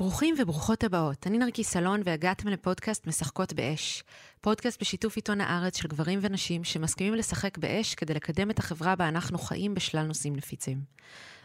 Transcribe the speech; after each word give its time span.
ברוכים 0.00 0.34
וברוכות 0.38 0.84
הבאות. 0.84 1.26
אני 1.26 1.38
נרקי 1.38 1.64
סלון 1.64 2.00
והגעתם 2.04 2.48
לפודקאסט 2.48 3.06
משחקות 3.06 3.52
באש. 3.52 4.02
פודקאסט 4.40 4.80
בשיתוף 4.80 5.16
עיתון 5.16 5.40
הארץ 5.40 5.76
של 5.76 5.88
גברים 5.88 6.18
ונשים 6.22 6.64
שמסכימים 6.64 7.14
לשחק 7.14 7.58
באש 7.58 7.94
כדי 7.94 8.14
לקדם 8.14 8.50
את 8.50 8.58
החברה 8.58 8.96
בה 8.96 9.08
אנחנו 9.08 9.38
חיים 9.38 9.74
בשלל 9.74 10.06
נושאים 10.06 10.36
נפיצים. 10.36 10.80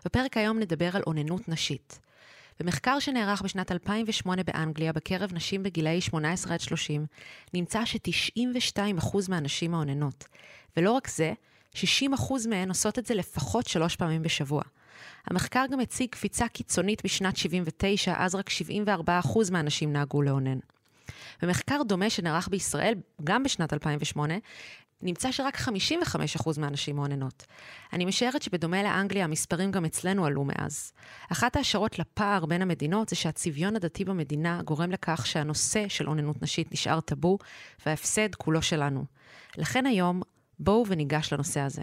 בפרק 0.05 0.37
היום 0.37 0.59
נדבר 0.59 0.95
על 0.95 1.01
אוננות 1.07 1.49
נשית. 1.49 1.99
במחקר 2.59 2.99
שנערך 2.99 3.41
בשנת 3.41 3.71
2008 3.71 4.43
באנגליה 4.43 4.93
בקרב 4.93 5.33
נשים 5.33 5.63
בגילאי 5.63 6.01
18 6.01 6.53
עד 6.53 6.59
30, 6.59 7.05
נמצא 7.53 7.85
ש-92% 7.85 9.17
מהנשים 9.29 9.73
האוננות. 9.73 10.25
ולא 10.77 10.91
רק 10.91 11.07
זה, 11.07 11.33
60% 11.73 11.77
מהן 12.49 12.69
עושות 12.69 12.99
את 12.99 13.05
זה 13.05 13.13
לפחות 13.13 13.67
שלוש 13.67 13.95
פעמים 13.95 14.21
בשבוע. 14.21 14.61
המחקר 15.27 15.65
גם 15.71 15.79
הציג 15.79 16.09
קפיצה 16.09 16.47
קיצונית 16.47 17.01
בשנת 17.05 17.37
79, 17.37 18.13
אז 18.17 18.35
רק 18.35 18.49
74% 18.49 19.51
מהנשים 19.51 19.93
נהגו 19.93 20.21
לאונן. 20.21 20.57
במחקר 21.41 21.81
דומה 21.87 22.09
שנערך 22.09 22.47
בישראל, 22.47 22.93
גם 23.23 23.43
בשנת 23.43 23.73
2008, 23.73 24.33
נמצא 25.01 25.31
שרק 25.31 25.57
55% 25.57 26.59
מהנשים 26.59 26.95
מאוננות. 26.95 27.45
אני 27.93 28.05
משערת 28.05 28.41
שבדומה 28.41 28.83
לאנגליה, 28.83 29.23
המספרים 29.23 29.71
גם 29.71 29.85
אצלנו 29.85 30.25
עלו 30.25 30.43
מאז. 30.45 30.93
אחת 31.31 31.55
ההשערות 31.55 31.99
לפער 31.99 32.45
בין 32.45 32.61
המדינות 32.61 33.09
זה 33.09 33.15
שהצביון 33.15 33.75
הדתי 33.75 34.05
במדינה 34.05 34.61
גורם 34.63 34.91
לכך 34.91 35.25
שהנושא 35.27 35.87
של 35.87 36.07
אוננות 36.07 36.41
נשית 36.41 36.71
נשאר 36.71 36.99
טאבו, 36.99 37.37
וההפסד 37.85 38.35
כולו 38.35 38.61
שלנו. 38.61 39.05
לכן 39.57 39.85
היום 39.85 40.21
בואו 40.59 40.87
וניגש 40.87 41.33
לנושא 41.33 41.59
הזה. 41.59 41.81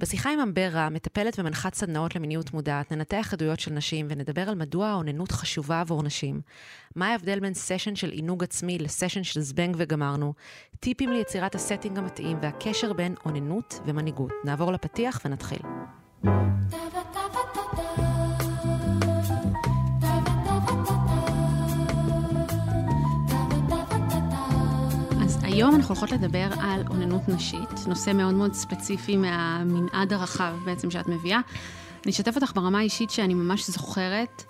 בשיחה 0.00 0.30
עם 0.32 0.40
אמבר 0.40 0.67
רא, 0.67 0.88
מטפלת 0.88 1.38
ומנחת 1.38 1.74
סדנאות 1.74 2.16
למיניות 2.16 2.54
מודעת, 2.54 2.92
ננתח 2.92 3.30
עדויות 3.32 3.60
של 3.60 3.72
נשים 3.72 4.06
ונדבר 4.10 4.48
על 4.48 4.54
מדוע 4.54 4.86
האוננות 4.86 5.32
חשובה 5.32 5.80
עבור 5.80 6.02
נשים, 6.02 6.40
מה 6.96 7.08
ההבדל 7.08 7.40
בין 7.40 7.54
session 7.54 7.94
של 7.96 8.10
עינוג 8.10 8.44
עצמי 8.44 8.78
ל 8.78 8.83
session 8.83 9.22
של 9.22 9.40
זבנג 9.40 9.76
וגמרנו, 9.78 10.34
טיפים 10.80 11.12
ליצירת 11.12 11.54
ה 11.54 11.59
setting 11.59 11.98
המתאים 11.98 12.38
והקשר 12.42 12.92
בין 12.92 13.14
אוננות 13.26 13.80
ומנהיגות. 13.86 14.32
נעבור 14.44 14.72
לפתיח 14.72 15.20
ונתחיל. 15.24 15.62
היום 25.52 25.74
אנחנו 25.74 25.94
הולכות 25.94 26.12
לדבר 26.12 26.48
על 26.60 26.82
אוננות 26.90 27.28
נשית, 27.28 27.86
נושא 27.86 28.10
מאוד 28.10 28.34
מאוד 28.34 28.54
ספציפי 28.54 29.16
מהמנעד 29.16 30.12
הרחב 30.12 30.54
בעצם 30.64 30.90
שאת 30.90 31.08
מביאה. 31.08 31.40
אני 32.04 32.12
אשתף 32.12 32.36
אותך 32.36 32.52
ברמה 32.54 32.78
האישית 32.78 33.10
שאני 33.10 33.34
ממש 33.34 33.70
זוכרת 33.70 34.42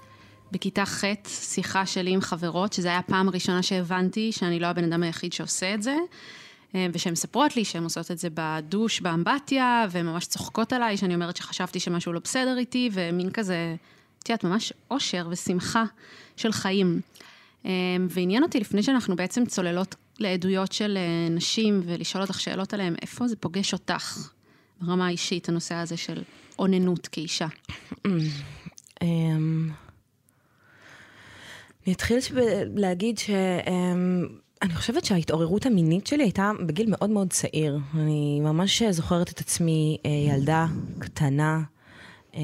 בכיתה 0.53 0.84
ח' 0.86 1.05
שיחה 1.27 1.86
שלי 1.86 2.11
עם 2.11 2.20
חברות, 2.20 2.73
שזו 2.73 2.89
הייתה 2.89 2.98
הפעם 2.98 3.28
הראשונה 3.28 3.62
שהבנתי 3.62 4.33
שאני 4.33 4.61
לא 4.61 4.67
הבן 4.67 4.84
אדם 4.84 5.03
היחיד 5.03 5.33
שעושה 5.33 5.75
את 5.75 5.83
זה, 5.83 5.97
אה, 6.75 6.86
ושהן 6.92 7.12
מספרות 7.12 7.56
לי 7.56 7.64
שהן 7.64 7.84
עושות 7.84 8.11
את 8.11 8.19
זה 8.19 8.28
בדוש, 8.34 9.00
באמבטיה, 9.00 9.86
והן 9.91 10.06
ממש 10.06 10.27
צוחקות 10.27 10.73
עליי, 10.73 10.97
שאני 10.97 11.14
אומרת 11.14 11.36
שחשבתי 11.36 11.80
שמשהו 11.80 12.12
לא 12.12 12.20
בסדר 12.25 12.58
איתי, 12.58 12.91
ומין 12.92 13.30
כזה, 13.30 13.77
את 14.19 14.28
יודעת, 14.28 14.45
ממש 14.45 14.73
אושר 14.91 15.27
ושמחה 15.30 15.84
של 16.36 16.53
חיים. 16.53 17.00
אה, 17.67 17.70
ועניין 18.08 18.42
אותי 18.42 18.61
לפני 18.61 18.83
שאנחנו 18.83 19.17
בעצם 19.17 19.47
צוללות 19.47 19.95
לעדויות 20.18 20.72
של 20.72 20.98
אה, 21.00 21.28
נשים 21.30 21.82
ולשאול 21.84 22.22
אותך 22.22 22.41
שאלות 22.41 22.74
עליהן, 22.74 22.94
איפה 23.02 23.28
זה 23.28 23.36
פוגש 23.36 23.72
אותך 23.72 24.30
ברמה 24.80 25.06
האישית, 25.06 25.48
הנושא 25.48 25.74
הזה 25.74 25.96
של 25.96 26.22
אוננות 26.58 27.06
כאישה? 27.06 27.46
אמ, 29.02 29.70
אני 31.86 31.94
אתחיל 31.94 32.18
להגיד 32.74 33.18
ש... 33.18 33.30
אמ, 33.67 34.27
אני 34.62 34.74
חושבת 34.74 35.05
שההתעוררות 35.05 35.67
המינית 35.67 36.06
שלי 36.06 36.23
הייתה 36.23 36.50
בגיל 36.67 36.86
מאוד 36.90 37.11
מאוד 37.11 37.30
צעיר. 37.30 37.79
אני 37.94 38.40
ממש 38.40 38.83
זוכרת 38.83 39.30
את 39.30 39.40
עצמי 39.40 39.98
אה, 40.06 40.11
ילדה 40.11 40.67
קטנה, 40.98 41.62
אמ, 42.34 42.40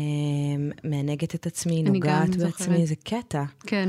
מענגת 0.85 1.35
את 1.35 1.47
עצמי, 1.47 1.83
נוגעת 1.83 2.37
בעצמי, 2.37 2.87
זה 2.87 2.95
קטע. 3.05 3.45
כן. 3.67 3.89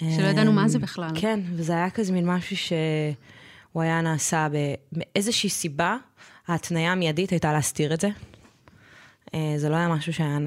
שלא 0.00 0.26
ידענו 0.26 0.52
מה 0.52 0.68
זה 0.68 0.78
בכלל. 0.78 1.10
כן, 1.14 1.40
וזה 1.52 1.72
היה 1.72 1.90
כזה 1.90 2.12
מין 2.12 2.26
משהו 2.26 2.56
שהוא 2.56 3.82
היה 3.82 4.00
נעשה 4.00 4.48
באיזושהי 4.92 5.50
סיבה, 5.50 5.96
ההתניה 6.48 6.92
המיידית 6.92 7.30
הייתה 7.30 7.52
להסתיר 7.52 7.94
את 7.94 8.00
זה. 8.00 8.08
אה, 9.34 9.54
זה 9.56 9.68
לא 9.68 9.76
היה 9.76 9.88
משהו 9.88 10.12
שהיה 10.12 10.38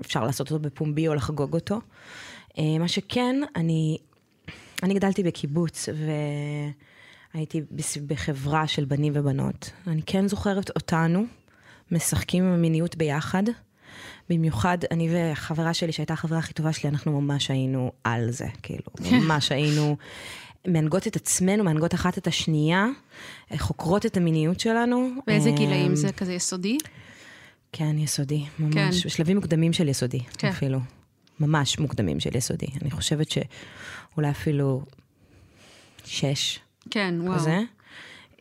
אפשר 0.00 0.24
לעשות 0.24 0.50
אותו 0.50 0.62
בפומבי 0.62 1.08
או 1.08 1.14
לחגוג 1.14 1.54
אותו. 1.54 1.80
אה, 2.58 2.78
מה 2.78 2.88
שכן, 2.88 3.36
אני, 3.56 3.98
אני 4.82 4.94
גדלתי 4.94 5.22
בקיבוץ 5.22 5.88
והייתי 7.34 7.62
בחברה 8.06 8.66
של 8.66 8.84
בנים 8.84 9.12
ובנות. 9.16 9.70
אני 9.86 10.02
כן 10.06 10.28
זוכרת 10.28 10.70
אותנו 10.70 11.24
משחקים 11.90 12.44
עם 12.44 12.52
המיניות 12.52 12.96
ביחד. 12.96 13.42
במיוחד 14.28 14.78
אני 14.90 15.08
וחברה 15.12 15.74
שלי, 15.74 15.92
שהייתה 15.92 16.12
החברה 16.12 16.38
הכי 16.38 16.52
טובה 16.52 16.72
שלי, 16.72 16.90
אנחנו 16.90 17.20
ממש 17.20 17.50
היינו 17.50 17.92
על 18.04 18.30
זה, 18.30 18.46
כאילו, 18.62 18.84
ממש 19.12 19.52
היינו 19.52 19.96
מהנגות 20.66 21.06
את 21.06 21.16
עצמנו, 21.16 21.64
מהנגות 21.64 21.94
אחת 21.94 22.18
את 22.18 22.26
השנייה, 22.26 22.86
חוקרות 23.58 24.06
את 24.06 24.16
המיניות 24.16 24.60
שלנו. 24.60 25.08
באיזה 25.26 25.50
גילאים 25.50 25.96
זה 25.96 26.12
כזה 26.12 26.32
יסודי? 26.32 26.78
כן, 27.72 27.98
יסודי, 27.98 28.44
ממש. 28.58 28.74
כן. 28.74 29.08
בשלבים 29.08 29.36
מוקדמים 29.36 29.72
של 29.72 29.88
יסודי, 29.88 30.20
כן. 30.38 30.48
אפילו. 30.48 30.78
ממש 31.40 31.78
מוקדמים 31.78 32.20
של 32.20 32.36
יסודי. 32.36 32.66
אני 32.82 32.90
חושבת 32.90 33.26
שאולי 33.30 34.30
אפילו 34.30 34.82
שש. 36.04 36.58
כן, 36.90 37.14
וואו. 37.20 37.34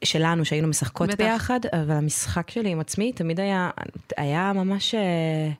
שלנו, 0.03 0.45
שהיינו 0.45 0.67
משחקות 0.67 1.09
בטח. 1.09 1.17
ביחד, 1.17 1.59
אבל 1.73 1.95
המשחק 1.95 2.49
שלי 2.49 2.69
עם 2.69 2.79
עצמי 2.79 3.11
תמיד 3.11 3.39
היה, 3.39 3.69
היה 4.17 4.53
ממש... 4.53 4.95
אה, 4.95 5.51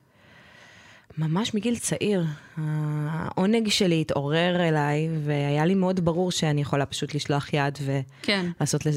ממש 1.18 1.54
מגיל 1.54 1.78
צעיר. 1.78 2.24
העונג 2.56 3.68
שלי 3.68 4.00
התעורר 4.00 4.68
אליי, 4.68 5.08
והיה 5.24 5.64
לי 5.66 5.74
מאוד 5.74 6.00
ברור 6.04 6.30
שאני 6.30 6.60
יכולה 6.60 6.86
פשוט 6.86 7.14
לשלוח 7.14 7.52
יד 7.52 7.78
ולעשות, 7.82 8.82
כן. 8.82 8.90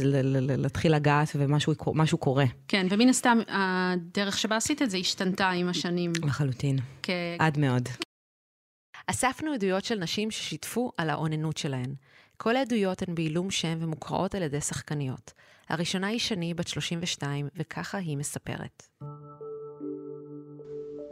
להתחיל 0.58 0.96
לגעת 0.96 1.28
ומשהו 1.36 2.18
קורה. 2.18 2.46
כן, 2.68 2.88
ומן 2.90 3.10
הסתם, 3.10 3.38
הדרך 3.48 4.38
שבה 4.38 4.56
עשית 4.56 4.82
את 4.82 4.90
זה 4.90 4.98
השתנתה 4.98 5.50
עם 5.50 5.70
השנים. 5.70 6.12
לחלוטין. 6.24 6.80
כ... 7.04 7.10
עד 7.40 7.58
מאוד. 7.58 7.90
אספנו 9.08 9.54
עדויות 9.54 9.86
של 9.86 10.00
נשים 10.00 10.32
ששיתפו 10.32 10.92
על 10.98 11.10
האוננות 11.10 11.58
שלהן. 11.58 11.94
כל 12.44 12.56
העדויות 12.56 13.02
הן 13.08 13.16
בעילום 13.16 13.52
שם 13.52 13.78
ומוקראות 13.80 14.36
על 14.36 14.42
ידי 14.42 14.62
שחקניות. 14.62 15.34
הראשונה 15.70 16.08
היא 16.08 16.20
שני, 16.20 16.54
בת 16.54 16.68
32, 16.68 17.48
וככה 17.58 17.98
היא 17.98 18.18
מספרת. 18.18 18.84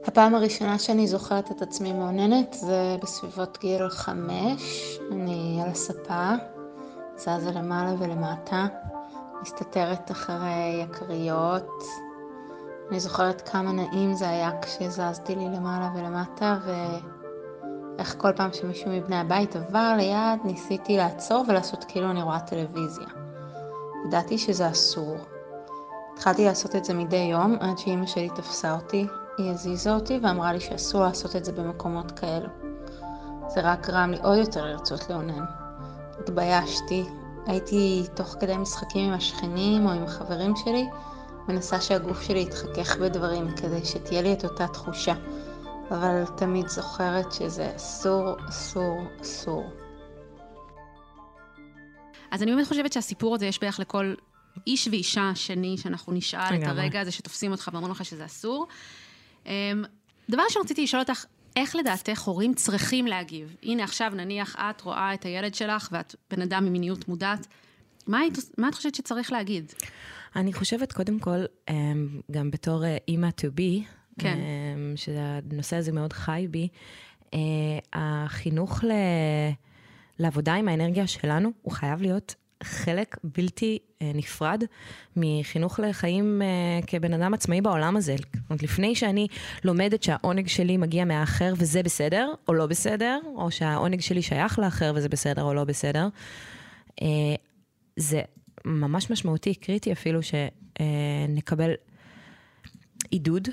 הפעם 0.05 0.35
הראשונה 0.35 0.79
שאני 0.79 1.07
זוכרת 1.07 1.51
את 1.51 1.61
עצמי 1.61 1.93
מאוננת 1.93 2.53
זה 2.53 2.95
בסביבות 3.01 3.57
גיל 3.61 3.89
חמש. 3.89 4.97
אני 5.11 5.59
על 5.63 5.69
הספה, 5.69 6.31
זזה 7.15 7.51
למעלה 7.55 7.93
ולמטה, 7.99 8.67
מסתתרת 9.41 10.11
אחרי 10.11 10.83
יקריות. 10.83 11.83
אני 12.89 12.99
זוכרת 12.99 13.49
כמה 13.49 13.71
נעים 13.71 14.13
זה 14.13 14.29
היה 14.29 14.51
כשזזתי 14.61 15.35
לי 15.35 15.45
למעלה 15.45 15.91
ולמטה, 15.95 16.57
ואיך 17.99 18.15
כל 18.17 18.31
פעם 18.35 18.53
שמישהו 18.53 18.91
מבני 18.91 19.15
הבית 19.15 19.55
עבר 19.55 19.93
ליד, 19.97 20.39
ניסיתי 20.43 20.97
לעצור 20.97 21.45
ולעשות 21.47 21.85
כאילו 21.87 22.11
אני 22.11 22.23
רואה 22.23 22.39
טלוויזיה. 22.39 23.07
ידעתי 24.07 24.37
שזה 24.37 24.69
אסור. 24.69 25.17
התחלתי 26.13 26.45
לעשות 26.45 26.75
את 26.75 26.85
זה 26.85 26.93
מדי 26.93 27.15
יום 27.31 27.57
עד 27.59 27.77
שאימא 27.77 28.05
שלי 28.05 28.29
תפסה 28.35 28.75
אותי 28.75 29.07
היא 29.37 29.51
הזיזה 29.51 29.93
אותי 29.93 30.19
ואמרה 30.23 30.53
לי 30.53 30.59
שאסור 30.59 31.03
לעשות 31.03 31.35
את 31.35 31.45
זה 31.45 31.51
במקומות 31.51 32.11
כאלו. 32.11 32.49
זה 33.47 33.61
רק 33.61 33.87
גרם 33.87 34.11
לי 34.11 34.17
עוד 34.23 34.37
יותר 34.37 34.65
לרצות 34.65 35.09
לאונן. 35.09 35.43
התביישתי, 36.19 37.05
הייתי 37.45 38.03
תוך 38.13 38.35
כדי 38.39 38.57
משחקים 38.57 39.09
עם 39.09 39.13
השכנים 39.13 39.85
או 39.85 39.91
עם 39.91 40.03
החברים 40.03 40.55
שלי, 40.55 40.87
מנסה 41.47 41.81
שהגוף 41.81 42.21
שלי 42.21 42.41
יתחכך 42.41 42.97
בדברים 42.97 43.55
כדי 43.55 43.85
שתהיה 43.85 44.21
לי 44.21 44.33
את 44.33 44.43
אותה 44.43 44.67
תחושה, 44.67 45.13
אבל 45.91 46.23
תמיד 46.37 46.67
זוכרת 46.67 47.31
שזה 47.31 47.75
אסור, 47.75 48.35
אסור, 48.49 48.97
אסור. 49.21 49.63
אז 52.31 52.43
אני 52.43 52.51
באמת 52.51 52.67
חושבת 52.67 52.93
שהסיפור 52.93 53.35
הזה 53.35 53.45
יש 53.45 53.59
בערך 53.59 53.79
לכל 53.79 54.13
איש 54.67 54.87
ואישה 54.87 55.31
שני 55.35 55.77
שאנחנו 55.77 56.13
נשאל 56.13 56.55
את 56.55 56.67
הרגע 56.67 57.01
הזה 57.01 57.11
שתופסים 57.11 57.51
אותך 57.51 57.69
ואומרים 57.73 57.91
לך 57.91 58.05
שזה 58.05 58.25
אסור. 58.25 58.67
אמ, 59.45 59.51
דבר 60.29 60.43
שרציתי 60.49 60.83
לשאול 60.83 61.01
אותך, 61.01 61.25
איך 61.55 61.75
לדעתך 61.75 62.21
הורים 62.21 62.53
צריכים 62.53 63.07
להגיב? 63.07 63.55
הנה 63.63 63.83
עכשיו 63.83 64.11
נניח 64.15 64.55
את 64.55 64.81
רואה 64.81 65.13
את 65.13 65.25
הילד 65.25 65.55
שלך 65.55 65.89
ואת 65.91 66.15
בן 66.31 66.41
אדם 66.41 66.65
עם 66.65 66.73
מיניות 66.73 67.07
מודעת, 67.07 67.47
מה, 68.07 68.21
מה 68.57 68.69
את 68.69 68.75
חושבת 68.75 68.95
שצריך 68.95 69.31
להגיד? 69.31 69.73
אני 70.35 70.53
חושבת 70.53 70.93
קודם 70.93 71.19
כל, 71.19 71.39
אמ, 71.69 72.21
גם 72.31 72.51
בתור 72.51 72.85
אה, 72.85 72.97
אימא 73.07 73.27
to 73.27 73.59
be, 73.59 73.98
כן. 74.19 74.37
אמ, 74.37 74.93
שהנושא 74.95 75.75
הזה 75.75 75.91
מאוד 75.91 76.13
חי 76.13 76.47
בי, 76.49 76.67
אה, 77.33 77.39
החינוך 77.93 78.83
ל... 78.83 78.91
לעבודה 80.19 80.53
עם 80.53 80.67
האנרגיה 80.67 81.07
שלנו, 81.07 81.49
הוא 81.61 81.73
חייב 81.73 82.01
להיות 82.01 82.35
חלק 82.63 83.17
בלתי 83.23 83.79
אה, 84.01 84.11
נפרד 84.15 84.63
מחינוך 85.15 85.79
לחיים 85.79 86.41
אה, 86.41 86.79
כבן 86.87 87.13
אדם 87.13 87.33
עצמאי 87.33 87.61
בעולם 87.61 87.97
הזה. 87.97 88.15
זאת 88.17 88.49
אומרת, 88.49 88.63
לפני 88.63 88.95
שאני 88.95 89.27
לומדת 89.63 90.03
שהעונג 90.03 90.47
שלי 90.47 90.77
מגיע 90.77 91.05
מהאחר 91.05 91.53
וזה 91.57 91.83
בסדר 91.83 92.33
או 92.47 92.53
לא 92.53 92.65
בסדר, 92.65 93.19
או 93.35 93.51
שהעונג 93.51 94.01
שלי 94.01 94.21
שייך 94.21 94.59
לאחר 94.59 94.91
וזה 94.95 95.09
בסדר 95.09 95.43
או 95.43 95.53
לא 95.53 95.63
בסדר, 95.63 96.07
זה 97.95 98.21
ממש 98.65 99.11
משמעותי, 99.11 99.55
קריטי 99.55 99.91
אפילו, 99.91 100.19
שנקבל 100.23 101.71
עידוד 103.11 103.47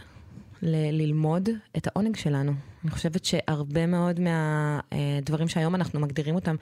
ל- 0.63 1.03
ללמוד 1.03 1.49
את 1.77 1.87
העונג 1.87 2.17
שלנו. 2.17 2.53
אני 2.85 2.91
חושבת 2.91 3.25
שהרבה 3.25 3.87
מאוד 3.87 4.21
מהדברים 4.21 5.49
שהיום 5.49 5.75
אנחנו 5.75 6.01
מגדירים 6.01 6.35
אותם 6.35 6.57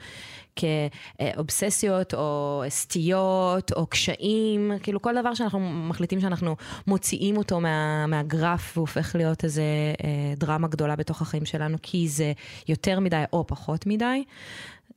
כאובססיות 0.55 2.13
או 2.13 2.63
סטיות 2.69 3.71
או 3.71 3.87
קשיים, 3.87 4.71
כאילו 4.83 5.01
כל 5.01 5.15
דבר 5.19 5.33
שאנחנו 5.33 5.59
מחליטים 5.59 6.21
שאנחנו 6.21 6.55
מוציאים 6.87 7.37
אותו 7.37 7.59
מה, 7.59 8.05
מהגרף 8.07 8.77
והופך 8.77 9.15
להיות 9.15 9.43
איזה 9.43 9.63
אה, 10.03 10.33
דרמה 10.37 10.67
גדולה 10.67 10.95
בתוך 10.95 11.21
החיים 11.21 11.45
שלנו, 11.45 11.77
כי 11.81 12.07
זה 12.07 12.33
יותר 12.67 12.99
מדי 12.99 13.23
או 13.33 13.47
פחות 13.47 13.85
מדי. 13.87 14.23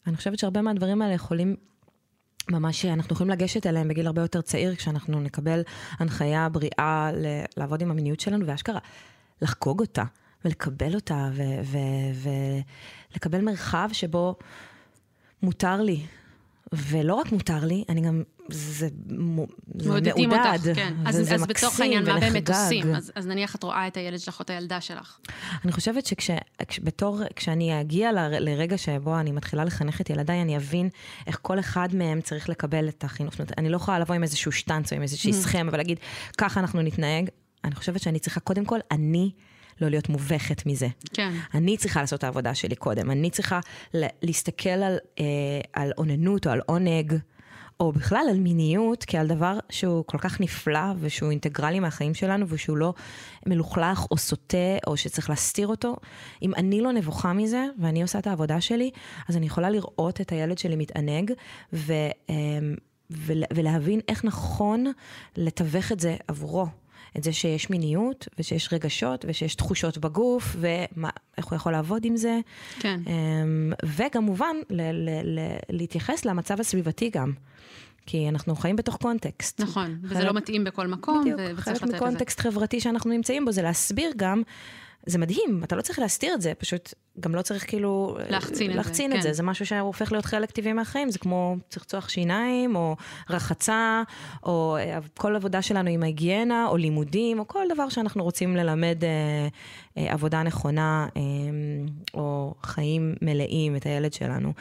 אני 0.06 0.16
חושבת 0.16 0.38
שהרבה 0.38 0.62
מהדברים 0.62 1.02
האלה 1.02 1.14
יכולים 1.14 1.56
ממש 2.50 2.84
אנחנו 2.84 3.14
יכולים 3.14 3.30
לגשת 3.30 3.66
אליהם 3.66 3.88
בגיל 3.88 4.06
הרבה 4.06 4.22
יותר 4.22 4.40
צעיר, 4.40 4.74
כשאנחנו 4.74 5.20
נקבל 5.20 5.62
הנחיה 5.98 6.48
בריאה 6.48 7.10
לעבוד 7.56 7.82
עם 7.82 7.90
המיניות 7.90 8.20
שלנו, 8.20 8.46
ואשכרה 8.46 8.78
לחגוג 9.42 9.80
אותה 9.80 10.04
ולקבל 10.44 10.94
אותה, 10.94 11.28
ולקבל 13.12 13.40
מרחב 13.40 13.88
שבו 13.92 14.34
מותר 15.42 15.82
לי. 15.82 16.06
ולא 16.72 17.14
רק 17.14 17.32
מותר 17.32 17.64
לי, 17.64 17.84
אני 17.88 18.00
גם, 18.00 18.22
זה, 18.48 18.72
זה 18.72 18.88
מעודדים 19.84 20.28
מעודד. 20.28 20.56
אותך, 20.56 20.74
כן. 20.74 20.94
אז, 21.06 21.34
אז 21.34 21.46
בתוך 21.46 21.80
העניין, 21.80 22.04
מה 22.04 22.20
באמת 22.20 22.50
עושים? 22.50 22.94
אז, 22.94 23.12
אז 23.14 23.26
נניח 23.26 23.54
את 23.54 23.62
רואה 23.62 23.86
את 23.86 23.96
הילד 23.96 24.18
שלך 24.18 24.38
או 24.38 24.42
את 24.42 24.50
הילדה 24.50 24.80
שלך. 24.80 25.18
אני 25.64 25.72
חושבת 25.72 26.06
שבתור, 26.70 27.20
כשאני 27.36 27.80
אגיע 27.80 28.12
ל, 28.12 28.18
לרגע 28.38 28.78
שבו 28.78 29.20
אני 29.20 29.32
מתחילה 29.32 29.64
לחנך 29.64 30.00
את 30.00 30.10
ילדיי, 30.10 30.42
אני 30.42 30.56
אבין 30.56 30.88
איך 31.26 31.38
כל 31.42 31.58
אחד 31.60 31.88
מהם 31.92 32.20
צריך 32.20 32.48
לקבל 32.48 32.88
את 32.88 33.04
החינוך. 33.04 33.32
זאת 33.32 33.40
אומרת, 33.40 33.58
אני 33.58 33.68
לא 33.68 33.76
יכולה 33.76 33.98
לבוא 33.98 34.14
עם 34.14 34.22
איזשהו 34.22 34.52
שטנץ 34.52 34.92
או 34.92 34.96
עם 34.96 35.02
איזושהי 35.02 35.30
mm. 35.30 35.34
סכמה 35.34 35.70
ולהגיד, 35.72 35.98
ככה 36.38 36.60
אנחנו 36.60 36.82
נתנהג. 36.82 37.28
אני 37.64 37.74
חושבת 37.74 38.00
שאני 38.00 38.18
צריכה, 38.18 38.40
קודם 38.40 38.64
כל, 38.64 38.78
אני 38.90 39.30
לא 39.80 39.88
להיות 39.88 40.08
מובכת 40.08 40.66
מזה. 40.66 40.88
כן. 41.12 41.32
אני 41.54 41.76
צריכה 41.76 42.00
לעשות 42.00 42.18
את 42.18 42.24
העבודה 42.24 42.54
שלי 42.54 42.76
קודם. 42.76 43.10
אני 43.10 43.30
צריכה 43.30 43.60
להסתכל 43.94 44.68
על, 44.68 44.98
אה, 45.20 45.24
על 45.72 45.92
אוננות 45.98 46.46
או 46.46 46.52
על 46.52 46.60
עונג, 46.66 47.14
או 47.80 47.92
בכלל 47.92 48.26
על 48.30 48.38
מיניות, 48.38 49.04
כעל 49.06 49.26
דבר 49.26 49.58
שהוא 49.70 50.04
כל 50.06 50.18
כך 50.18 50.40
נפלא 50.40 50.92
ושהוא 51.00 51.30
אינטגרלי 51.30 51.80
מהחיים 51.80 52.14
שלנו 52.14 52.46
ושהוא 52.48 52.76
לא 52.76 52.94
מלוכלך 53.46 54.06
או 54.10 54.16
סוטה 54.16 54.76
או 54.86 54.96
שצריך 54.96 55.30
להסתיר 55.30 55.66
אותו. 55.68 55.96
אם 56.42 56.54
אני 56.54 56.80
לא 56.80 56.92
נבוכה 56.92 57.32
מזה 57.32 57.66
ואני 57.78 58.02
עושה 58.02 58.18
את 58.18 58.26
העבודה 58.26 58.60
שלי, 58.60 58.90
אז 59.28 59.36
אני 59.36 59.46
יכולה 59.46 59.70
לראות 59.70 60.20
את 60.20 60.32
הילד 60.32 60.58
שלי 60.58 60.76
מתענג 60.76 61.32
ו, 61.72 61.92
אה, 62.30 62.34
ולהבין 63.50 64.00
איך 64.08 64.24
נכון 64.24 64.92
לתווך 65.36 65.92
את 65.92 66.00
זה 66.00 66.16
עבורו. 66.28 66.66
את 67.16 67.22
זה 67.24 67.32
שיש 67.32 67.70
מיניות, 67.70 68.28
ושיש 68.38 68.72
רגשות, 68.72 69.24
ושיש 69.28 69.54
תחושות 69.54 69.98
בגוף, 69.98 70.56
ואיך 70.60 71.46
הוא 71.46 71.56
יכול 71.56 71.72
לעבוד 71.72 72.04
עם 72.04 72.16
זה. 72.16 72.38
כן. 72.78 73.00
אמ, 73.06 73.72
וכמובן, 73.84 74.56
ל- 74.70 74.82
ל- 74.92 75.38
ל- 75.38 75.56
להתייחס 75.70 76.24
למצב 76.24 76.60
הסביבתי 76.60 77.10
גם. 77.10 77.32
כי 78.06 78.28
אנחנו 78.28 78.56
חיים 78.56 78.76
בתוך 78.76 78.96
קונטקסט. 78.96 79.60
נכון, 79.60 79.98
וזה 80.02 80.24
לא 80.24 80.32
מתאים 80.32 80.64
בכל 80.64 80.86
מקום, 80.86 81.20
בדיוק, 81.20 81.40
וצריך 81.40 81.68
לתת 81.68 81.68
את 81.68 81.74
זה. 81.80 81.86
חלק 81.86 81.94
מקונטקסט 81.94 82.40
חברתי 82.40 82.80
שאנחנו 82.80 83.10
נמצאים 83.10 83.44
בו, 83.44 83.52
זה 83.52 83.62
להסביר 83.62 84.10
גם 84.16 84.42
זה 85.08 85.18
מדהים, 85.18 85.60
אתה 85.64 85.76
לא 85.76 85.82
צריך 85.82 85.98
להסתיר 85.98 86.34
את 86.34 86.42
זה, 86.42 86.52
פשוט 86.58 86.94
גם 87.20 87.34
לא 87.34 87.42
צריך 87.42 87.68
כאילו... 87.68 88.16
להחצין, 88.30 88.70
להחצין 88.70 89.12
את 89.12 89.22
זה, 89.22 89.28
כן. 89.28 89.34
זה 89.34 89.42
משהו 89.42 89.66
שהופך 89.66 90.12
להיות 90.12 90.24
חלק 90.24 90.50
טבעי 90.50 90.72
מהחיים, 90.72 91.10
זה 91.10 91.18
כמו 91.18 91.56
צחצוח 91.68 92.08
שיניים, 92.08 92.76
או 92.76 92.96
רחצה, 93.30 94.02
או 94.42 94.76
אה, 94.80 94.98
כל 95.18 95.36
עבודה 95.36 95.62
שלנו 95.62 95.90
עם 95.90 96.02
ההיגיינה, 96.02 96.66
או 96.66 96.76
לימודים, 96.76 97.38
או 97.38 97.48
כל 97.48 97.66
דבר 97.74 97.88
שאנחנו 97.88 98.24
רוצים 98.24 98.56
ללמד 98.56 99.04
אה, 99.04 99.48
אה, 99.98 100.12
עבודה 100.12 100.42
נכונה, 100.42 101.08
אה, 101.16 101.22
או 102.14 102.54
חיים 102.62 103.14
מלאים 103.22 103.76
את 103.76 103.86
הילד 103.86 104.12
שלנו. 104.12 104.52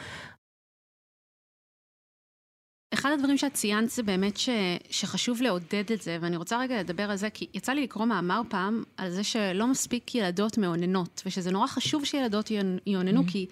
אחד 2.94 3.10
הדברים 3.14 3.38
שאת 3.38 3.54
ציינת 3.54 3.90
זה 3.90 4.02
באמת 4.02 4.36
ש, 4.36 4.48
שחשוב 4.90 5.42
לעודד 5.42 5.92
את 5.92 6.02
זה, 6.02 6.18
ואני 6.20 6.36
רוצה 6.36 6.58
רגע 6.58 6.80
לדבר 6.80 7.10
על 7.10 7.16
זה, 7.16 7.30
כי 7.30 7.46
יצא 7.54 7.72
לי 7.72 7.82
לקרוא 7.82 8.04
מאמר 8.04 8.40
פעם 8.48 8.82
על 8.96 9.10
זה 9.10 9.24
שלא 9.24 9.66
מספיק 9.66 10.14
ילדות 10.14 10.58
מאוננות, 10.58 11.22
ושזה 11.26 11.50
נורא 11.50 11.66
חשוב 11.66 12.04
שילדות 12.04 12.50
יאוננו, 12.86 13.20
mm-hmm. 13.20 13.30
כי 13.30 13.46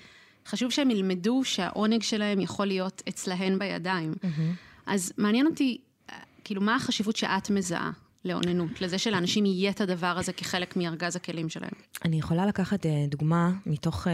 חשוב 0.46 0.70
שהם 0.70 0.90
ילמדו 0.90 1.44
שהעונג 1.44 2.02
שלהם 2.02 2.40
יכול 2.40 2.66
להיות 2.66 3.02
אצלהן 3.08 3.58
בידיים. 3.58 4.12
Mm-hmm. 4.12 4.86
אז 4.86 5.12
מעניין 5.18 5.46
אותי, 5.46 5.78
כאילו, 6.44 6.62
מה 6.62 6.76
החשיבות 6.76 7.16
שאת 7.16 7.50
מזהה 7.50 7.90
לאוננות, 8.24 8.80
לזה 8.80 8.98
שלאנשים 8.98 9.46
יהיה 9.46 9.70
את 9.70 9.80
הדבר 9.80 10.14
הזה 10.18 10.32
כחלק 10.32 10.76
מארגז 10.76 11.16
הכלים 11.16 11.48
שלהם? 11.48 11.70
אני 12.04 12.18
יכולה 12.18 12.46
לקחת 12.46 12.86
אה, 12.86 13.04
דוגמה 13.08 13.50
מתוך... 13.66 14.08
אה, 14.08 14.12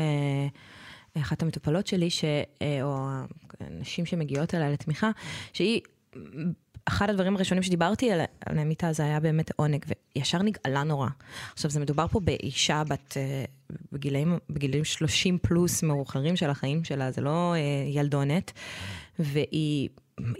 אחת 1.21 1.43
המטופלות 1.43 1.87
שלי, 1.87 2.11
ש, 2.11 2.25
אה, 2.63 2.83
או 2.83 3.09
נשים 3.71 4.07
שמגיעות 4.07 4.55
אליי 4.55 4.73
לתמיכה, 4.73 5.11
שהיא, 5.53 5.81
אחד 6.85 7.11
הדברים 7.11 7.37
הראשונים 7.37 7.63
שדיברתי 7.63 8.11
עליהם 8.47 8.71
איתה 8.71 8.93
זה 8.93 9.05
היה 9.05 9.21
באמת 9.21 9.51
עונג, 9.57 9.85
וישר 10.17 10.43
נגאלה 10.43 10.83
נורא. 10.83 11.09
עכשיו, 11.53 11.71
זה 11.71 11.81
מדובר 11.81 12.09
פה 12.09 12.21
באישה 12.21 12.83
בת, 12.89 13.17
אה, 13.17 13.45
בגילאים, 13.93 14.39
בגילאים 14.51 14.85
30 14.85 15.39
פלוס 15.39 15.83
מאוחרים 15.83 16.37
של 16.37 16.51
החיים 16.51 16.85
שלה, 16.85 17.11
זה 17.11 17.21
לא 17.21 17.55
אה, 17.55 17.59
ילדונת, 17.89 18.53
והיא... 19.19 19.89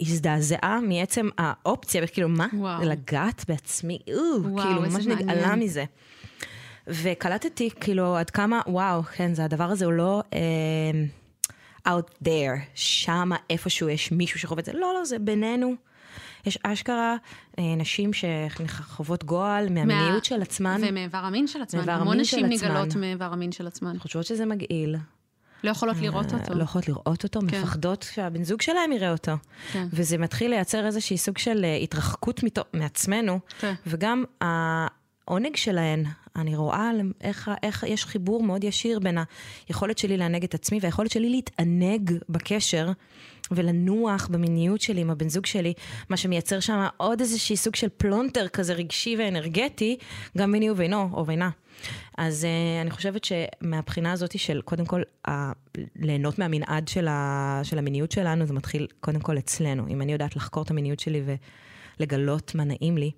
הזדעזעה 0.01 0.79
מעצם 0.81 1.29
האופציה, 1.37 2.07
כאילו, 2.07 2.29
מה? 2.29 2.47
וואו. 2.53 2.83
לגעת 2.83 3.45
בעצמי, 3.47 3.99
וואו, 4.07 4.57
כאילו, 4.63 4.81
ממש 4.81 5.05
נגאלה 5.05 5.55
מזה. 5.55 5.85
וקלטתי 6.87 7.69
כאילו 7.79 8.17
עד 8.17 8.29
כמה, 8.29 8.61
וואו, 8.67 9.03
כן, 9.03 9.33
זה 9.33 9.45
הדבר 9.45 9.63
הזה 9.63 9.85
הוא 9.85 9.93
לא 9.93 10.23
uh, 10.31 11.87
out 11.87 12.25
there, 12.25 12.59
שמה 12.75 13.35
איפשהו 13.49 13.89
יש 13.89 14.11
מישהו 14.11 14.39
שחווה 14.39 14.59
את 14.59 14.65
זה, 14.65 14.73
לא, 14.73 14.93
לא, 14.99 15.05
זה 15.05 15.19
בינינו. 15.19 15.75
יש 16.45 16.57
אשכרה 16.63 17.15
אה, 17.59 17.75
נשים 17.77 18.11
שחוות 18.13 19.23
גועל 19.23 19.69
מהמיניות 19.69 20.13
מה... 20.13 20.23
של 20.23 20.41
עצמן. 20.41 20.81
ומאיבר 20.87 21.17
המין 21.17 21.47
של 21.47 21.61
עצמן. 21.61 21.89
המון 21.89 22.19
נשים 22.19 22.45
נגלות 22.45 22.95
מאיבר 22.95 23.33
המין 23.33 23.51
של 23.51 23.67
עצמן. 23.67 23.99
חושבות 23.99 24.25
שזה 24.25 24.45
מגעיל. 24.45 24.95
לא 25.63 25.71
יכולות 25.71 25.97
לראות 25.97 26.33
אה, 26.33 26.39
אותו. 26.39 26.53
לא 26.53 26.63
יכולות 26.63 26.87
לראות 26.87 27.23
אותו, 27.23 27.39
כן. 27.39 27.45
מפחדות 27.45 28.05
שהבן 28.13 28.43
זוג 28.43 28.61
שלהם 28.61 28.91
יראה 28.91 29.11
אותו. 29.11 29.31
כן. 29.71 29.87
וזה 29.93 30.17
מתחיל 30.17 30.49
לייצר 30.49 30.85
איזושהי 30.85 31.17
סוג 31.17 31.37
של 31.37 31.65
אה, 31.65 31.75
התרחקות 31.75 32.43
מתו, 32.43 32.61
מעצמנו, 32.73 33.39
כן. 33.59 33.73
וגם 33.87 34.23
העונג 35.27 35.55
שלהן, 35.55 36.03
אני 36.35 36.55
רואה 36.55 36.91
איך, 37.21 37.51
איך 37.63 37.83
יש 37.87 38.05
חיבור 38.05 38.43
מאוד 38.43 38.63
ישיר 38.63 38.99
בין 38.99 39.17
היכולת 39.67 39.97
שלי 39.97 40.17
לענג 40.17 40.43
את 40.43 40.53
עצמי 40.53 40.79
והיכולת 40.81 41.11
שלי 41.11 41.29
להתענג 41.29 42.11
בקשר 42.29 42.91
ולנוח 43.51 44.27
במיניות 44.27 44.81
שלי 44.81 45.01
עם 45.01 45.09
הבן 45.09 45.29
זוג 45.29 45.45
שלי, 45.45 45.73
מה 46.09 46.17
שמייצר 46.17 46.59
שם 46.59 46.87
עוד 46.97 47.19
איזשהי 47.19 47.57
סוג 47.57 47.75
של 47.75 47.87
פלונטר 47.97 48.47
כזה 48.47 48.73
רגשי 48.73 49.15
ואנרגטי, 49.19 49.97
גם 50.37 50.51
ביני 50.51 50.69
ובינו 50.69 51.09
או 51.13 51.25
בינה. 51.25 51.49
אז 52.17 52.43
uh, 52.43 52.81
אני 52.81 52.91
חושבת 52.91 53.23
שמהבחינה 53.23 54.11
הזאת 54.11 54.39
של 54.39 54.61
קודם 54.61 54.85
כל 54.85 55.01
uh, 55.27 55.31
ליהנות 55.95 56.39
מהמנעד 56.39 56.87
של, 56.87 57.07
ה, 57.07 57.61
של 57.63 57.77
המיניות 57.77 58.11
שלנו, 58.11 58.45
זה 58.45 58.53
מתחיל 58.53 58.87
קודם 58.99 59.19
כל 59.19 59.37
אצלנו. 59.37 59.87
אם 59.87 60.01
אני 60.01 60.13
יודעת 60.13 60.35
לחקור 60.35 60.63
את 60.63 60.71
המיניות 60.71 60.99
שלי 60.99 61.21
ו... 61.25 61.35
לגלות 61.99 62.55
מה 62.55 62.63
נעים 62.63 62.97
לי. 62.97 63.11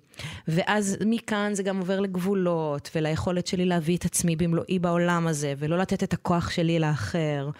ואז 0.48 0.96
מכאן 1.06 1.54
זה 1.54 1.62
גם 1.62 1.78
עובר 1.78 2.00
לגבולות, 2.00 2.90
וליכולת 2.94 3.46
שלי 3.46 3.64
להביא 3.64 3.96
את 3.96 4.04
עצמי 4.04 4.36
במלואי 4.36 4.78
בעולם 4.78 5.26
הזה, 5.26 5.54
ולא 5.58 5.78
לתת 5.78 6.02
את 6.02 6.12
הכוח 6.12 6.50
שלי 6.50 6.78
לאחר, 6.78 7.50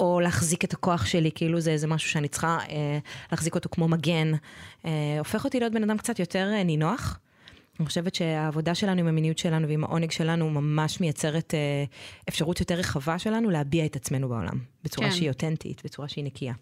או 0.00 0.20
להחזיק 0.20 0.64
את 0.64 0.72
הכוח 0.72 1.06
שלי, 1.06 1.30
כאילו 1.34 1.60
זה 1.60 1.70
איזה 1.70 1.86
משהו 1.86 2.10
שאני 2.10 2.28
צריכה 2.28 2.58
אה, 2.68 2.98
להחזיק 3.32 3.54
אותו 3.54 3.68
כמו 3.72 3.88
מגן. 3.88 4.32
אה, 4.84 4.90
הופך 5.18 5.44
אותי 5.44 5.60
להיות 5.60 5.72
בן 5.72 5.82
אדם 5.82 5.98
קצת 5.98 6.18
יותר 6.18 6.52
אה, 6.52 6.62
נינוח. 6.62 7.18
אני 7.80 7.86
חושבת 7.86 8.14
שהעבודה 8.14 8.74
שלנו 8.74 9.00
עם 9.00 9.06
המיניות 9.06 9.38
שלנו 9.38 9.68
ועם 9.68 9.84
העונג 9.84 10.10
שלנו 10.10 10.50
ממש 10.50 11.00
מייצרת 11.00 11.54
אה, 11.54 11.84
אפשרות 12.28 12.60
יותר 12.60 12.74
רחבה 12.74 13.18
שלנו 13.18 13.50
להביע 13.50 13.86
את 13.86 13.96
עצמנו 13.96 14.28
בעולם, 14.28 14.58
בצורה 14.84 15.08
כן. 15.08 15.14
שהיא 15.14 15.28
אותנטית, 15.28 15.82
בצורה 15.84 16.08
שהיא 16.08 16.24
נקייה. 16.24 16.54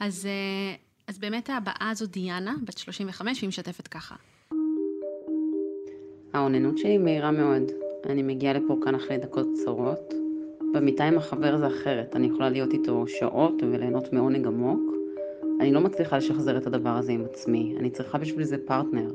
אז 0.00 0.26
אה, 0.26 0.74
אז 1.10 1.18
באמת 1.18 1.50
הבאה 1.50 1.90
הזו 1.90 2.06
דיאנה, 2.06 2.54
בת 2.64 2.78
35, 2.78 3.38
והיא 3.38 3.48
משתפת 3.48 3.88
ככה. 3.88 4.14
האוננות 6.32 6.78
שלי 6.78 6.98
מהירה 6.98 7.30
מאוד. 7.30 7.62
אני 8.06 8.22
מגיעה 8.22 8.52
לפה 8.52 8.76
כאן 8.84 8.94
אחרי 8.94 9.18
דקות 9.18 9.46
קצרות, 9.54 10.14
במיטה 10.74 11.04
עם 11.04 11.18
החבר 11.18 11.58
זה 11.58 11.66
אחרת, 11.66 12.16
אני 12.16 12.26
יכולה 12.26 12.50
להיות 12.50 12.72
איתו 12.72 13.04
שעות 13.06 13.62
וליהנות 13.62 14.12
מעונג 14.12 14.46
עמוק. 14.46 14.80
אני 15.60 15.72
לא 15.72 15.80
מצליחה 15.80 16.16
לשחזר 16.16 16.56
את 16.56 16.66
הדבר 16.66 16.96
הזה 16.96 17.12
עם 17.12 17.24
עצמי, 17.24 17.74
אני 17.78 17.90
צריכה 17.90 18.18
בשביל 18.18 18.44
זה 18.44 18.56
פרטנר. 18.66 19.10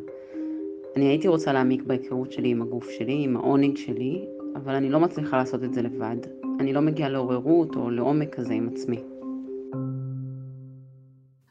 אני 0.96 1.06
הייתי 1.06 1.28
רוצה 1.28 1.54
להעמיק 1.54 1.84
בהיכרות 1.84 2.32
שלי 2.32 2.50
עם 2.50 2.62
הגוף 2.62 2.90
שלי, 2.90 3.24
עם 3.24 3.38
העונג 3.38 3.78
שלי, 3.78 4.25
אבל 4.56 4.74
אני 4.74 4.90
לא 4.90 5.00
מצליחה 5.00 5.38
לעשות 5.38 5.64
את 5.64 5.74
זה 5.74 5.82
לבד. 5.82 6.18
אני 6.60 6.74
לא 6.74 6.82
מגיעה 6.82 7.10
לעוררות 7.10 7.75
או 7.75 7.90
לעומק 7.90 8.36
כזה 8.36 8.54
עם 8.54 8.70
עצמי. 8.74 9.14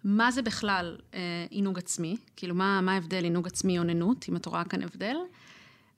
מה 0.05 0.31
זה 0.31 0.43
בכלל 0.43 0.97
אה, 1.15 1.21
עינוג 1.51 1.79
עצמי? 1.79 2.17
כאילו, 2.37 2.55
מה, 2.55 2.81
מה 2.81 2.93
ההבדל 2.93 3.25
עינוג 3.25 3.47
עצמי 3.47 3.79
אוננות, 3.79 4.27
אם 4.29 4.37
את 4.37 4.47
רואה 4.47 4.65
כאן 4.65 4.83
הבדל? 4.83 5.17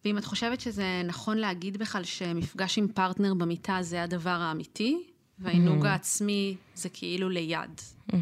ואם 0.05 0.19
את 0.19 0.25
חושבת 0.25 0.61
שזה 0.61 1.03
נכון 1.05 1.37
להגיד 1.37 1.77
בכלל 1.77 2.05
שמפגש 2.05 2.79
עם 2.79 2.89
פרטנר 2.89 3.35
במיטה 3.35 3.79
זה 3.81 4.03
הדבר 4.03 4.31
האמיתי, 4.31 5.03
והעינוג 5.39 5.85
mm-hmm. 5.85 5.89
העצמי 5.89 6.57
זה 6.75 6.89
כאילו 6.89 7.29
ליד. 7.29 7.81
Mm-hmm. 8.13 8.17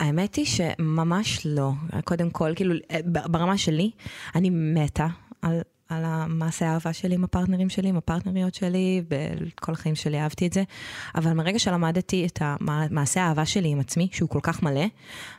האמת 0.00 0.34
היא 0.34 0.46
שממש 0.46 1.46
לא. 1.46 1.70
קודם 2.04 2.30
כל, 2.30 2.52
כאילו, 2.56 2.74
ברמה 3.04 3.58
שלי, 3.58 3.90
אני 4.34 4.50
מתה 4.50 5.06
על 5.42 5.60
על 5.88 6.04
המעשה 6.04 6.68
האהבה 6.68 6.92
שלי 6.92 7.14
עם 7.14 7.24
הפרטנרים 7.24 7.68
שלי, 7.68 7.88
עם 7.88 7.96
הפרטנריות 7.96 8.54
שלי, 8.54 9.02
בכל 9.08 9.72
החיים 9.72 9.94
שלי 9.94 10.20
אהבתי 10.20 10.46
את 10.46 10.52
זה. 10.52 10.62
אבל 11.14 11.32
מרגע 11.32 11.58
שלמדתי 11.58 12.26
את 12.26 12.38
המעשה 12.40 13.22
האהבה 13.22 13.46
שלי 13.46 13.68
עם 13.68 13.80
עצמי, 13.80 14.08
שהוא 14.12 14.28
כל 14.28 14.40
כך 14.42 14.62
מלא, 14.62 14.84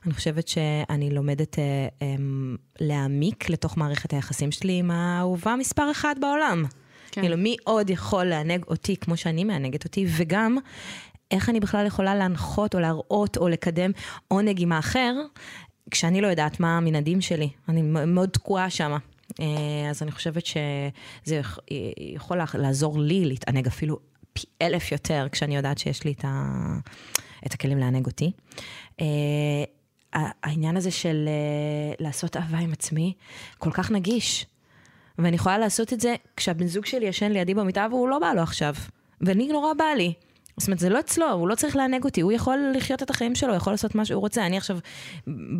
אני 0.05 0.13
חושבת 0.13 0.47
שאני 0.47 1.09
לומדת 1.09 1.59
אה, 1.59 1.63
אה, 2.01 2.15
להעמיק 2.79 3.49
לתוך 3.49 3.77
מערכת 3.77 4.13
היחסים 4.13 4.51
שלי 4.51 4.73
עם 4.79 4.91
האהובה 4.91 5.55
מספר 5.55 5.91
אחת 5.91 6.17
בעולם. 6.19 6.65
כן. 7.11 7.21
כאילו, 7.21 7.37
מי 7.37 7.55
עוד 7.63 7.89
יכול 7.89 8.25
לענג 8.25 8.63
אותי 8.67 8.97
כמו 8.97 9.17
שאני 9.17 9.43
מענגת 9.43 9.83
אותי, 9.83 10.05
וגם 10.17 10.57
איך 11.31 11.49
אני 11.49 11.59
בכלל 11.59 11.85
יכולה 11.85 12.15
להנחות 12.15 12.75
או 12.75 12.79
להראות 12.79 13.37
או 13.37 13.49
לקדם 13.49 13.91
עונג 14.27 14.61
עם 14.61 14.71
האחר, 14.71 15.13
כשאני 15.91 16.21
לא 16.21 16.27
יודעת 16.27 16.59
מה 16.59 16.77
המנהדים 16.77 17.21
שלי. 17.21 17.49
אני 17.69 17.81
מאוד 17.81 18.29
תקועה 18.29 18.69
שם. 18.69 18.97
אה, 19.39 19.89
אז 19.89 20.03
אני 20.03 20.11
חושבת 20.11 20.45
שזה 20.45 21.41
יכול 21.97 22.37
לעזור 22.53 22.99
לי 22.99 23.25
להתענג 23.25 23.67
אפילו 23.67 23.99
פי 24.33 24.43
אלף 24.61 24.91
יותר, 24.91 25.27
כשאני 25.31 25.55
יודעת 25.55 25.77
שיש 25.77 26.03
לי 26.03 26.11
את, 26.11 26.25
ה... 26.25 26.53
את 27.45 27.53
הכלים 27.53 27.77
לענג 27.77 28.05
אותי. 28.05 28.31
אה, 29.01 29.05
העניין 30.13 30.77
הזה 30.77 30.91
של 30.91 31.25
אה, 31.27 32.05
לעשות 32.05 32.37
אהבה 32.37 32.57
עם 32.57 32.71
עצמי, 32.71 33.13
כל 33.57 33.71
כך 33.71 33.91
נגיש. 33.91 34.45
ואני 35.17 35.35
יכולה 35.35 35.57
לעשות 35.57 35.93
את 35.93 35.99
זה 35.99 36.15
כשהבן 36.37 36.67
זוג 36.67 36.85
שלי 36.85 37.05
ישן 37.05 37.31
לידי 37.31 37.53
במיטה 37.53 37.87
והוא 37.89 38.09
לא 38.09 38.19
בא 38.19 38.33
לו 38.33 38.41
עכשיו. 38.41 38.73
ואני 39.21 39.47
נורא 39.47 39.73
בא 39.73 39.85
לי. 39.97 40.13
זאת 40.57 40.67
אומרת, 40.67 40.79
זה 40.79 40.89
לא 40.89 40.99
אצלו, 40.99 41.31
הוא 41.31 41.47
לא 41.47 41.55
צריך 41.55 41.75
לענג 41.75 42.03
אותי, 42.03 42.21
הוא 42.21 42.31
יכול 42.31 42.59
לחיות 42.75 43.03
את 43.03 43.09
החיים 43.09 43.35
שלו, 43.35 43.49
הוא 43.49 43.57
יכול 43.57 43.73
לעשות 43.73 43.95
מה 43.95 44.05
שהוא 44.05 44.21
רוצה. 44.21 44.45
אני 44.45 44.57
עכשיו, 44.57 44.77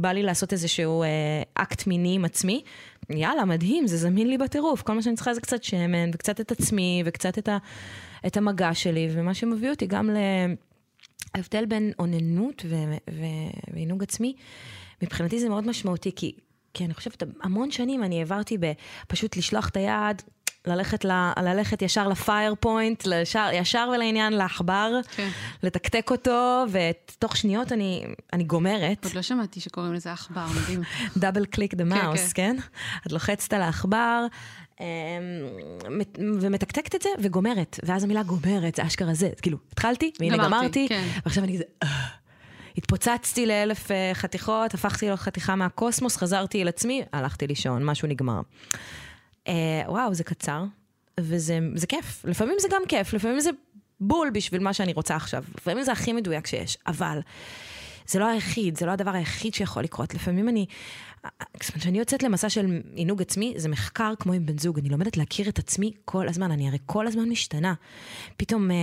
בא 0.02 0.12
לי 0.12 0.24
לעשות 0.24 0.54
איזשהו 0.54 1.04
אה, 1.04 1.08
אקט 1.54 1.88
מיני 1.88 2.16
עם 2.16 2.26
עצמי, 2.26 2.62
יאללה, 3.10 3.46
מדהים, 3.46 3.88
זה 3.88 3.98
זמין 3.98 4.28
לי 4.28 4.38
בטירוף. 4.38 4.82
כל 4.82 4.94
מה 4.94 5.01
שאני 5.01 5.16
צריכה 5.16 5.34
זה 5.34 5.42
קצת 5.42 5.63
שמן, 5.63 6.10
וקצת 6.13 6.42
את 6.42 6.51
עצמי, 6.51 7.04
וקצת 7.06 7.38
את, 7.38 7.50
ה, 7.50 7.58
את 8.28 8.38
המגע 8.38 8.74
שלי, 8.74 9.10
ומה 9.12 9.34
שמביא 9.34 9.70
אותי 9.70 9.88
גם 9.88 10.10
להבדל 11.36 11.66
בין 11.66 11.92
אוננות 12.00 12.66
ועינוג 13.74 14.04
עצמי. 14.04 14.36
מבחינתי 15.04 15.39
זה 15.39 15.50
מאוד 15.50 15.68
משמעותי, 15.68 16.12
כי, 16.16 16.36
כי 16.74 16.86
אני 16.86 16.94
חושבת, 16.94 17.24
המון 17.42 17.72
שנים 17.72 18.04
אני 18.04 18.20
העברתי 18.20 18.58
בפשוט 18.58 19.38
לשלוח 19.38 19.70
את 19.70 19.78
היד, 19.78 20.22
ללכת, 20.68 21.06
ל, 21.06 21.32
ללכת 21.42 21.82
ישר 21.82 22.08
ל 22.08 22.17
fire 22.17 22.56
point, 22.60 23.06
לישר, 23.06 23.50
ישר 23.54 23.89
ולעניין 23.96 24.34
לעכבר, 24.34 25.00
כן. 25.16 25.30
לתקתק 25.63 26.12
אותו, 26.12 26.66
ותוך 26.72 27.38
שניות 27.38 27.72
אני, 27.72 28.06
אני 28.34 28.44
גומרת. 28.44 29.06
עוד 29.06 29.13
לא 29.13 29.22
שמעתי 29.22 29.60
שקוראים 29.60 29.94
לזה 29.94 30.12
עכבר, 30.12 30.46
מדהים. 30.62 30.82
double 31.18 31.46
click 31.46 31.74
the 31.74 31.84
mouse, 31.84 32.34
כן? 32.34 32.56
את 33.08 33.12
לוחצת 33.12 33.54
על 33.54 33.62
העכבר, 33.62 34.25
אמ, 34.80 34.86
ומתקתקת 36.42 36.96
את 36.96 37.01
זה 37.01 37.10
וגומרת. 37.20 37.80
ואז 37.84 38.04
המילה 38.04 38.24
גומרת, 38.24 38.75
זה 38.75 38.88
אשכרה 38.88 39.13
זה. 39.13 39.30
כאילו, 39.42 39.58
התחלתי, 39.72 40.12
והנה 40.20 40.38
גמרתי, 40.38 40.50
גמרתי 40.56 40.86
כן. 40.89 41.08
ועכשיו 41.25 41.44
אני 41.44 41.54
כזה... 41.54 41.63
אה. 41.84 42.08
התפוצצתי 42.78 43.46
לאלף 43.46 43.92
אה, 43.92 44.12
חתיכות, 44.13 44.74
הפכתי 44.74 45.10
לחתיכה 45.10 45.56
מהקוסמוס, 45.56 46.18
חזרתי 46.18 46.62
אל 46.62 46.68
עצמי, 46.68 47.04
הלכתי 47.13 47.48
לישון, 47.48 47.86
משהו 47.86 48.08
נגמר. 48.08 48.42
אה, 49.50 49.84
וואו, 49.88 50.13
זה 50.13 50.24
קצר, 50.24 50.63
וזה 51.20 51.60
זה 51.75 51.88
כיף. 51.88 52.25
לפעמים 52.25 52.56
זה 52.60 52.68
גם 52.72 52.82
כיף, 52.88 53.13
לפעמים 53.13 53.39
זה 53.39 53.50
בול 54.00 54.29
בשביל 54.34 54.63
מה 54.63 54.74
שאני 54.74 54.94
רוצה 54.94 55.15
עכשיו. 55.15 55.44
לפעמים 55.58 55.84
זה 55.84 55.91
הכי 55.91 56.13
מדויק 56.13 56.48
שיש, 56.48 56.77
אבל 56.88 57.20
זה 58.08 58.20
לא 58.20 58.27
היחיד, 58.27 58.77
זה 58.77 58.86
לא 58.86 58.91
הדבר 58.91 59.12
היחיד 59.12 59.53
שיכול 59.53 59.84
לקרות. 59.84 60.13
לפעמים 60.13 60.50
אני, 60.50 60.65
כשאני 61.60 62.00
יוצאת 62.00 62.24
למסע 62.24 62.50
של 62.50 62.82
עינוג 62.94 63.22
עצמי, 63.22 63.54
זה 63.58 63.70
מחקר 63.70 64.14
כמו 64.20 64.34
עם 64.34 64.46
בן 64.46 64.58
זוג, 64.58 64.80
אני 64.80 64.90
לומדת 64.90 65.18
להכיר 65.18 65.50
את 65.50 65.60
עצמי 65.60 65.92
כל 66.06 66.28
הזמן, 66.28 66.52
אני 66.52 66.68
הרי 66.68 66.78
כל 66.86 67.08
הזמן 67.08 67.30
משתנה. 67.30 67.74
פתאום 68.38 68.72
אה, 68.72 68.78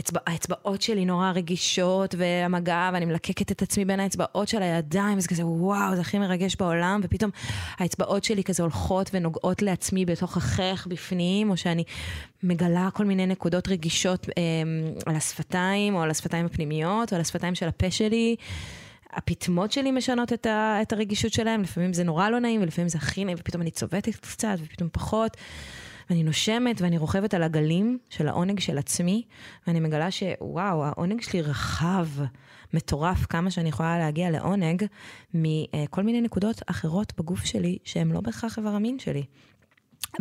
אצבע, 0.00 0.20
האצבעות 0.26 0.82
שלי 0.82 1.04
נורא 1.04 1.32
רגישות, 1.34 2.14
והמגע, 2.18 2.90
ואני 2.92 3.04
מלקקת 3.04 3.52
את 3.52 3.62
עצמי 3.62 3.84
בין 3.84 4.00
האצבעות 4.00 4.48
של 4.48 4.62
הידיים, 4.62 5.18
וזה 5.18 5.28
כזה, 5.28 5.46
וואו, 5.46 5.94
זה 5.94 6.00
הכי 6.00 6.18
מרגש 6.18 6.56
בעולם, 6.56 7.00
ופתאום 7.02 7.30
האצבעות 7.78 8.24
שלי 8.24 8.44
כזה 8.44 8.62
הולכות 8.62 9.10
ונוגעות 9.12 9.62
לעצמי 9.62 10.04
בתוך 10.04 10.36
החייך 10.36 10.86
בפנים, 10.86 11.50
או 11.50 11.56
שאני 11.56 11.84
מגלה 12.42 12.88
כל 12.94 13.04
מיני 13.04 13.26
נקודות 13.26 13.68
רגישות 13.68 14.26
אה, 14.38 14.42
על 15.06 15.16
השפתיים, 15.16 15.94
או 15.94 16.02
על 16.02 16.10
השפתיים 16.10 16.46
הפנימיות, 16.46 17.12
או 17.12 17.16
על 17.16 17.20
השפתיים 17.20 17.54
של 17.54 17.68
הפה 17.68 17.90
שלי. 17.90 18.36
הפטמות 19.12 19.72
שלי 19.72 19.90
משנות 19.90 20.32
את, 20.32 20.46
ה, 20.46 20.78
את 20.82 20.92
הרגישות 20.92 21.32
שלהם, 21.32 21.62
לפעמים 21.62 21.92
זה 21.92 22.04
נורא 22.04 22.28
לא 22.28 22.38
נעים, 22.38 22.62
ולפעמים 22.62 22.88
זה 22.88 22.98
הכי 22.98 23.24
נעים, 23.24 23.36
ופתאום 23.40 23.62
אני 23.62 23.70
צובטת 23.70 24.16
קצת, 24.16 24.56
ופתאום 24.58 24.88
פחות. 24.92 25.36
ואני 26.10 26.22
נושמת, 26.22 26.80
ואני 26.80 26.98
רוכבת 26.98 27.34
על 27.34 27.42
הגלים 27.42 27.98
של 28.10 28.28
העונג 28.28 28.60
של 28.60 28.78
עצמי, 28.78 29.22
ואני 29.66 29.80
מגלה 29.80 30.10
שוואו, 30.10 30.84
העונג 30.84 31.22
שלי 31.22 31.42
רחב, 31.42 32.06
מטורף, 32.74 33.26
כמה 33.26 33.50
שאני 33.50 33.68
יכולה 33.68 33.98
להגיע 33.98 34.30
לעונג 34.30 34.86
מכל 35.34 36.02
מיני 36.02 36.20
נקודות 36.20 36.62
אחרות 36.66 37.12
בגוף 37.18 37.44
שלי, 37.44 37.78
שהן 37.84 38.12
לא 38.12 38.20
בהכרח 38.20 38.58
איבר 38.58 38.70
המין 38.70 38.98
שלי. 38.98 39.24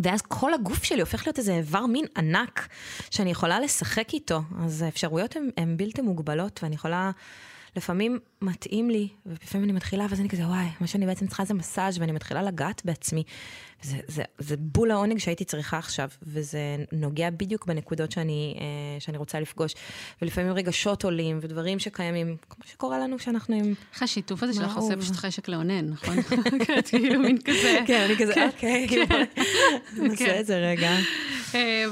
ואז 0.03 0.21
כל 0.21 0.53
הגוף 0.53 0.83
שלי 0.83 1.01
הופך 1.01 1.27
להיות 1.27 1.39
איזה 1.39 1.55
איבר 1.55 1.85
מין 1.85 2.05
ענק, 2.17 2.67
שאני 3.11 3.31
יכולה 3.31 3.59
לשחק 3.59 4.13
איתו. 4.13 4.41
אז 4.59 4.81
האפשרויות 4.81 5.35
הן 5.57 5.77
בלתי 5.77 6.01
מוגבלות, 6.01 6.59
ואני 6.63 6.75
יכולה... 6.75 7.11
לפעמים 7.75 8.19
מתאים 8.41 8.89
לי, 8.89 9.07
ולפעמים 9.25 9.65
אני 9.65 9.73
מתחילה, 9.73 10.05
ואז 10.09 10.19
אני 10.19 10.29
כזה, 10.29 10.47
וואי, 10.47 10.65
מה 10.79 10.87
שאני 10.87 11.05
בעצם 11.05 11.27
צריכה 11.27 11.45
זה 11.45 11.53
מסאז' 11.53 11.99
ואני 11.99 12.11
מתחילה 12.11 12.43
לגעת 12.43 12.81
בעצמי. 12.85 13.23
זה, 13.81 13.97
זה, 14.07 14.23
זה 14.39 14.55
בול 14.57 14.91
העונג 14.91 15.17
שהייתי 15.17 15.45
צריכה 15.45 15.77
עכשיו, 15.77 16.09
וזה 16.23 16.59
נוגע 16.91 17.29
בדיוק 17.29 17.65
בנקודות 17.65 18.11
שאני, 18.11 18.55
אה, 18.59 18.99
שאני 18.99 19.17
רוצה 19.17 19.39
לפגוש. 19.39 19.73
ולפעמים 20.21 20.51
רגשות 20.51 21.03
עולים, 21.03 21.39
ודברים 21.41 21.79
שקיימים, 21.79 22.37
כמו 22.49 22.63
שקורה 22.65 22.99
לנו 22.99 23.17
כשאנחנו 23.17 23.55
עם... 23.55 23.73
איך 23.93 24.03
השיתוף 24.03 24.43
הזה 24.43 24.53
שלך 24.53 24.77
עושה 24.77 24.97
פשוט 24.97 25.15
חשק 25.15 25.47
לאונן, 25.47 25.89
נכון? 25.89 26.15
כאילו 26.89 27.19
מין 27.19 27.37
כזה. 27.37 27.79
כן, 27.87 28.01
אני 28.05 28.15
כזה, 28.17 28.33
כן. 28.33 28.49
אוקיי, 28.53 28.87
כאילו, 28.87 29.05
נעשה 30.01 30.25
כן. 30.25 30.39
את 30.39 30.45
זה 30.45 30.57
רגע. 30.57 30.91
אה, 31.55 31.85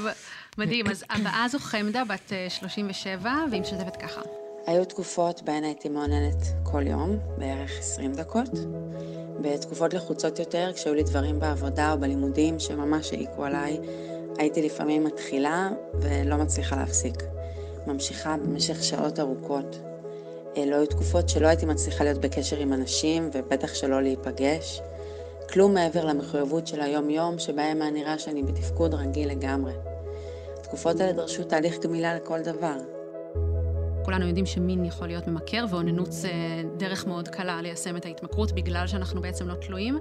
מדהים, 0.58 0.86
אז 0.86 1.04
הבאה 1.10 1.46
זו 1.48 1.58
חמדה, 1.58 2.04
בת 2.04 2.32
37, 2.48 3.30
אה, 3.30 3.44
והיא 3.50 3.60
משתפת 3.60 3.96
ככה. 3.96 4.20
היו 4.66 4.84
תקופות 4.84 5.42
בהן 5.42 5.64
הייתי 5.64 5.88
מעוננת 5.88 6.42
כל 6.62 6.86
יום, 6.86 7.18
בערך 7.38 7.78
20 7.78 8.12
דקות. 8.12 8.48
בתקופות 9.40 9.94
לחוצות 9.94 10.38
יותר, 10.38 10.70
כשהיו 10.74 10.94
לי 10.94 11.02
דברים 11.02 11.40
בעבודה 11.40 11.92
או 11.92 11.98
בלימודים 11.98 12.58
שממש 12.58 13.12
העיקו 13.12 13.44
עליי, 13.44 13.78
הייתי 14.38 14.62
לפעמים 14.62 15.04
מתחילה 15.04 15.70
ולא 16.00 16.36
מצליחה 16.36 16.76
להפסיק. 16.76 17.22
ממשיכה 17.86 18.36
במשך 18.36 18.84
שעות 18.84 19.20
ארוכות. 19.20 19.78
לא 20.56 20.76
היו 20.76 20.86
תקופות 20.86 21.28
שלא 21.28 21.46
הייתי 21.46 21.66
מצליחה 21.66 22.04
להיות 22.04 22.18
בקשר 22.18 22.56
עם 22.56 22.72
אנשים, 22.72 23.30
ובטח 23.32 23.74
שלא 23.74 24.02
להיפגש. 24.02 24.80
כלום 25.52 25.74
מעבר 25.74 26.04
למחויבות 26.04 26.66
של 26.66 26.80
היום-יום, 26.80 27.38
שבהם 27.38 27.82
היה 27.82 27.90
נראה 27.90 28.18
שאני 28.18 28.42
בתפקוד 28.42 28.94
רגיל 28.94 29.30
לגמרי. 29.30 29.72
התקופות 30.58 31.00
האלה 31.00 31.12
דרשו 31.12 31.44
תהליך 31.44 31.78
גמילה 31.78 32.14
לכל 32.14 32.40
דבר. 32.40 32.93
כולנו 34.04 34.26
יודעים 34.26 34.46
שמין 34.46 34.84
יכול 34.84 35.06
להיות 35.06 35.28
ממכר, 35.28 35.64
ואוננות 35.70 36.12
זה 36.12 36.32
דרך 36.76 37.06
מאוד 37.06 37.28
קלה 37.28 37.62
ליישם 37.62 37.96
את 37.96 38.04
ההתמכרות, 38.04 38.52
בגלל 38.52 38.86
שאנחנו 38.86 39.20
בעצם 39.20 39.48
לא 39.48 39.54
תלויים. 39.54 39.98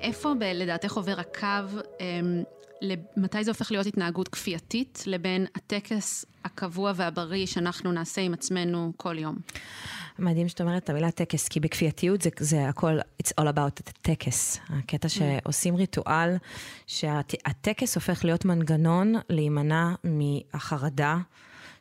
איפה 0.00 0.32
ב- 0.40 0.42
לדעתך 0.54 0.92
עובר 0.92 1.20
הקו, 1.20 1.78
אמ, 2.00 2.42
מתי 3.16 3.44
זה 3.44 3.50
הופך 3.50 3.70
להיות 3.70 3.86
התנהגות 3.86 4.28
כפייתית, 4.28 5.04
לבין 5.06 5.46
הטקס 5.54 6.24
הקבוע 6.44 6.92
והבריא 6.96 7.46
שאנחנו 7.46 7.92
נעשה 7.92 8.20
עם 8.20 8.34
עצמנו 8.34 8.92
כל 8.96 9.18
יום? 9.18 9.36
מדהים 10.18 10.48
שאת 10.48 10.60
אומרת 10.60 10.84
את 10.84 10.90
המילה 10.90 11.10
טקס, 11.10 11.48
כי 11.48 11.60
בכפייתיות 11.60 12.22
זה, 12.22 12.30
זה 12.38 12.68
הכל, 12.68 12.98
it's 13.22 13.30
all 13.40 13.44
about 13.44 13.80
הטקס. 13.88 14.58
הקטע 14.70 15.08
שעושים 15.08 15.74
ריטואל, 15.74 16.36
שהטקס 16.86 17.94
הופך 17.94 18.24
להיות 18.24 18.44
מנגנון 18.44 19.14
להימנע 19.30 19.94
מהחרדה 20.04 21.16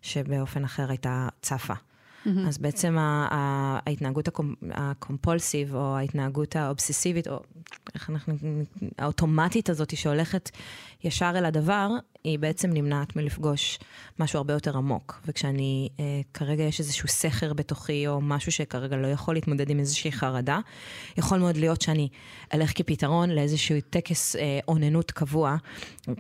שבאופן 0.06 0.64
אחר 0.64 0.90
הייתה 0.90 1.28
צפה. 1.42 1.74
Mm-hmm. 1.74 2.30
אז 2.48 2.58
בעצם 2.58 2.98
ההתנהגות 3.00 4.30
הקומפולסיב, 4.72 5.76
או 5.76 5.98
ההתנהגות 5.98 6.56
האובססיבית, 6.56 7.28
או 7.28 7.40
איך 7.96 8.10
אנחנו, 8.10 8.34
האוטומטית 8.98 9.70
הזאת 9.70 9.98
שהולכת 9.98 10.50
ישר 11.06 11.32
אל 11.36 11.46
הדבר, 11.46 11.90
היא 12.24 12.40
בעצם 12.40 12.70
נמנעת 12.74 13.16
מלפגוש 13.16 13.80
משהו 14.20 14.38
הרבה 14.38 14.54
יותר 14.54 14.78
עמוק. 14.78 15.22
וכשאני, 15.26 15.90
אה, 16.00 16.22
כרגע 16.34 16.64
יש 16.64 16.80
איזשהו 16.80 17.08
סכר 17.08 17.54
בתוכי, 17.54 18.08
או 18.08 18.22
משהו 18.22 18.52
שכרגע 18.52 18.96
לא 18.98 19.08
יכול 19.08 19.36
להתמודד 19.36 19.70
עם 19.70 19.80
איזושהי 19.80 20.12
חרדה, 20.12 20.60
יכול 21.18 21.40
מאוד 21.40 21.58
להיות 21.58 21.82
שאני 21.82 22.10
אלך 22.54 22.72
כפתרון 22.76 23.30
לאיזשהו 23.30 23.76
טקס 23.90 24.36
אה, 24.36 24.60
אוננות 24.68 25.12
קבוע, 25.12 25.56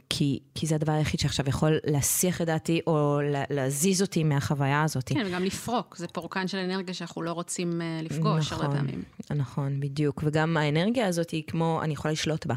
כי, 0.10 0.40
כי 0.56 0.68
זה 0.68 0.76
הדבר 0.76 0.92
היחיד 0.92 1.20
שעכשיו 1.20 1.50
יכול 1.50 1.80
להסיח 1.86 2.42
את 2.42 2.48
דעתי, 2.48 2.82
או 2.88 3.20
להזיז 3.50 4.02
אותי 4.02 4.24
מהחוויה 4.24 4.84
הזאת. 4.84 5.10
כן, 5.10 5.24
וגם 5.28 5.44
לפרוק, 5.44 5.96
זה 5.98 6.08
פורקן 6.08 6.48
של 6.48 6.58
אנרגיה 6.58 6.94
שאנחנו 6.94 7.22
לא 7.22 7.32
רוצים 7.32 7.82
אה, 7.82 8.00
לפגוש 8.04 8.52
נכון, 8.52 8.66
הרבה 8.66 8.78
פעמים. 8.78 9.04
נכון, 9.36 9.80
בדיוק. 9.80 10.24
וגם 10.26 10.58
האנרגיה 10.58 11.08
הזאת 11.08 11.30
היא 11.30 11.44
כמו, 11.48 11.80
אני 11.84 11.94
יכולה 11.94 12.12
לשלוט 12.12 12.46
בה. 12.46 12.56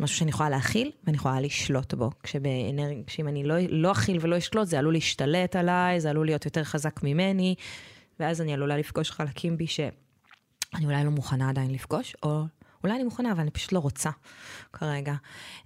משהו 0.00 0.16
שאני 0.16 0.30
יכולה 0.30 0.50
להכיל 0.50 0.90
ואני 1.04 1.16
יכולה 1.16 1.40
לשלוט 1.40 1.94
בו. 1.94 2.10
כשבאנרג... 2.22 2.96
כשאם 3.06 3.28
אני 3.28 3.44
לא, 3.44 3.54
לא 3.68 3.92
אכיל 3.92 4.18
ולא 4.20 4.38
אשלוט, 4.38 4.68
זה 4.68 4.78
עלול 4.78 4.94
להשתלט 4.94 5.56
עליי, 5.56 6.00
זה 6.00 6.10
עלול 6.10 6.26
להיות 6.26 6.44
יותר 6.44 6.64
חזק 6.64 7.02
ממני, 7.02 7.54
ואז 8.20 8.40
אני 8.40 8.52
עלולה 8.52 8.76
לפגוש 8.76 9.10
חלקים 9.10 9.56
בי 9.56 9.66
שאני 9.66 10.84
אולי 10.84 11.04
לא 11.04 11.10
מוכנה 11.10 11.48
עדיין 11.48 11.70
לפגוש, 11.70 12.16
או 12.22 12.42
אולי 12.84 12.94
אני 12.94 13.04
מוכנה, 13.04 13.32
אבל 13.32 13.40
אני 13.40 13.50
פשוט 13.50 13.72
לא 13.72 13.78
רוצה 13.78 14.10
כרגע. 14.72 15.14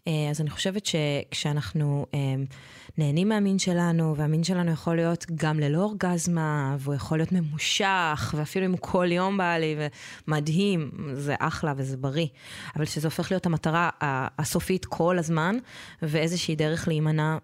אה, 0.09 0.12
אז 0.31 0.40
אני 0.40 0.50
חושבת 0.50 0.87
שכשאנחנו 0.87 2.07
אה, 2.14 2.19
נהנים 2.99 3.28
מהמין 3.28 3.59
שלנו, 3.59 4.16
והמין 4.16 4.45
שלנו 4.45 4.71
יכול 4.71 4.97
להיות 4.97 5.26
גם 5.35 5.61
ללא 5.61 5.78
אורגזמה, 5.78 6.76
והוא 6.78 6.95
יכול 6.95 7.19
להיות 7.19 7.33
ממושך, 7.33 8.35
ואפילו 8.37 8.66
אם 8.66 8.73
הוא 8.73 8.78
כל 8.81 9.12
יום 9.12 9.38
בא 9.38 9.57
לי, 9.57 9.76
ומדהים, 10.26 10.90
זה 11.14 11.35
אחלה 11.38 11.75
וזה 11.76 11.97
בריא. 11.97 12.26
אבל 12.76 12.85
שזה 12.85 13.07
הופך 13.07 13.31
להיות 13.31 13.47
המטרה 13.47 13.90
הסופית 14.38 14.85
כל 14.85 15.19
הזמן, 15.19 15.57
ואיזושהי 16.02 16.57
דרך 16.57 16.88
להימנע 16.88 17.37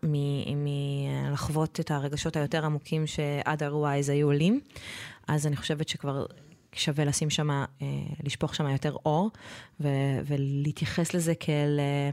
מלחוות 1.29 1.81
את 1.81 1.91
הרגשות 1.91 2.37
היותר 2.37 2.65
עמוקים 2.65 3.07
ש-otherwise 3.07 4.11
היו 4.11 4.27
עולים. 4.27 4.61
אז 5.29 5.47
אני 5.47 5.57
חושבת 5.57 5.89
שכבר 5.89 6.27
שווה 6.73 7.05
לשים 7.05 7.31
שם, 7.31 7.51
אה, 7.51 7.65
לשפוך 8.25 8.55
שם 8.55 8.69
יותר 8.69 8.97
אור, 9.07 9.31
ו- 9.81 9.89
ולהתייחס 10.27 11.15
לזה 11.15 11.35
כאל... 11.35 11.81
אה, 11.81 12.11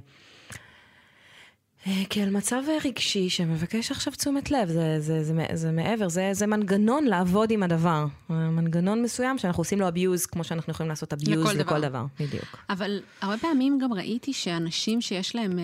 אה, 1.87 2.03
כאל 2.09 2.29
מצב 2.29 2.61
רגשי 2.85 3.29
שמבקש 3.29 3.91
עכשיו 3.91 4.13
תשומת 4.13 4.51
לב, 4.51 4.67
זה, 4.67 4.73
זה, 4.73 5.23
זה, 5.23 5.33
זה, 5.33 5.45
זה 5.53 5.71
מעבר, 5.71 6.09
זה, 6.09 6.29
זה 6.33 6.47
מנגנון 6.47 7.03
לעבוד 7.05 7.51
עם 7.51 7.63
הדבר. 7.63 8.05
מנגנון 8.29 9.01
מסוים 9.01 9.37
שאנחנו 9.37 9.61
עושים 9.61 9.79
לו 9.79 9.87
abuse, 9.87 10.27
כמו 10.31 10.43
שאנחנו 10.43 10.71
יכולים 10.71 10.89
לעשות 10.89 11.13
abuse 11.13 11.31
לכל, 11.31 11.53
לכל 11.53 11.57
דבר. 11.57 11.79
דבר. 11.79 12.05
בדיוק. 12.19 12.57
אבל 12.69 13.01
הרבה 13.21 13.37
פעמים 13.37 13.79
גם 13.81 13.93
ראיתי 13.93 14.33
שאנשים 14.33 15.01
שיש 15.01 15.35
להם 15.35 15.59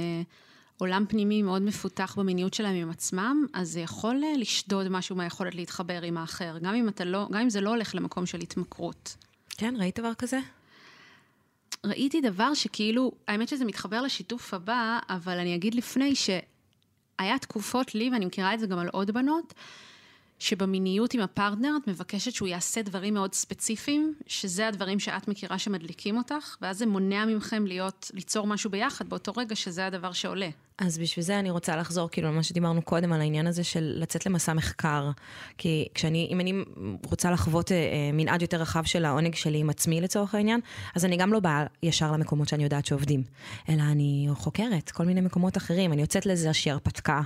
עולם 0.81 1.05
פנימי 1.09 1.41
מאוד 1.41 1.61
מפותח 1.61 2.15
במיניות 2.17 2.53
שלהם 2.53 2.75
עם 2.75 2.89
עצמם, 2.89 3.45
אז 3.53 3.69
זה 3.69 3.79
יכול 3.79 4.23
אה, 4.23 4.38
לשדוד 4.38 4.89
משהו 4.89 5.15
מהיכולת 5.15 5.55
להתחבר 5.55 6.01
עם 6.01 6.17
האחר, 6.17 6.57
גם 6.61 6.75
אם, 6.75 6.89
לא, 7.05 7.27
גם 7.31 7.41
אם 7.41 7.50
זה 7.50 7.61
לא 7.61 7.69
הולך 7.69 7.95
למקום 7.95 8.25
של 8.25 8.39
התמכרות. 8.39 9.15
כן, 9.50 9.75
ראית 9.79 10.00
דבר 10.00 10.13
כזה? 10.13 10.39
ראיתי 11.85 12.21
דבר 12.21 12.53
שכאילו, 12.53 13.11
האמת 13.27 13.47
שזה 13.47 13.65
מתחבר 13.65 14.01
לשיתוף 14.01 14.53
הבא, 14.53 15.00
אבל 15.09 15.39
אני 15.39 15.55
אגיד 15.55 15.75
לפני 15.75 16.15
שהיה 16.15 17.39
תקופות 17.41 17.95
לי, 17.95 18.09
ואני 18.13 18.25
מכירה 18.25 18.53
את 18.53 18.60
זה 18.60 18.67
גם 18.67 18.79
על 18.79 18.88
עוד 18.88 19.12
בנות, 19.12 19.53
שבמיניות 20.41 21.13
עם 21.13 21.21
הפרטנר 21.21 21.71
את 21.84 21.88
מבקשת 21.88 22.32
שהוא 22.32 22.47
יעשה 22.47 22.82
דברים 22.82 23.13
מאוד 23.13 23.34
ספציפיים, 23.34 24.13
שזה 24.27 24.67
הדברים 24.67 24.99
שאת 24.99 25.27
מכירה 25.27 25.60
שמדליקים 25.60 26.17
אותך, 26.17 26.56
ואז 26.62 26.77
זה 26.77 26.86
מונע 26.86 27.25
מכם 27.25 27.65
להיות, 27.65 28.12
ליצור 28.13 28.47
משהו 28.47 28.69
ביחד 28.69 29.10
באותו 29.10 29.32
רגע 29.38 29.56
שזה 29.56 29.86
הדבר 29.86 30.12
שעולה. 30.12 30.49
אז 30.77 30.97
בשביל 30.97 31.25
זה 31.25 31.39
אני 31.39 31.49
רוצה 31.49 31.75
לחזור 31.75 32.10
כאילו 32.10 32.27
למה 32.27 32.43
שדיברנו 32.43 32.82
קודם, 32.82 33.13
על 33.13 33.21
העניין 33.21 33.47
הזה 33.47 33.63
של 33.63 33.93
לצאת 33.95 34.25
למסע 34.25 34.54
מחקר. 34.54 35.12
כי 35.58 35.88
כשאני, 35.93 36.27
אם 36.32 36.39
אני 36.39 36.54
רוצה 37.06 37.32
לחוות 37.32 37.71
אה, 37.71 37.77
אה, 37.77 38.10
מנעד 38.13 38.41
יותר 38.41 38.62
רחב 38.62 38.84
של 38.84 39.06
העונג 39.06 39.36
שלי 39.36 39.58
עם 39.58 39.69
עצמי 39.69 40.01
לצורך 40.01 40.36
העניין, 40.36 40.60
אז 40.95 41.06
אני 41.06 41.17
גם 41.17 41.34
לא 41.34 41.39
באה 41.39 41.65
ישר 41.84 42.12
למקומות 42.12 42.47
שאני 42.47 42.63
יודעת 42.63 42.86
שעובדים, 42.86 43.23
אלא 43.69 43.82
אני 43.82 44.27
חוקרת 44.34 44.91
כל 44.91 45.06
מיני 45.06 45.21
מקומות 45.21 45.58
אחרים, 45.58 45.93
אני 45.93 46.01
יוצאת 46.01 46.25
לאיזושהי 46.25 46.71
הרפתקה. 46.71 47.21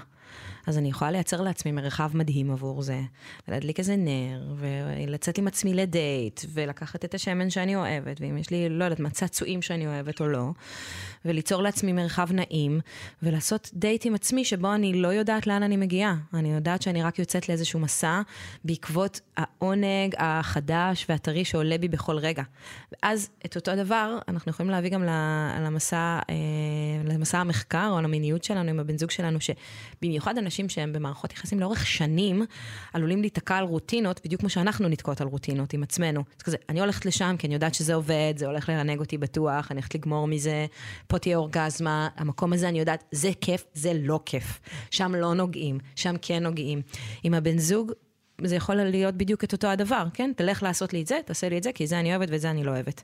אז 0.67 0.77
אני 0.77 0.89
יכולה 0.89 1.11
לייצר 1.11 1.41
לעצמי 1.41 1.71
מרחב 1.71 2.11
מדהים 2.13 2.51
עבור 2.51 2.81
זה, 2.81 3.01
ולהדליק 3.47 3.79
איזה 3.79 3.95
נר, 3.95 4.53
ולצאת 4.55 5.37
עם 5.37 5.47
עצמי 5.47 5.73
לדייט, 5.73 6.41
ולקחת 6.53 7.05
את 7.05 7.13
השמן 7.13 7.49
שאני 7.49 7.75
אוהבת, 7.75 8.21
ואם 8.21 8.37
יש 8.37 8.49
לי, 8.49 8.69
לא 8.69 8.83
יודעת 8.83 8.99
מה, 8.99 9.09
צעצועים 9.09 9.61
שאני 9.61 9.87
אוהבת 9.87 10.21
או 10.21 10.27
לא, 10.27 10.49
וליצור 11.25 11.61
לעצמי 11.61 11.93
מרחב 11.93 12.31
נעים, 12.31 12.79
ולעשות 13.23 13.69
דייט 13.73 14.05
עם 14.05 14.15
עצמי 14.15 14.45
שבו 14.45 14.73
אני 14.73 14.93
לא 14.93 15.07
יודעת 15.07 15.47
לאן 15.47 15.63
אני 15.63 15.77
מגיעה. 15.77 16.15
אני 16.33 16.53
יודעת 16.53 16.81
שאני 16.81 17.03
רק 17.03 17.19
יוצאת 17.19 17.49
לאיזשהו 17.49 17.79
מסע 17.79 18.21
בעקבות 18.63 19.19
העונג 19.37 20.15
החדש 20.17 21.05
והטרי 21.09 21.45
שעולה 21.45 21.77
בי 21.77 21.87
בכל 21.87 22.17
רגע. 22.17 22.43
ואז 22.91 23.29
את 23.45 23.55
אותו 23.55 23.75
דבר 23.75 24.17
אנחנו 24.27 24.49
יכולים 24.49 24.69
להביא 24.69 24.89
גם 24.89 25.03
למסע, 25.59 26.19
אה, 26.29 26.35
למסע 27.05 27.39
המחקר 27.39 27.89
או 27.91 28.01
למיניות 28.01 28.43
שלנו 28.43 28.69
עם 28.69 28.79
הבן 28.79 28.97
זוג 28.97 29.11
שלנו, 29.11 29.37
שבמיוחד 29.41 30.37
אנשים 30.37 30.54
שהם 30.69 30.93
במערכות 30.93 31.33
יחסים 31.33 31.59
לאורך 31.59 31.87
שנים, 31.87 32.45
עלולים 32.93 33.21
להיתקע 33.21 33.57
על 33.57 33.63
רוטינות, 33.63 34.21
בדיוק 34.25 34.41
כמו 34.41 34.49
שאנחנו 34.49 34.87
נתקעות 34.87 35.21
על 35.21 35.27
רוטינות 35.27 35.73
עם 35.73 35.83
עצמנו. 35.83 36.23
אז 36.37 36.41
כזה, 36.41 36.57
אני 36.69 36.79
הולכת 36.79 37.05
לשם 37.05 37.35
כי 37.39 37.47
אני 37.47 37.53
יודעת 37.53 37.73
שזה 37.73 37.95
עובד, 37.95 38.33
זה 38.37 38.45
הולך 38.45 38.69
לרנג 38.69 38.99
אותי 38.99 39.17
בטוח, 39.17 39.71
אני 39.71 39.79
הולכת 39.79 39.95
לגמור 39.95 40.27
מזה, 40.27 40.65
פה 41.07 41.19
תהיה 41.19 41.37
אורגזמה, 41.37 42.07
המקום 42.15 42.53
הזה 42.53 42.69
אני 42.69 42.79
יודעת, 42.79 43.03
זה 43.11 43.31
כיף, 43.41 43.65
זה 43.73 43.91
לא 43.95 44.19
כיף. 44.25 44.59
שם 44.91 45.15
לא 45.15 45.33
נוגעים, 45.33 45.79
שם 45.95 46.15
כן 46.21 46.43
נוגעים. 46.43 46.81
עם 47.23 47.33
הבן 47.33 47.57
זוג, 47.57 47.91
זה 48.41 48.55
יכול 48.55 48.75
להיות 48.75 49.15
בדיוק 49.15 49.43
את 49.43 49.53
אותו 49.53 49.67
הדבר, 49.67 50.05
כן? 50.13 50.31
תלך 50.35 50.63
לעשות 50.63 50.93
לי 50.93 51.01
את 51.01 51.07
זה, 51.07 51.19
תעשה 51.25 51.49
לי 51.49 51.57
את 51.57 51.63
זה, 51.63 51.71
כי 51.71 51.87
זה 51.87 51.99
אני 51.99 52.15
אוהבת 52.15 52.27
וזה 52.31 52.49
אני 52.49 52.63
לא 52.63 52.71
אוהבת. 52.71 53.03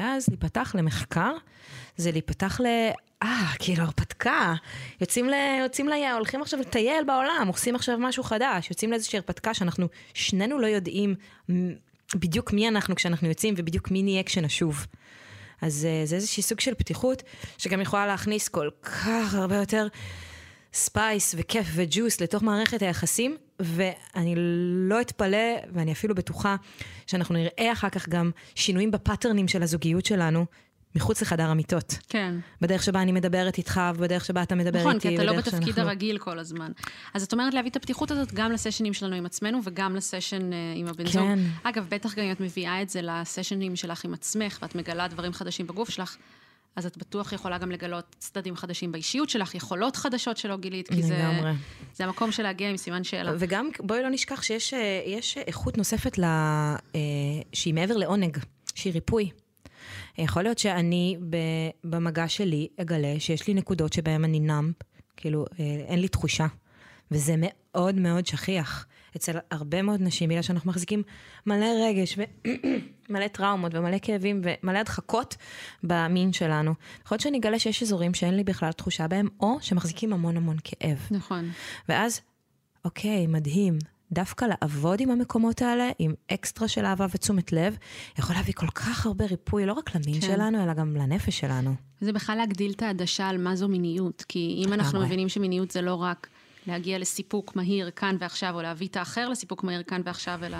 ואז 0.00 0.28
להיפתח 0.28 0.74
למחקר, 0.78 1.32
זה 1.96 2.10
להיפתח 2.10 2.60
ל... 2.60 2.66
אה, 3.22 3.52
כאילו 3.58 3.82
הרפתקה. 3.82 4.54
יוצאים, 5.00 5.28
ל... 5.28 5.34
יוצאים 5.62 5.88
ל... 5.88 5.92
הולכים 6.14 6.42
עכשיו 6.42 6.60
לטייל 6.60 7.04
בעולם, 7.06 7.44
עושים 7.46 7.74
עכשיו 7.74 7.98
משהו 7.98 8.22
חדש, 8.22 8.70
יוצאים 8.70 8.90
לאיזושהי 8.90 9.16
הרפתקה 9.16 9.54
שאנחנו 9.54 9.86
שנינו 10.14 10.58
לא 10.58 10.66
יודעים 10.66 11.14
בדיוק 12.14 12.52
מי 12.52 12.68
אנחנו 12.68 12.94
כשאנחנו 12.94 13.28
יוצאים 13.28 13.54
ובדיוק 13.56 13.90
מי 13.90 14.02
נהיה 14.02 14.22
כשנשוב. 14.22 14.86
אז 15.62 15.86
אה, 15.90 16.06
זה 16.06 16.16
איזשהי 16.16 16.42
סוג 16.42 16.60
של 16.60 16.74
פתיחות, 16.74 17.22
שגם 17.58 17.80
יכולה 17.80 18.06
להכניס 18.06 18.48
כל 18.48 18.68
כך 18.82 19.34
הרבה 19.34 19.56
יותר 19.56 19.86
space 20.72 21.34
וכיף 21.38 21.66
ו 21.74 21.82
juice 21.82 22.20
לתוך 22.20 22.42
מערכת 22.42 22.82
היחסים, 22.82 23.36
ואני 23.60 24.34
לא 24.88 25.00
אתפלא, 25.00 25.56
ואני 25.72 25.92
אפילו 25.92 26.14
בטוחה, 26.14 26.56
שאנחנו 27.06 27.34
נראה 27.34 27.72
אחר 27.72 27.88
כך 27.88 28.08
גם 28.08 28.30
שינויים 28.54 28.90
ב 28.90 28.96
patternים 28.96 29.48
של 29.48 29.62
הזוגיות 29.62 30.06
שלנו, 30.06 30.46
מחוץ 30.94 31.22
לחדר 31.22 31.46
המיטות. 31.46 31.98
כן. 32.08 32.34
בדרך 32.60 32.82
שבה 32.82 33.02
אני 33.02 33.12
מדברת 33.12 33.58
איתך, 33.58 33.80
ובדרך 33.94 34.24
שבה 34.24 34.42
אתה 34.42 34.54
מדבר 34.54 34.80
נכון, 34.80 34.94
איתי. 34.94 35.08
נכון, 35.08 35.18
כי 35.18 35.24
אתה 35.24 35.32
לא 35.32 35.38
בתפקיד 35.38 35.74
שאנחנו... 35.74 35.82
הרגיל 35.82 36.18
כל 36.18 36.38
הזמן. 36.38 36.72
אז 37.14 37.22
את 37.22 37.32
אומרת 37.32 37.54
להביא 37.54 37.70
את 37.70 37.76
הפתיחות 37.76 38.10
הזאת 38.10 38.32
גם 38.32 38.52
ל 38.52 38.56
sessionים 38.56 38.92
שלנו 38.92 39.14
עם 39.14 39.26
עצמנו, 39.26 39.58
וגם 39.64 39.96
ל 39.96 40.03
session 40.03 40.50
uh, 40.52 40.54
עם 40.76 40.86
הבן 40.86 41.06
זוג. 41.06 41.22
כן. 41.22 41.38
אגב, 41.62 41.86
בטח 41.88 42.14
גם 42.14 42.24
אם 42.24 42.32
את 42.32 42.40
מביאה 42.40 42.82
את 42.82 42.88
זה 42.88 43.00
ל 43.02 43.09
sessionים 43.09 43.76
שלך 43.76 44.04
עם 44.04 44.14
עצמך, 44.14 44.58
ואת 44.62 44.74
מגלה 44.74 45.08
דברים 45.08 45.32
חדשים 45.32 45.66
בגוף 45.66 45.90
שלך, 45.90 46.16
אז 46.76 46.86
את 46.86 46.96
בטוח 46.96 47.32
יכולה 47.32 47.58
גם 47.58 47.70
לגלות 47.70 48.16
צדדים 48.18 48.56
חדשים 48.56 48.92
באישיות 48.92 49.30
שלך, 49.30 49.54
יכולות 49.54 49.96
חדשות 49.96 50.36
שלא 50.36 50.56
גילית, 50.56 50.88
כי 50.88 51.02
זה, 51.02 51.22
זה 51.94 52.04
המקום 52.04 52.32
של 52.32 52.42
להגיע 52.42 52.70
עם 52.70 52.76
סימן 52.76 53.04
שאלה. 53.04 53.32
וגם, 53.38 53.68
בואי 53.80 54.02
לא 54.02 54.08
נשכח 54.08 54.42
שיש 54.42 54.74
אה, 54.74 55.42
איכות 55.46 55.78
נוספת 55.78 56.18
לה, 56.18 56.76
אה, 56.94 57.00
שהיא 57.52 57.74
מעבר 57.74 57.96
לעונג, 57.96 58.38
שהיא 58.74 58.92
ריפוי. 58.92 59.30
יכול 60.18 60.42
להיות 60.42 60.58
שאני 60.58 61.16
במגע 61.84 62.28
שלי 62.28 62.68
אגלה 62.80 63.14
שיש 63.18 63.48
לי 63.48 63.54
נקודות 63.54 63.92
שבהן 63.92 64.24
אני 64.24 64.40
נאמפ, 64.40 64.76
כאילו 65.16 65.44
אה, 65.60 65.64
אין 65.86 66.00
לי 66.00 66.08
תחושה, 66.08 66.46
וזה 67.10 67.34
מאוד 67.38 67.94
מאוד 67.94 68.26
שכיח. 68.26 68.86
אצל 69.16 69.38
הרבה 69.50 69.82
מאוד 69.82 70.00
נשים, 70.02 70.28
בגלל 70.28 70.42
שאנחנו 70.42 70.70
מחזיקים 70.70 71.02
מלא 71.46 71.66
רגש, 71.86 72.18
מלא 73.10 73.28
טראומות 73.28 73.74
ומלא 73.74 73.96
כאבים 74.02 74.42
ומלא 74.44 74.78
הדחקות 74.78 75.36
במין 75.82 76.32
שלנו. 76.32 76.74
יכול 77.04 77.14
להיות 77.14 77.22
שאני 77.22 77.38
אגלה 77.38 77.58
שיש 77.58 77.82
אזורים 77.82 78.14
שאין 78.14 78.36
לי 78.36 78.44
בכלל 78.44 78.72
תחושה 78.72 79.08
בהם, 79.08 79.28
או 79.40 79.58
שמחזיקים 79.60 80.12
המון 80.12 80.36
המון 80.36 80.56
כאב. 80.64 81.06
נכון. 81.10 81.50
ואז, 81.88 82.20
אוקיי, 82.84 83.26
מדהים. 83.26 83.78
דווקא 84.12 84.44
לעבוד 84.44 85.00
עם 85.00 85.10
המקומות 85.10 85.62
האלה, 85.62 85.90
עם 85.98 86.14
אקסטרה 86.32 86.68
של 86.68 86.84
אהבה 86.84 87.06
ותשומת 87.14 87.52
לב, 87.52 87.76
יכול 88.18 88.36
להביא 88.36 88.54
כל 88.54 88.66
כך 88.66 89.06
הרבה 89.06 89.24
ריפוי, 89.24 89.66
לא 89.66 89.72
רק 89.72 89.94
למין 89.94 90.20
כן. 90.20 90.26
שלנו, 90.26 90.64
אלא 90.64 90.74
גם 90.74 90.96
לנפש 90.96 91.38
שלנו. 91.38 91.74
זה 92.00 92.12
בכלל 92.12 92.36
להגדיל 92.36 92.72
את 92.72 92.82
העדשה 92.82 93.28
על 93.28 93.38
מה 93.38 93.56
זו 93.56 93.68
מיניות. 93.68 94.24
כי 94.28 94.62
אם 94.66 94.72
אנחנו. 94.72 95.00
מבינים 95.00 95.28
שמיניות 95.28 95.70
זה 95.70 95.82
לא 95.82 95.94
רק 95.94 96.28
להגיע 96.66 96.98
לסיפוק 96.98 97.56
מהיר 97.56 97.90
כאן 97.90 98.16
ועכשיו, 98.20 98.54
או 98.54 98.62
להביא 98.62 98.88
את 98.88 98.96
האחר 98.96 99.28
לסיפוק 99.28 99.64
מהיר 99.64 99.82
כאן 99.82 100.00
ועכשיו, 100.04 100.40
אלא 100.42 100.58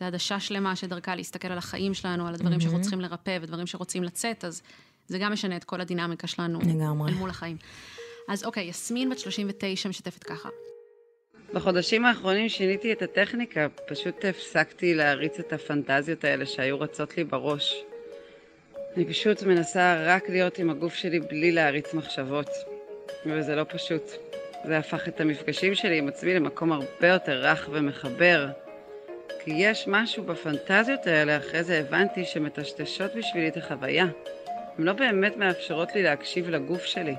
זה 0.00 0.06
עדשה 0.06 0.40
שלמה 0.40 0.76
שדרכה 0.76 1.14
להסתכל 1.14 1.48
על 1.48 1.58
החיים 1.58 1.94
שלנו, 1.94 2.28
על 2.28 2.34
הדברים 2.34 2.60
שאנחנו 2.60 2.80
צריכים 2.80 3.00
לרפא 3.00 3.38
ודברים 3.42 3.66
שרוצים 3.66 4.02
לצאת, 4.02 4.44
אז 4.44 4.62
זה 5.06 5.18
גם 5.18 5.32
משנה 5.32 5.56
את 5.56 5.64
כל 5.64 5.80
הדינמיקה 5.80 6.26
שלנו 6.26 6.58
לגמרי. 6.60 7.12
אל 7.12 7.16
מול 7.16 7.30
החיים. 7.30 7.56
אז 8.28 8.44
אוקיי, 8.44 8.64
יסמין 8.64 9.10
בת 9.10 9.18
39 9.18 9.88
משתפת 9.88 10.24
ככה. 10.24 10.48
בחודשים 11.54 12.04
האחרונים 12.04 12.48
שיניתי 12.48 12.92
את 12.92 13.02
הטכניקה, 13.02 13.66
פשוט 13.88 14.24
הפסקתי 14.24 14.94
להריץ 14.94 15.38
את 15.38 15.52
הפנטזיות 15.52 16.24
האלה 16.24 16.46
שהיו 16.46 16.80
רצות 16.80 17.16
לי 17.16 17.24
בראש. 17.24 17.74
אני 18.96 19.04
פשוט 19.04 19.42
מנסה 19.42 20.02
רק 20.06 20.28
להיות 20.28 20.58
עם 20.58 20.70
הגוף 20.70 20.94
שלי 20.94 21.20
בלי 21.20 21.52
להריץ 21.52 21.94
מחשבות, 21.94 22.48
וזה 23.26 23.54
לא 23.54 23.64
פשוט. 23.68 24.02
זה 24.66 24.78
הפך 24.78 25.08
את 25.08 25.20
המפגשים 25.20 25.74
שלי 25.74 25.98
עם 25.98 26.08
עצמי 26.08 26.34
למקום 26.34 26.72
הרבה 26.72 27.06
יותר 27.06 27.32
רך 27.32 27.68
ומחבר. 27.72 28.48
כי 29.44 29.50
יש 29.50 29.88
משהו 29.88 30.24
בפנטזיות 30.24 31.06
האלה, 31.06 31.38
אחרי 31.38 31.64
זה 31.64 31.78
הבנתי, 31.78 32.24
שמטשטשות 32.24 33.10
בשבילי 33.16 33.48
את 33.48 33.56
החוויה. 33.56 34.04
הן 34.78 34.84
לא 34.84 34.92
באמת 34.92 35.36
מאפשרות 35.36 35.94
לי 35.94 36.02
להקשיב 36.02 36.48
לגוף 36.48 36.84
שלי. 36.84 37.14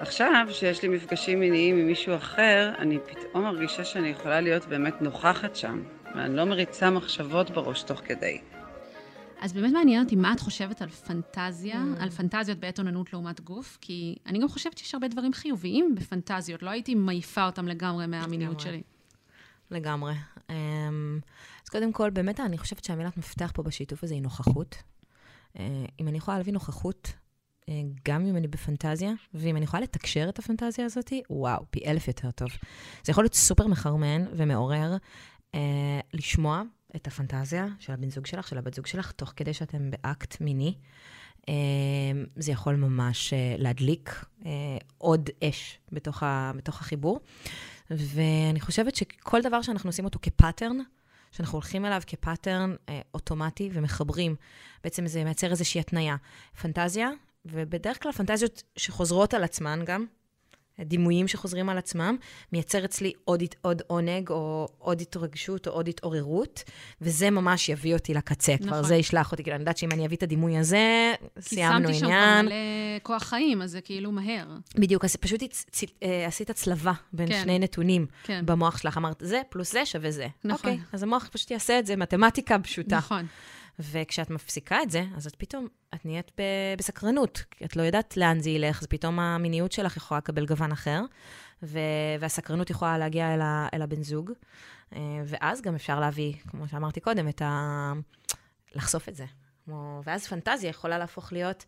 עכשיו, 0.00 0.46
שיש 0.50 0.82
לי 0.82 0.88
מפגשים 0.88 1.40
מיניים 1.40 1.78
עם 1.78 1.86
מישהו 1.86 2.16
אחר, 2.16 2.72
אני 2.78 2.98
פתאום 2.98 3.42
מרגישה 3.42 3.84
שאני 3.84 4.08
יכולה 4.08 4.40
להיות 4.40 4.66
באמת 4.66 5.02
נוכחת 5.02 5.56
שם, 5.56 5.82
ואני 6.14 6.36
לא 6.36 6.44
מריצה 6.44 6.90
מחשבות 6.90 7.50
בראש 7.50 7.82
תוך 7.82 8.00
כדי. 8.04 8.40
אז 9.40 9.52
באמת 9.52 9.72
מעניין 9.72 10.02
אותי 10.02 10.16
מה 10.16 10.32
את 10.32 10.40
חושבת 10.40 10.82
על 10.82 10.88
פנטזיה, 10.88 11.74
mm. 11.74 12.02
על 12.02 12.10
פנטזיות 12.10 12.58
בעת 12.58 12.78
אוננות 12.78 13.12
לעומת 13.12 13.40
גוף, 13.40 13.78
כי 13.80 14.16
אני 14.26 14.38
גם 14.38 14.48
חושבת 14.48 14.78
שיש 14.78 14.94
הרבה 14.94 15.08
דברים 15.08 15.32
חיוביים 15.32 15.94
בפנטזיות, 15.94 16.62
לא 16.62 16.70
הייתי 16.70 16.94
מעיפה 16.94 17.46
אותם 17.46 17.68
לגמרי 17.68 18.06
מהמיניות 18.06 18.60
לגמרי. 18.60 18.64
שלי. 18.64 18.82
לגמרי. 19.70 20.12
אמ, 20.50 21.20
אז 21.64 21.68
קודם 21.68 21.92
כל, 21.92 22.10
באמת, 22.10 22.40
אני 22.40 22.58
חושבת 22.58 22.84
שהמילת 22.84 23.16
מפתח 23.16 23.50
פה 23.54 23.62
בשיתוף 23.62 24.04
הזה 24.04 24.14
היא 24.14 24.22
נוכחות. 24.22 24.76
אה, 25.58 25.84
אם 26.00 26.08
אני 26.08 26.18
יכולה 26.18 26.36
להביא 26.36 26.52
נוכחות, 26.52 27.12
אה, 27.68 27.82
גם 28.08 28.26
אם 28.26 28.36
אני 28.36 28.48
בפנטזיה, 28.48 29.12
ואם 29.34 29.56
אני 29.56 29.64
יכולה 29.64 29.82
לתקשר 29.82 30.28
את 30.28 30.38
הפנטזיה 30.38 30.84
הזאת, 30.84 31.12
וואו, 31.30 31.64
פי 31.70 31.80
אלף 31.86 32.08
יותר 32.08 32.30
טוב. 32.30 32.48
זה 33.04 33.10
יכול 33.10 33.24
להיות 33.24 33.34
סופר 33.34 33.66
מחרמן 33.66 34.24
ומעורר 34.36 34.96
אה, 35.54 36.00
לשמוע 36.14 36.62
את 36.96 37.06
הפנטזיה 37.06 37.66
של 37.78 37.92
הבן 37.92 38.10
זוג 38.10 38.26
שלך, 38.26 38.48
של 38.48 38.58
הבת 38.58 38.74
זוג 38.74 38.86
שלך, 38.86 39.12
תוך 39.12 39.32
כדי 39.36 39.54
שאתם 39.54 39.90
באקט 39.90 40.40
מיני. 40.40 40.74
זה 42.36 42.52
יכול 42.52 42.74
ממש 42.76 43.32
להדליק 43.58 44.24
עוד 44.98 45.30
אש 45.44 45.78
בתוך, 45.92 46.22
ה, 46.22 46.52
בתוך 46.56 46.80
החיבור. 46.80 47.20
ואני 47.90 48.60
חושבת 48.60 48.96
שכל 48.96 49.40
דבר 49.42 49.62
שאנחנו 49.62 49.88
עושים 49.88 50.04
אותו 50.04 50.18
כפאטרן, 50.22 50.78
שאנחנו 51.32 51.56
הולכים 51.56 51.84
אליו 51.84 52.02
כפאטרן 52.06 52.74
אה, 52.88 53.00
אוטומטי 53.14 53.70
ומחברים, 53.72 54.34
בעצם 54.84 55.06
זה 55.06 55.24
מייצר 55.24 55.50
איזושהי 55.50 55.80
התניה. 55.80 56.16
פנטזיה, 56.60 57.10
ובדרך 57.44 58.02
כלל 58.02 58.12
פנטזיות 58.12 58.62
שחוזרות 58.76 59.34
על 59.34 59.44
עצמן 59.44 59.80
גם, 59.84 60.06
דימויים 60.80 61.28
שחוזרים 61.28 61.68
על 61.68 61.78
עצמם, 61.78 62.16
מייצר 62.52 62.84
אצלי 62.84 63.12
עוד, 63.24 63.42
עוד 63.62 63.82
עונג, 63.86 64.30
או 64.30 64.68
עוד 64.78 65.00
התרגשות, 65.00 65.66
או 65.66 65.72
עוד 65.72 65.88
התעוררות, 65.88 66.62
וזה 67.00 67.30
ממש 67.30 67.68
יביא 67.68 67.94
אותי 67.94 68.14
לקצה. 68.14 68.54
נכון. 68.54 68.68
כבר. 68.68 68.82
זה 68.82 68.94
ישלח 68.94 69.32
אותי, 69.32 69.42
כאילו, 69.42 69.54
אני 69.54 69.62
יודעת 69.62 69.78
שאם 69.78 69.92
אני 69.92 70.06
אביא 70.06 70.16
את 70.16 70.22
הדימוי 70.22 70.58
הזה, 70.58 71.14
סיימנו 71.40 71.88
כי 71.88 71.94
שמתי 71.94 71.98
שם 71.98 72.06
כבר 72.06 72.14
עניין. 72.14 72.46
מלא 72.46 72.54
כוח 73.02 73.22
חיים, 73.22 73.62
אז 73.62 73.70
זה 73.70 73.80
כאילו 73.80 74.12
מהר. 74.12 74.46
בדיוק, 74.74 75.04
אז 75.04 75.16
פשוט 75.16 75.42
הצ... 75.42 75.64
צ... 75.70 75.84
אה, 76.02 76.26
עשית 76.26 76.50
הצלבה 76.50 76.92
בין 77.12 77.28
כן. 77.28 77.40
שני 77.42 77.58
נתונים. 77.58 78.06
כן. 78.22 78.46
במוח 78.46 78.78
שלך. 78.78 78.96
אמרת, 78.96 79.16
זה 79.20 79.42
פלוס 79.48 79.72
זה 79.72 79.86
שווה 79.86 80.10
זה. 80.10 80.26
נכון. 80.44 80.70
אוקיי, 80.70 80.84
אז 80.92 81.02
המוח 81.02 81.28
פשוט 81.32 81.50
יעשה 81.50 81.78
את 81.78 81.86
זה, 81.86 81.96
מתמטיקה 81.96 82.58
פשוטה. 82.58 82.96
נכון. 82.96 83.26
וכשאת 83.78 84.30
מפסיקה 84.30 84.82
את 84.82 84.90
זה, 84.90 85.04
אז 85.16 85.26
את 85.26 85.36
פתאום, 85.36 85.68
את 85.94 86.04
נהיית 86.04 86.30
ב... 86.38 86.42
בסקרנות. 86.78 87.44
כי 87.50 87.64
את 87.64 87.76
לא 87.76 87.82
יודעת 87.82 88.16
לאן 88.16 88.40
זה 88.40 88.50
ילך, 88.50 88.82
אז 88.82 88.86
פתאום 88.86 89.18
המיניות 89.18 89.72
שלך 89.72 89.96
יכולה 89.96 90.18
לקבל 90.18 90.46
גוון 90.46 90.72
אחר, 90.72 91.00
ו... 91.62 91.78
והסקרנות 92.20 92.70
יכולה 92.70 92.98
להגיע 92.98 93.34
אל, 93.34 93.40
ה... 93.40 93.68
אל 93.74 93.82
הבן 93.82 94.02
זוג. 94.02 94.32
אה, 94.94 95.00
ואז 95.24 95.62
גם 95.62 95.74
אפשר 95.74 96.00
להביא, 96.00 96.34
כמו 96.48 96.68
שאמרתי 96.68 97.00
קודם, 97.00 97.28
את 97.28 97.42
ה... 97.42 97.92
לחשוף 98.74 99.08
את 99.08 99.14
זה. 99.14 99.24
כמו... 99.64 100.00
ואז 100.04 100.26
פנטזיה 100.26 100.70
יכולה 100.70 100.98
להפוך 100.98 101.32
להיות, 101.32 101.64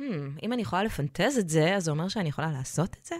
hmm, 0.00 0.02
אם 0.42 0.52
אני 0.52 0.62
יכולה 0.62 0.82
לפנטז 0.82 1.38
את 1.38 1.48
זה, 1.48 1.76
אז 1.76 1.84
זה 1.84 1.90
אומר 1.90 2.08
שאני 2.08 2.28
יכולה 2.28 2.52
לעשות 2.52 2.96
את 3.00 3.04
זה? 3.04 3.14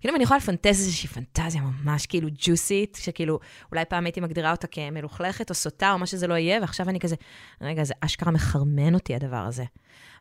כאילו, 0.00 0.12
אם 0.12 0.16
אני 0.16 0.24
יכולה 0.24 0.38
לפנטז 0.38 0.68
איזושהי 0.68 1.08
פנטזיה 1.08 1.62
ממש 1.62 2.06
כאילו 2.06 2.28
ג'וסית, 2.34 2.98
שכאילו, 3.00 3.38
אולי 3.72 3.84
פעם 3.84 4.04
הייתי 4.04 4.20
מגדירה 4.20 4.50
אותה 4.50 4.66
כמלוכלכת 4.66 5.50
או 5.50 5.54
סוטה 5.54 5.92
או 5.92 5.98
מה 5.98 6.06
שזה 6.06 6.26
לא 6.26 6.34
יהיה, 6.34 6.60
ועכשיו 6.60 6.88
אני 6.88 7.00
כזה, 7.00 7.16
רגע, 7.60 7.84
זה 7.84 7.94
אשכרה 8.00 8.32
מחרמן 8.32 8.94
אותי 8.94 9.14
הדבר 9.14 9.36
הזה. 9.46 9.64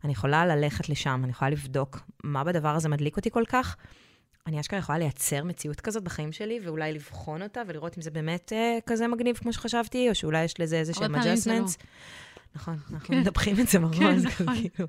אני 0.04 0.12
יכולה 0.12 0.45
ללכת 0.45 0.89
לשם, 0.89 1.22
אני 1.24 1.32
יכולה 1.32 1.52
לבדוק 1.52 2.00
מה 2.24 2.43
בדבר 2.43 2.76
הזה 2.76 2.89
מדליק 2.89 3.17
אותי 3.17 3.32
כל 3.32 3.43
כך. 3.48 3.76
אני 4.48 4.60
אשכרה 4.60 4.80
יכולה 4.80 4.98
לייצר 4.98 5.43
מציאות 5.43 5.82
כזאת 5.82 6.04
בחיים 6.04 6.32
שלי, 6.32 6.60
ואולי 6.63 6.93
לבחון 6.93 7.41
אותה 7.41 7.62
ולראות 7.67 7.98
אם 7.98 8.02
זה 8.02 8.12
באמת 8.12 8.54
אה, 8.54 8.78
כזה 8.86 9.08
מגניב 9.08 9.38
כמו 9.38 9.54
שחשבתי, 9.54 10.10
או 10.10 10.15
שאולי 10.15 10.43
יש 10.43 10.60
לזה 10.60 10.80
איזה 10.80 10.93
שהם 10.93 11.15
לא. 11.15 11.22
adjustments. 11.22 11.84
נכון, 12.55 12.77
אנחנו 12.93 13.07
כן. 13.07 13.19
מדברים 13.19 13.59
את 13.59 13.67
זה 13.67 13.79
ממש, 13.83 13.97
כן, 13.99 14.19
זה 14.19 14.27
נכון. 14.27 14.55
כאילו, 14.55 14.88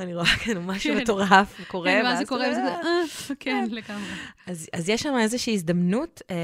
אני 0.00 0.14
רואה 0.14 0.26
כאילו 0.42 0.62
משהו 0.62 0.94
כן. 0.94 1.00
מטורף 1.02 1.60
קורה, 1.68 1.90
כן, 1.90 2.02
ואז 2.04 2.18
זה 2.18 2.24
קורה, 2.26 2.46
אתה- 2.52 2.52
וזה 2.52 2.60
כזה, 2.60 2.88
אה, 3.30 3.36
כן, 3.40 3.66
לגמרי. 3.70 4.04
אז, 4.46 4.88
יש 4.88 5.02
שם 5.02 5.14
איזושהי 5.20 5.54
הזדמנות, 5.54 6.22
אה, 6.30 6.36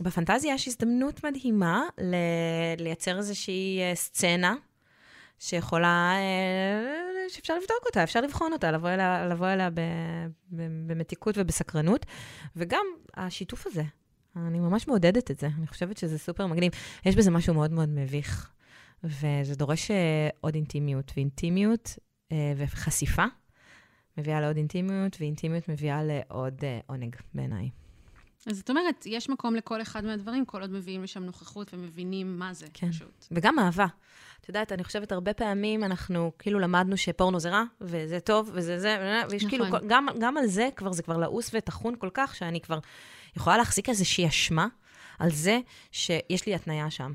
בפנטזיה 0.00 0.54
יש 0.54 0.68
הזדמנות 0.68 1.24
מדהימה 1.24 1.82
לייצר 2.78 3.18
איזושהי 3.18 3.80
אה, 3.80 3.94
סצנה 3.94 4.54
שיכולה, 5.38 6.12
אה, 6.16 6.88
שאפשר 7.28 7.54
לבדוק 7.54 7.82
אותה, 7.86 8.02
אפשר 8.02 8.20
לבחון 8.20 8.52
אותה, 8.52 8.70
לבוא 8.70 8.88
אליה, 8.90 9.26
לבוא 9.28 9.46
אליה 9.48 9.70
ב, 9.70 9.80
ב, 10.50 10.62
במתיקות 10.86 11.34
ובסקרנות, 11.38 12.06
וגם 12.56 12.86
השיתוף 13.16 13.66
הזה. 13.66 13.82
אני 14.36 14.58
ממש 14.58 14.88
מעודדת 14.88 15.30
את 15.30 15.38
זה, 15.38 15.48
אני 15.58 15.66
חושבת 15.66 15.96
שזה 15.98 16.18
סופר 16.18 16.46
מגניב. 16.46 16.72
יש 17.04 17.16
בזה 17.16 17.30
משהו 17.30 17.54
מאוד 17.54 17.72
מאוד 17.72 17.88
מביך, 17.88 18.50
וזה 19.04 19.54
דורש 19.54 19.90
אה, 19.90 20.28
עוד 20.40 20.54
אינטימיות, 20.54 21.12
ואינטימיות 21.16 21.98
אה, 22.32 22.52
וחשיפה 22.56 23.24
מביאה 24.18 24.40
לעוד 24.40 24.56
אינטימיות, 24.56 25.16
ואינטימיות 25.20 25.68
מביאה 25.68 26.00
לעוד 26.04 26.64
אה, 26.64 26.80
עונג 26.86 27.16
בעיניי. 27.34 27.70
אז 28.46 28.56
זאת 28.56 28.70
אומרת, 28.70 29.04
יש 29.06 29.28
מקום 29.30 29.54
לכל 29.54 29.82
אחד 29.82 30.04
מהדברים, 30.04 30.44
כל 30.44 30.60
עוד 30.60 30.70
מביאים 30.70 31.02
לשם 31.02 31.22
נוכחות 31.22 31.74
ומבינים 31.74 32.38
מה 32.38 32.54
זה, 32.54 32.66
כן. 32.74 32.90
פשוט. 32.90 33.26
וגם 33.30 33.58
אהבה. 33.58 33.86
את 34.40 34.48
יודעת, 34.48 34.72
אני 34.72 34.84
חושבת, 34.84 35.12
הרבה 35.12 35.34
פעמים 35.34 35.84
אנחנו 35.84 36.32
כאילו 36.38 36.58
למדנו 36.58 36.96
שפורנו 36.96 37.40
זה 37.40 37.50
רע, 37.50 37.62
וזה 37.80 38.20
טוב, 38.20 38.50
וזה 38.52 38.78
זה, 38.78 39.22
ויש 39.30 39.44
כאילו, 39.44 39.66
נכון. 39.66 39.80
כל- 39.80 39.86
גם, 39.88 40.06
גם 40.20 40.36
על 40.36 40.46
זה 40.46 40.68
כבר, 40.76 40.92
זה 40.92 41.02
כבר 41.02 41.16
לעוס 41.16 41.50
וטחון 41.54 41.94
כל 41.98 42.08
כך, 42.14 42.34
שאני 42.36 42.60
כבר 42.60 42.78
יכולה 43.36 43.56
להחזיק 43.56 43.88
איזושהי 43.88 44.28
אשמה 44.28 44.66
על 45.18 45.30
זה 45.30 45.60
שיש 45.92 46.46
לי 46.46 46.54
התניה 46.54 46.90
שם. 46.90 47.12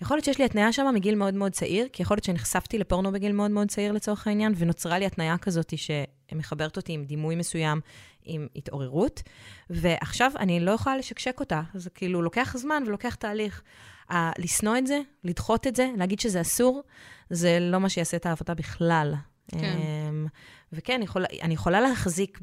יכול 0.00 0.16
להיות 0.16 0.24
שיש 0.24 0.38
לי 0.38 0.44
התניה 0.44 0.72
שם 0.72 0.86
מגיל 0.94 1.14
מאוד 1.14 1.34
מאוד 1.34 1.52
צעיר, 1.52 1.86
כי 1.92 2.02
יכול 2.02 2.14
להיות 2.16 2.24
שנחשפתי 2.24 2.78
לפורנו 2.78 3.12
בגיל 3.12 3.32
מאוד 3.32 3.50
מאוד 3.50 3.68
צעיר 3.68 3.92
לצורך 3.92 4.26
העניין, 4.26 4.52
ונוצרה 4.56 4.98
לי 4.98 5.06
התניה 5.06 5.38
כזאת 5.38 5.72
שמחברת 5.76 6.76
אותי 6.76 6.92
עם 6.92 7.04
דימוי 7.04 7.36
מסוים, 7.36 7.80
עם 8.24 8.46
התעוררות, 8.56 9.22
ועכשיו 9.70 10.32
אני 10.38 10.60
לא 10.60 10.70
יכולה 10.70 10.96
לשקשק 10.96 11.40
אותה. 11.40 11.62
זה 11.74 11.90
כאילו 11.90 12.22
לוקח 12.22 12.56
זמן 12.56 12.82
ולוקח 12.86 13.14
תהליך. 13.14 13.62
ה- 14.10 14.40
לשנוא 14.42 14.78
את 14.78 14.86
זה, 14.86 15.00
לדחות 15.24 15.66
את 15.66 15.76
זה, 15.76 15.90
להגיד 15.96 16.20
שזה 16.20 16.40
אסור, 16.40 16.82
זה 17.30 17.58
לא 17.60 17.78
מה 17.80 17.88
שיעשה 17.88 18.16
את 18.16 18.26
העבודה 18.26 18.54
בכלל. 18.54 19.14
כן. 19.48 19.58
אמ, 19.58 20.26
וכן, 20.72 21.00
יכול, 21.02 21.24
אני 21.42 21.54
יכולה 21.54 21.80
להחזיק 21.80 22.38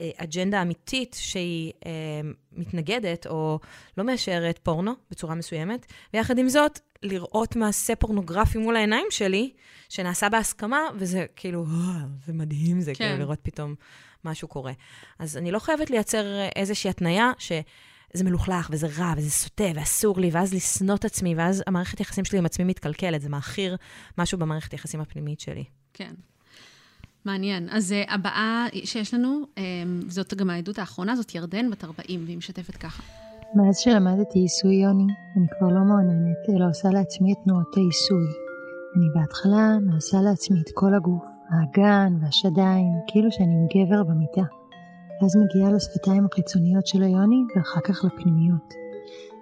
באג'נדה 0.00 0.62
אמיתית 0.62 1.16
שהיא 1.20 1.72
אמ, 1.86 2.32
מתנגדת 2.52 3.26
או 3.26 3.58
לא 3.98 4.04
מאשרת 4.04 4.58
פורנו 4.62 4.92
בצורה 5.10 5.34
מסוימת, 5.34 5.86
ויחד 6.14 6.38
עם 6.38 6.48
זאת, 6.48 6.78
לראות 7.02 7.56
מעשה 7.56 7.96
פורנוגרפי 7.96 8.58
מול 8.58 8.76
העיניים 8.76 9.06
שלי, 9.10 9.52
שנעשה 9.88 10.28
בהסכמה, 10.28 10.80
וזה 10.98 11.26
כאילו, 11.36 11.64
"אה, 11.64 12.04
זה 12.26 12.32
מדהים, 12.32 12.80
זה 12.80 12.94
כן. 12.94 13.04
כאילו 13.04 13.18
לראות 13.18 13.38
פתאום 13.42 13.74
משהו 14.24 14.48
קורה. 14.48 14.72
אז 15.18 15.36
אני 15.36 15.50
לא 15.50 15.58
חייבת 15.58 15.90
לייצר 15.90 16.24
איזושהי 16.56 16.90
התניה 16.90 17.32
ש... 17.38 17.52
זה 18.12 18.24
מלוכלך, 18.24 18.68
וזה 18.72 18.86
רע, 18.98 19.12
וזה 19.16 19.30
סוטה, 19.30 19.64
ואסור 19.74 20.20
לי, 20.20 20.30
ואז 20.32 20.54
לשנוא 20.54 20.94
את 20.94 21.04
עצמי, 21.04 21.34
ואז 21.34 21.62
המערכת 21.66 22.00
יחסים 22.00 22.24
שלי 22.24 22.38
עם 22.38 22.46
עצמי 22.46 22.64
מתקלקלת, 22.64 23.20
זה 23.20 23.28
מעכיר 23.28 23.76
משהו 24.18 24.38
במערכת 24.38 24.72
היחסים 24.72 25.00
הפנימית 25.00 25.40
שלי. 25.40 25.64
כן. 25.94 26.14
מעניין. 27.24 27.68
אז 27.70 27.92
uh, 27.92 28.12
הבאה 28.14 28.66
שיש 28.84 29.14
לנו, 29.14 29.40
um, 29.56 29.60
זאת 30.08 30.34
גם 30.34 30.50
העדות 30.50 30.78
האחרונה, 30.78 31.16
זאת 31.16 31.34
ירדן 31.34 31.70
בת 31.70 31.84
40, 31.84 32.24
והיא 32.24 32.36
משתפת 32.36 32.76
ככה. 32.76 33.02
מאז 33.54 33.78
שלמדתי 33.78 34.38
עיסוי 34.38 34.74
יוני, 34.74 35.12
אני 35.36 35.46
כבר 35.58 35.68
לא 35.68 35.80
מעוננת, 35.80 36.42
אלא 36.48 36.68
עושה 36.68 36.88
לעצמי 36.88 37.32
את 37.32 37.38
תנועות 37.44 37.76
העיסוי. 37.76 38.26
אני 38.96 39.06
בהתחלה 39.14 39.78
מעשה 39.86 40.20
לעצמי 40.20 40.60
את 40.60 40.70
כל 40.74 40.94
הגוף, 40.94 41.24
האגן 41.50 42.12
והשדיים, 42.20 42.92
כאילו 43.06 43.32
שאני 43.32 43.54
עם 43.54 43.66
גבר 43.74 44.02
במיטה. 44.04 44.46
ואז 45.20 45.36
מגיעה 45.36 45.72
לשפתיים 45.72 46.26
החיצוניות 46.26 46.86
של 46.86 47.02
היוני, 47.02 47.42
ואחר 47.56 47.80
כך 47.80 48.04
לפנימיות. 48.04 48.74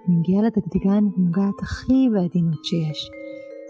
אני 0.07 0.15
מגיעה 0.15 0.41
לדגדגן 0.43 1.03
ונוגעת 1.17 1.59
הכי 1.61 2.09
בעדינות 2.13 2.65
שיש. 2.65 3.18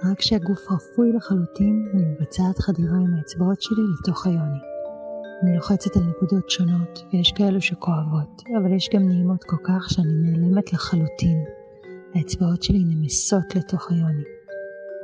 רק 0.03 0.17
כשהגוף 0.19 0.59
רפוי 0.71 1.13
לחלוטין, 1.13 1.89
אני 1.93 2.03
מבצעת 2.05 2.57
חדירה 2.57 2.97
עם 2.97 3.13
האצבעות 3.17 3.61
שלי 3.61 3.81
לתוך 3.99 4.27
היוני. 4.27 4.59
אני 5.43 5.55
לוחצת 5.55 5.97
על 5.97 6.03
נקודות 6.03 6.49
שונות, 6.49 6.99
ויש 7.13 7.31
כאלו 7.31 7.61
שכואבות, 7.61 8.43
אבל 8.61 8.75
יש 8.75 8.89
גם 8.93 9.07
נעימות 9.07 9.43
כל 9.43 9.57
כך 9.63 9.89
שאני 9.89 10.13
נעלמת 10.13 10.73
לחלוטין. 10.73 11.43
האצבעות 12.15 12.63
שלי 12.63 12.83
נמסות 12.83 13.55
לתוך 13.55 13.91
היוני. 13.91 14.23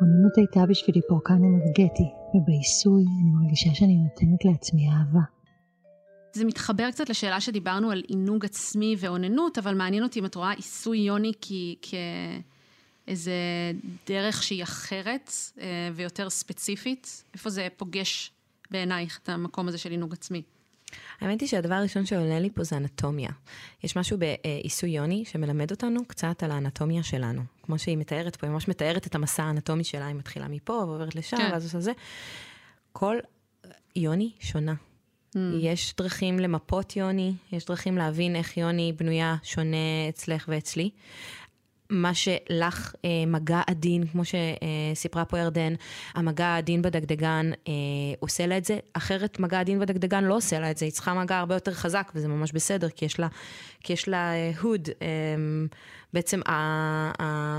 אוננות 0.02 0.38
הייתה 0.38 0.66
בשבילי 0.70 1.02
פורקן 1.10 1.34
אנרגטי, 1.44 2.10
ובעיסוי 2.36 3.04
אני 3.22 3.32
מרגישה 3.42 3.70
שאני 3.74 3.98
נותנת 3.98 4.46
לעצמי 4.46 4.90
אהבה. 4.90 5.26
זה 6.34 6.46
מתחבר 6.46 6.92
קצת 6.92 7.10
לשאלה 7.10 7.42
שדיברנו 7.42 7.92
על 7.92 8.04
עינוג 8.08 8.46
עצמי 8.46 8.96
ואוננות, 9.00 9.58
אבל 9.58 9.76
מעניין 9.76 10.04
אותי 10.04 10.20
אם 10.20 10.26
את 10.26 10.36
רואה 10.36 10.52
עיסוי 10.52 10.98
יוני 10.98 11.32
כאיזה 13.06 13.32
דרך 14.08 14.44
שהיא 14.44 14.64
אחרת 14.64 15.32
אה, 15.60 15.66
ויותר 15.96 16.30
ספציפית. 16.30 17.24
איפה 17.34 17.50
זה 17.50 17.68
פוגש 17.78 18.32
בעינייך 18.72 19.20
את 19.24 19.30
המקום 19.30 19.68
הזה 19.68 19.78
של 19.78 19.92
עינוג 19.92 20.14
עצמי? 20.14 20.42
האמת 21.22 21.42
היא 21.42 21.50
שהדבר 21.50 21.76
הראשון 21.76 22.06
שעולה 22.06 22.40
לי 22.40 22.50
פה 22.50 22.64
זה 22.64 22.78
אנטומיה. 22.78 23.30
יש 23.84 23.98
משהו 23.98 24.18
בעיסוי 24.18 24.90
יוני 24.90 25.26
שמלמד 25.26 25.72
אותנו 25.72 26.06
קצת 26.06 26.44
על 26.44 26.52
האנטומיה 26.52 27.04
שלנו. 27.04 27.42
כמו 27.64 27.80
שהיא 27.80 27.98
מתארת 27.98 28.36
פה, 28.36 28.48
היא 28.48 28.54
ממש 28.54 28.68
מתארת 28.68 29.08
את 29.08 29.16
המסע 29.16 29.44
האנטומי 29.44 29.84
שלה, 29.84 30.08
היא 30.08 30.16
מתחילה 30.16 30.48
מפה 30.48 30.74
ועוברת 30.74 31.16
לשם, 31.16 31.38
כן. 31.38 31.50
ואז 31.52 31.64
עושה 31.64 31.80
זה. 31.80 31.92
כל 32.92 33.18
יוני 33.96 34.32
שונה. 34.40 34.74
Mm. 35.36 35.38
יש 35.60 35.94
דרכים 35.98 36.40
למפות 36.40 36.96
יוני, 36.96 37.34
יש 37.52 37.66
דרכים 37.66 37.98
להבין 37.98 38.36
איך 38.36 38.58
יוני 38.58 38.94
בנויה 38.94 39.36
שונה 39.44 40.10
אצלך 40.10 40.46
ואצלי. 40.48 40.90
מה 41.90 42.14
שלך 42.14 42.96
אה, 43.06 43.10
מגע 43.28 43.62
עדין, 43.68 44.08
כמו 44.08 44.22
שסיפרה 44.26 45.26
פה 45.26 45.40
ירדן, 45.40 45.74
המגע 46.14 46.46
העדין 46.46 46.82
בדגדגן 46.82 47.52
אה, 47.68 47.74
עושה 48.20 48.46
לה 48.48 48.58
את 48.58 48.66
זה, 48.66 48.80
אחרת 48.94 49.40
מגע 49.40 49.60
עדין 49.60 49.80
בדגדגן 49.80 50.24
לא 50.24 50.36
עושה 50.36 50.60
לה 50.60 50.72
את 50.72 50.78
זה, 50.78 50.86
היא 50.86 50.92
צריכה 50.92 51.14
מגע 51.14 51.38
הרבה 51.38 51.56
יותר 51.56 51.74
חזק, 51.74 52.12
וזה 52.16 52.28
ממש 52.28 52.52
בסדר, 52.52 52.90
כי 52.90 53.06
יש 53.06 53.20
לה, 53.20 53.28
כי 53.80 53.94
יש 53.94 54.08
לה 54.08 54.34
אה, 54.34 54.52
הוד, 54.62 54.90
אה, 55.02 55.08
בעצם 56.14 56.42
ה, 56.46 56.52
ה, 57.24 57.58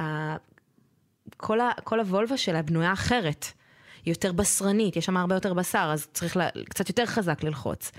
ה, 0.00 0.36
כל, 1.36 1.60
ה, 1.60 1.70
כל 1.84 2.00
הוולבה 2.00 2.36
שלה 2.36 2.62
בנויה 2.62 2.92
אחרת. 2.92 3.46
היא 4.04 4.12
יותר 4.12 4.32
בשרנית, 4.32 4.96
יש 4.96 5.04
שם 5.04 5.16
הרבה 5.16 5.34
יותר 5.34 5.54
בשר, 5.54 5.90
אז 5.92 6.06
צריך 6.12 6.36
לה, 6.36 6.48
קצת 6.68 6.88
יותר 6.88 7.06
חזק 7.06 7.42
ללחוץ. 7.42 7.92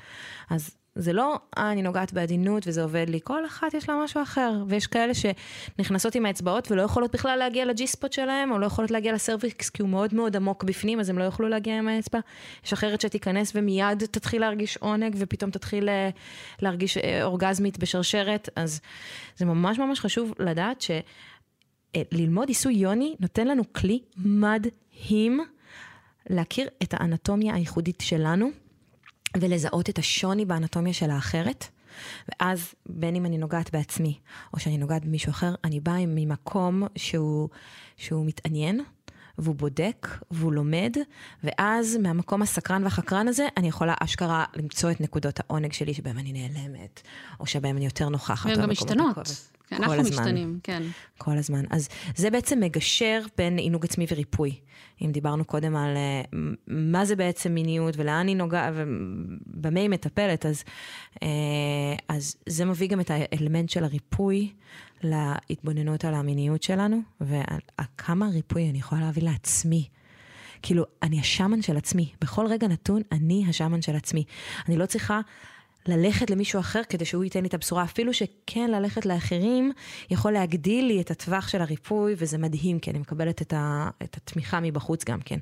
אז 0.49 0.75
זה 0.97 1.13
לא, 1.13 1.39
אה, 1.57 1.71
אני 1.71 1.81
נוגעת 1.81 2.13
בעדינות 2.13 2.67
וזה 2.67 2.83
עובד 2.83 3.05
לי, 3.09 3.19
כל 3.23 3.45
אחת 3.45 3.73
יש 3.73 3.89
לה 3.89 3.95
משהו 4.03 4.21
אחר. 4.21 4.63
ויש 4.67 4.87
כאלה 4.87 5.13
שנכנסות 5.13 6.15
עם 6.15 6.25
האצבעות 6.25 6.71
ולא 6.71 6.81
יכולות 6.81 7.11
בכלל 7.13 7.39
להגיע 7.39 7.65
לג'י 7.65 7.87
ספוט 7.87 8.13
שלהם, 8.13 8.51
או 8.51 8.59
לא 8.59 8.65
יכולות 8.65 8.91
להגיע 8.91 9.13
לסרוויקס 9.13 9.69
כי 9.69 9.81
הוא 9.81 9.89
מאוד 9.89 10.13
מאוד 10.13 10.35
עמוק 10.35 10.63
בפנים, 10.63 10.99
אז 10.99 11.09
הם 11.09 11.17
לא 11.17 11.23
יוכלו 11.23 11.47
להגיע 11.47 11.77
עם 11.77 11.87
האצבע. 11.87 12.19
יש 12.65 12.73
אחרת 12.73 13.01
שתיכנס 13.01 13.51
ומיד 13.55 14.05
תתחיל 14.05 14.41
להרגיש 14.41 14.77
עונג, 14.77 15.15
ופתאום 15.19 15.51
תתחיל 15.51 15.89
אה, 15.89 16.09
להרגיש 16.61 16.97
אה, 16.97 17.23
אורגזמית 17.23 17.79
בשרשרת, 17.79 18.49
אז 18.55 18.81
זה 19.37 19.45
ממש 19.45 19.79
ממש 19.79 19.99
חשוב 19.99 20.33
לדעת 20.39 20.81
שללמוד 20.81 22.43
אה, 22.43 22.47
עיסוי 22.47 22.73
יוני 22.73 23.15
נותן 23.19 23.47
לנו 23.47 23.63
כלי 23.73 23.99
מדהים 24.17 25.39
להכיר 26.29 26.67
את 26.83 26.93
האנטומיה 26.93 27.55
הייחודית 27.55 28.01
שלנו. 28.01 28.64
ולזהות 29.39 29.89
את 29.89 29.99
השוני 29.99 30.45
באנטומיה 30.45 30.93
של 30.93 31.09
האחרת. 31.09 31.67
ואז 32.29 32.73
בין 32.85 33.15
אם 33.15 33.25
אני 33.25 33.37
נוגעת 33.37 33.71
בעצמי, 33.73 34.19
או 34.53 34.59
שאני 34.59 34.77
נוגעת 34.77 35.05
במישהו 35.05 35.29
אחר, 35.29 35.55
אני 35.63 35.79
באה 35.79 36.05
ממקום 36.07 36.83
שהוא, 36.95 37.49
שהוא 37.97 38.25
מתעניין, 38.25 38.81
והוא 39.37 39.55
בודק, 39.55 40.07
והוא 40.31 40.53
לומד, 40.53 40.95
ואז 41.43 41.97
מהמקום 41.97 42.41
הסקרן 42.41 42.83
והחקרן 42.83 43.27
הזה, 43.27 43.47
אני 43.57 43.67
יכולה 43.67 43.93
אשכרה 43.99 44.45
למצוא 44.55 44.91
את 44.91 45.01
נקודות 45.01 45.39
העונג 45.39 45.73
שלי 45.73 45.93
שבהם 45.93 46.17
אני 46.17 46.33
נעלמת, 46.33 47.01
או 47.39 47.45
שבהם 47.45 47.77
אני 47.77 47.85
יותר 47.85 48.09
נוכחת. 48.09 48.49
והן 48.49 48.61
גם 48.61 48.69
משתנות. 48.69 49.54
כן, 49.67 49.75
אנחנו 49.75 49.93
הזמן. 49.93 50.09
משתנים, 50.09 50.59
כן. 50.63 50.83
כל 51.17 51.37
הזמן. 51.37 51.65
אז 51.69 51.89
זה 52.15 52.29
בעצם 52.29 52.59
מגשר 52.59 53.21
בין 53.37 53.57
עינוג 53.57 53.85
עצמי 53.85 54.05
וריפוי. 54.11 54.59
אם 55.01 55.11
דיברנו 55.11 55.45
קודם 55.45 55.75
על 55.75 55.97
אה, 55.97 56.21
מה 56.67 57.05
זה 57.05 57.15
בעצם 57.15 57.53
מיניות 57.53 57.93
ולאן 57.97 58.27
היא 58.27 58.35
נוגעת 58.35 58.73
ובמה 58.75 59.79
היא 59.79 59.89
מטפלת, 59.89 60.45
אז, 60.45 60.63
אה, 61.23 61.27
אז 62.09 62.35
זה 62.45 62.65
מביא 62.65 62.87
גם 62.87 62.99
את 62.99 63.11
האלמנט 63.11 63.69
של 63.69 63.83
הריפוי 63.83 64.51
להתבוננות 65.03 66.05
על 66.05 66.13
המיניות 66.13 66.63
שלנו, 66.63 67.01
וכמה 67.21 68.27
ריפוי 68.27 68.69
אני 68.69 68.77
יכולה 68.77 69.01
להביא 69.01 69.23
לעצמי. 69.23 69.87
כאילו, 70.61 70.85
אני 71.03 71.19
השאמן 71.19 71.61
של 71.61 71.77
עצמי. 71.77 72.09
בכל 72.21 72.47
רגע 72.47 72.67
נתון, 72.67 73.01
אני 73.11 73.45
השאמן 73.49 73.81
של 73.81 73.95
עצמי. 73.95 74.23
אני 74.67 74.77
לא 74.77 74.85
צריכה 74.85 75.21
ללכת 75.87 76.29
למישהו 76.29 76.59
אחר 76.59 76.81
כדי 76.89 77.05
שהוא 77.05 77.23
ייתן 77.23 77.41
לי 77.41 77.47
את 77.47 77.53
הבשורה. 77.53 77.83
אפילו 77.83 78.13
שכן 78.13 78.71
ללכת 78.71 79.05
לאחרים 79.05 79.71
יכול 80.09 80.31
להגדיל 80.31 80.85
לי 80.85 81.01
את 81.01 81.11
הטווח 81.11 81.47
של 81.47 81.61
הריפוי, 81.61 82.15
וזה 82.17 82.37
מדהים, 82.37 82.79
כי 82.79 82.91
אני 82.91 82.99
מקבלת 82.99 83.41
את, 83.41 83.53
ה, 83.53 83.89
את 84.03 84.17
התמיכה 84.17 84.59
מבחוץ 84.59 85.03
גם 85.05 85.19
כן. 85.21 85.39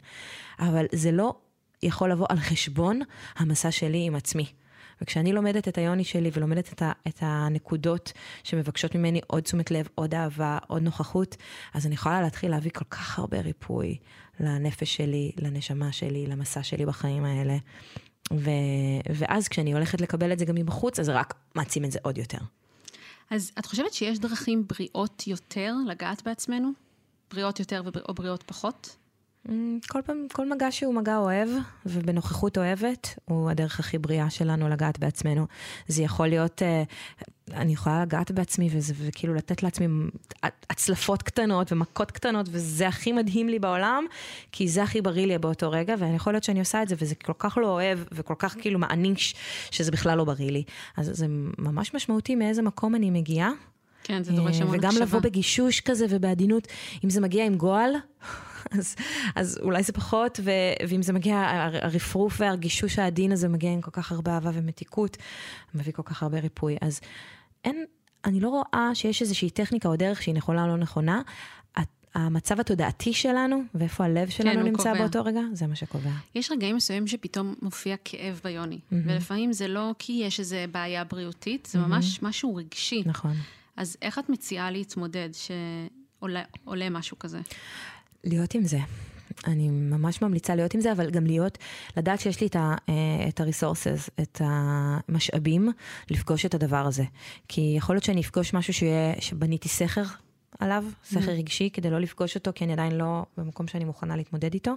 אבל 0.60 0.86
זה 0.92 1.12
לא 1.12 1.36
יכול 1.84 2.12
לבוא 2.12 2.28
על 2.30 2.38
חשבון 2.38 3.00
המסע 3.38 3.72
שלי 3.72 4.06
עם 4.06 4.16
עצמי. 4.16 4.46
וכשאני 5.02 5.34
לומדת 5.34 5.68
את 5.68 5.78
היוני 5.78 6.04
שלי 6.04 6.30
ולומדת 6.34 6.74
את, 6.74 6.82
ה, 6.82 6.92
את 7.08 7.18
הנקודות 7.22 8.14
שמבקשות 8.44 8.96
ממני 8.96 9.22
עוד 9.28 9.44
תשומת 9.44 9.72
לב, 9.72 9.88
עוד 9.96 10.16
אהבה, 10.16 10.58
עוד 10.68 10.82
נוכחות, 10.82 11.36
אז 11.74 11.86
אני 11.86 11.94
יכולה 11.94 12.22
להתחיל 12.22 12.52
להביא 12.52 12.72
כל 12.72 12.86
כך 12.90 13.20
הרבה 13.20 13.42
ריפוי 13.42 13.98
לנפש 14.40 14.96
שלי, 14.96 15.32
לנשמה 15.38 15.92
שלי, 15.92 16.28
למסע 16.28 16.64
שלי 16.64 16.86
בחיים 16.86 17.26
האלה. 17.26 17.58
ו, 18.34 18.50
ואז 19.16 19.48
כשאני 19.48 19.74
הולכת 19.74 20.02
לקבל 20.02 20.34
את 20.34 20.40
זה 20.40 20.46
גם 20.46 20.56
מבחוץ, 20.56 21.00
אז 21.00 21.10
רק 21.10 21.34
מעצים 21.56 21.86
את 21.86 21.92
זה 21.92 22.00
עוד 22.02 22.18
יותר. 22.18 22.38
אז 23.30 23.52
את 23.60 23.66
חושבת 23.66 23.94
שיש 23.94 24.20
דרכים 24.20 24.68
בריאות 24.68 25.24
יותר 25.28 25.74
לגעת 25.88 26.24
בעצמנו? 26.24 26.72
בריאות 27.32 27.60
יותר 27.60 27.82
או 28.10 28.14
בריאות 28.14 28.44
פחות? 28.44 28.96
Mm, 29.48 29.52
כל 29.88 30.02
פעם, 30.02 30.28
כל 30.34 30.50
מגע 30.50 30.72
שהוא 30.72 30.94
מגע 30.94 31.18
אוהב, 31.18 31.50
ובנוכחות 31.86 32.58
אוהבת, 32.58 33.20
הוא 33.26 33.50
הדרך 33.50 33.80
הכי 33.80 33.98
בריאה 33.98 34.30
שלנו 34.30 34.70
לגעת 34.70 35.00
בעצמנו. 35.00 35.48
זה 35.88 36.04
יכול 36.04 36.28
להיות, 36.28 36.62
אה, 36.62 36.84
אני 37.52 37.74
יכולה 37.74 38.02
לגעת 38.02 38.32
בעצמי, 38.32 38.70
וזה, 38.72 38.94
וכאילו 38.98 39.34
לתת 39.34 39.64
לעצמי 39.64 39.88
הצלפות 40.70 41.24
קטנות 41.24 41.72
ומכות 41.72 42.12
קטנות, 42.12 42.46
וזה 42.52 42.88
הכי 42.88 43.12
מדהים 43.12 43.50
לי 43.50 43.60
בעולם, 43.60 44.06
כי 44.52 44.68
זה 44.68 44.84
הכי 44.84 45.02
בריא 45.02 45.26
לי 45.26 45.38
באותו 45.38 45.72
רגע, 45.72 45.96
ואני 46.00 46.16
יכול 46.16 46.34
להיות 46.34 46.44
שאני 46.44 46.60
עושה 46.60 46.84
את 46.84 46.88
זה, 46.88 46.96
וזה 47.00 47.16
כל 47.16 47.34
כך 47.40 47.58
לא 47.58 47.68
אוהב, 47.68 48.00
וכל 48.12 48.36
כך 48.40 48.56
כאילו 48.60 48.80
מעניש, 48.80 49.36
שזה 49.72 49.92
בכלל 49.92 50.18
לא 50.18 50.24
בריא 50.24 50.52
לי. 50.52 50.64
אז 50.98 51.12
זה 51.14 51.26
ממש 51.58 51.94
משמעותי 51.94 52.36
מאיזה 52.36 52.62
מקום 52.62 52.96
אני 52.96 53.10
מגיעה. 53.10 53.52
כן, 54.04 54.24
זה 54.24 54.32
דורש 54.32 54.62
המון 54.62 54.76
מחשבה. 54.76 54.90
וגם 54.90 55.02
לבוא 55.02 55.20
בגישוש 55.20 55.82
כזה 55.82 56.06
ובעדינות, 56.10 56.68
אם 57.06 57.10
זה 57.10 57.22
מגיע 57.22 57.46
עם 57.46 57.56
גועל, 57.56 57.92
אז, 58.80 58.96
אז 59.36 59.60
אולי 59.62 59.84
זה 59.84 59.94
פחות, 59.94 60.40
ו, 60.44 60.52
ואם 60.90 61.02
זה 61.02 61.14
מגיע, 61.14 61.36
הרפרוף 61.82 62.36
והגישוש 62.40 63.00
העדין 63.00 63.32
הזה 63.32 63.48
מגיע 63.48 63.72
עם 63.72 63.82
כל 63.82 63.92
כך 63.92 64.12
הרבה 64.12 64.32
אהבה 64.32 64.52
ומתיקות, 64.54 65.18
מביא 65.74 65.94
כל 65.94 66.04
כך 66.06 66.24
הרבה 66.24 66.40
ריפוי. 66.40 66.78
אז 66.82 67.02
אין, 67.66 67.86
אני 68.26 68.40
לא 68.40 68.50
רואה 68.50 68.92
שיש 68.94 69.22
איזושהי 69.22 69.50
טכניקה 69.50 69.90
או 69.90 69.96
דרך 69.96 70.22
שהיא 70.22 70.36
נכונה 70.36 70.64
או 70.64 70.68
לא 70.68 70.78
נכונה. 70.78 71.22
המצב 72.16 72.60
התודעתי 72.60 73.14
שלנו, 73.14 73.64
ואיפה 73.76 74.04
הלב 74.04 74.30
שלנו 74.30 74.60
כן, 74.60 74.64
נמצא 74.64 74.84
קובע. 74.84 75.00
באותו 75.00 75.24
רגע, 75.24 75.42
זה 75.54 75.68
מה 75.68 75.76
שקובע. 75.76 76.12
יש 76.36 76.52
רגעים 76.52 76.76
מסוימים 76.76 77.08
שפתאום 77.08 77.56
מופיע 77.62 77.96
כאב 78.06 78.42
ביוני, 78.44 78.76
mm-hmm. 78.76 78.96
ולפעמים 79.06 79.54
זה 79.54 79.68
לא 79.68 79.92
כי 80.00 80.22
יש 80.26 80.40
איזו 80.40 80.56
בעיה 80.72 81.04
בריאותית, 81.04 81.68
זה 81.72 81.80
mm-hmm. 81.80 81.88
ממש 81.88 82.24
משהו 82.24 82.56
רגשי. 82.56 83.04
נכון. 83.06 83.34
אז 83.78 83.98
איך 84.02 84.20
את 84.20 84.30
מציעה 84.30 84.72
להתמודד 84.72 85.30
שעולה 85.34 86.90
משהו 86.90 87.20
כזה? 87.20 87.40
להיות 88.24 88.54
עם 88.54 88.64
זה. 88.64 88.80
אני 89.48 89.70
ממש 89.70 90.22
ממליצה 90.22 90.56
להיות 90.56 90.74
עם 90.74 90.82
זה, 90.82 90.92
אבל 90.92 91.10
גם 91.10 91.26
להיות, 91.26 91.58
לדעת 91.98 92.20
שיש 92.20 92.42
לי 92.42 92.48
את 92.48 93.40
ה-resources, 93.40 94.10
את 94.22 94.42
המשאבים, 94.44 95.72
לפגוש 96.12 96.46
את 96.46 96.54
הדבר 96.54 96.86
הזה. 96.86 97.04
כי 97.48 97.74
יכול 97.78 97.96
להיות 97.96 98.04
שאני 98.04 98.22
אפגוש 98.22 98.54
משהו 98.54 98.74
שיהיה, 98.74 99.14
שבניתי 99.20 99.70
סכר 99.70 100.04
עליו, 100.60 100.84
סכר 101.04 101.32
mm. 101.32 101.38
רגשי, 101.38 101.70
כדי 101.74 101.90
לא 101.90 102.00
לפגוש 102.00 102.36
אותו, 102.36 102.52
כי 102.56 102.64
אני 102.64 102.74
עדיין 102.74 102.92
לא 102.92 103.26
במקום 103.38 103.68
שאני 103.68 103.84
מוכנה 103.84 104.16
להתמודד 104.16 104.54
איתו. 104.54 104.74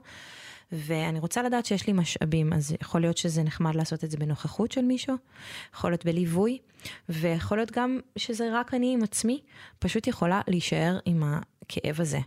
ואני 0.72 1.18
רוצה 1.18 1.42
לדעת 1.42 1.66
שיש 1.66 1.86
לי 1.86 1.92
משאבים, 1.92 2.52
אז 2.52 2.76
יכול 2.82 3.00
להיות 3.00 3.16
שזה 3.16 3.42
נחמד 3.42 3.74
לעשות 3.74 4.04
את 4.04 4.10
זה 4.10 4.16
בנוכחות 4.16 4.72
של 4.72 4.82
מישהו, 4.82 5.14
יכול 5.74 5.90
להיות 5.90 6.04
בליווי, 6.04 6.58
ויכול 7.08 7.58
להיות 7.58 7.70
גם 7.70 7.98
שזה 8.16 8.48
רק 8.52 8.74
אני 8.74 8.94
עם 8.94 9.02
עצמי, 9.02 9.40
פשוט 9.78 10.06
יכולה 10.06 10.40
להישאר 10.48 10.98
עם 11.04 11.22
הכאב 11.22 12.00
הזה, 12.00 12.18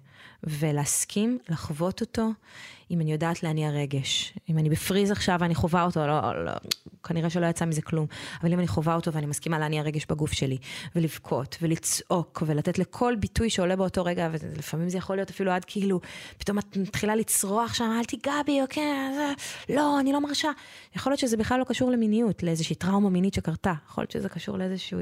ולהסכים 0.43 1.37
לחוות 1.49 2.01
אותו, 2.01 2.29
אם 2.91 3.01
אני 3.01 3.11
יודעת 3.11 3.43
להניע 3.43 3.69
רגש. 3.69 4.33
אם 4.49 4.57
אני 4.57 4.69
בפריז 4.69 5.11
עכשיו 5.11 5.37
ואני 5.39 5.55
חווה 5.55 5.83
אותו, 5.83 6.07
לא, 6.07 6.45
לא, 6.45 6.51
כנראה 7.03 7.29
שלא 7.29 7.45
יצא 7.45 7.65
מזה 7.65 7.81
כלום, 7.81 8.05
אבל 8.41 8.53
אם 8.53 8.59
אני 8.59 8.67
חווה 8.67 8.95
אותו 8.95 9.13
ואני 9.13 9.25
מסכימה 9.25 9.59
להניע 9.59 9.81
רגש 9.81 10.05
בגוף 10.09 10.31
שלי, 10.31 10.57
ולבכות, 10.95 11.57
ולצעוק, 11.61 12.43
ולתת 12.45 12.79
לכל 12.79 13.15
ביטוי 13.19 13.49
שעולה 13.49 13.75
באותו 13.75 14.05
רגע, 14.05 14.29
ולפעמים 14.31 14.89
זה 14.89 14.97
יכול 14.97 15.15
להיות 15.15 15.29
אפילו 15.29 15.51
עד 15.51 15.65
כאילו, 15.65 15.99
פתאום 16.37 16.59
את 16.59 16.77
מתחילה 16.77 17.15
לצרוח 17.15 17.73
שם, 17.73 17.91
אל 17.99 18.03
תיגע 18.03 18.33
בי, 18.45 18.61
אוקיי, 18.61 18.83
לא, 19.69 19.99
אני 19.99 20.13
לא 20.13 20.21
מרשה. 20.21 20.49
יכול 20.95 21.11
להיות 21.11 21.19
שזה 21.19 21.37
בכלל 21.37 21.59
לא 21.59 21.63
קשור 21.63 21.91
למיניות, 21.91 22.43
לאיזושהי 22.43 22.75
טראומה 22.75 23.09
מינית 23.09 23.33
שקרתה. 23.33 23.73
יכול 23.89 24.01
להיות 24.01 24.11
שזה 24.11 24.29
קשור 24.29 24.57
לאיזשהו 24.57 24.99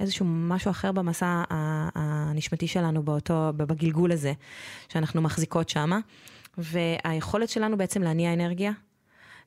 איזשהו 0.00 0.26
משהו 0.28 0.70
אחר 0.70 0.92
במסע 0.92 1.42
הנשמתי 1.94 2.66
שלנו 2.66 3.02
באותו, 3.02 3.52
בגלגול 3.56 4.12
הזה, 4.12 4.32
שאנחנו 4.88 5.22
מחזיקות 5.22 5.68
שמה. 5.68 5.98
והיכולת 6.58 7.48
שלנו 7.48 7.78
בעצם 7.78 8.02
להניע 8.02 8.32
אנרגיה, 8.32 8.72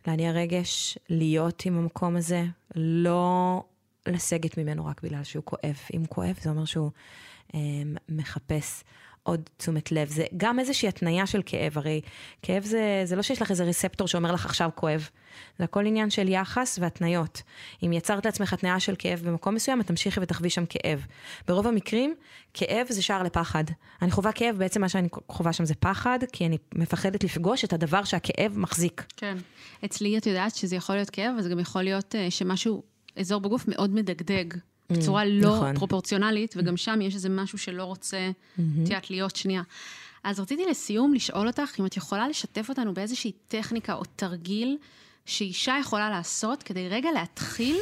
להניע 0.07 0.31
רגש, 0.31 0.97
להיות 1.09 1.65
עם 1.65 1.77
המקום 1.77 2.15
הזה, 2.15 2.43
לא 2.75 3.63
לסגת 4.07 4.57
ממנו 4.57 4.85
רק 4.85 5.01
בגלל 5.03 5.23
שהוא 5.23 5.43
כואב. 5.45 5.79
אם 5.93 6.05
כואב, 6.09 6.35
זה 6.41 6.49
אומר 6.49 6.65
שהוא 6.65 6.91
אה, 7.55 7.59
מחפש 8.09 8.83
עוד 9.25 9.49
תשומת 9.57 9.91
לב. 9.91 10.09
זה 10.09 10.25
גם 10.37 10.59
איזושהי 10.59 10.87
התניה 10.87 11.27
של 11.27 11.41
כאב, 11.45 11.77
הרי 11.77 12.01
כאב 12.41 12.63
זה, 12.63 13.01
זה 13.05 13.15
לא 13.15 13.21
שיש 13.21 13.41
לך 13.41 13.51
איזה 13.51 13.63
רספטור 13.63 14.07
שאומר 14.07 14.31
לך 14.31 14.45
עכשיו 14.45 14.69
כואב. 14.75 15.09
זה 15.57 15.63
הכל 15.63 15.85
עניין 15.85 16.09
של 16.09 16.27
יחס 16.27 16.79
והתניות. 16.81 17.41
אם 17.83 17.93
יצרת 17.93 18.25
לעצמך 18.25 18.53
התניה 18.53 18.79
של 18.79 18.95
כאב 18.99 19.21
במקום 19.25 19.55
מסוים, 19.55 19.81
את 19.81 19.87
תמשיכי 19.87 20.19
ותחווי 20.19 20.49
שם 20.49 20.63
כאב. 20.65 21.05
ברוב 21.47 21.67
המקרים, 21.67 22.15
כאב 22.53 22.87
זה 22.89 23.01
שער 23.01 23.23
לפחד. 23.23 23.63
אני 24.01 24.11
חווה 24.11 24.31
כאב, 24.31 24.55
בעצם 24.57 24.81
מה 24.81 24.89
שאני 24.89 25.07
חווה 25.29 25.53
שם 25.53 25.65
זה 25.65 25.75
פחד, 25.75 26.19
כי 26.31 26.45
אני 26.45 26.57
מפחדת 26.75 27.23
לפגוש 27.23 27.63
את 27.65 27.73
הדבר 27.73 28.03
שהכאב 28.03 28.53
מחזיק. 28.57 29.05
כן. 29.17 29.37
אצלי 29.85 30.17
את 30.17 30.25
יודעת 30.25 30.55
שזה 30.55 30.75
יכול 30.75 30.95
להיות 30.95 31.09
כאב, 31.09 31.31
אבל 31.33 31.41
זה 31.41 31.49
גם 31.49 31.59
יכול 31.59 31.83
להיות 31.83 32.15
אה, 32.15 32.31
שמשהו, 32.31 32.83
אזור 33.19 33.41
בגוף 33.41 33.67
מאוד 33.67 33.89
מדגדג. 33.89 34.53
בצורה 34.89 35.23
mm, 35.23 35.27
לא 35.29 35.55
נכון. 35.55 35.77
פרופורציונלית, 35.77 36.53
וגם 36.57 36.77
שם 36.77 37.01
יש 37.01 37.15
איזה 37.15 37.29
משהו 37.29 37.57
שלא 37.57 37.83
רוצה, 37.83 38.31
את 38.53 38.59
יודעת, 38.77 39.09
להיות 39.09 39.35
שנייה. 39.35 39.61
אז 40.23 40.39
רציתי 40.39 40.65
לסיום 40.69 41.13
לשאול 41.13 41.47
אותך 41.47 41.79
אם 41.79 41.85
את 41.85 41.97
יכולה 41.97 42.27
לשתף 42.27 42.69
אותנו 42.69 42.93
באיזושהי 42.93 43.31
טכניקה 43.47 43.93
או 43.93 44.03
תרגיל 44.15 44.77
שאישה 45.25 45.77
יכולה 45.79 46.09
לעשות 46.09 46.63
כדי 46.63 46.89
רגע 46.89 47.09
להתחיל 47.11 47.77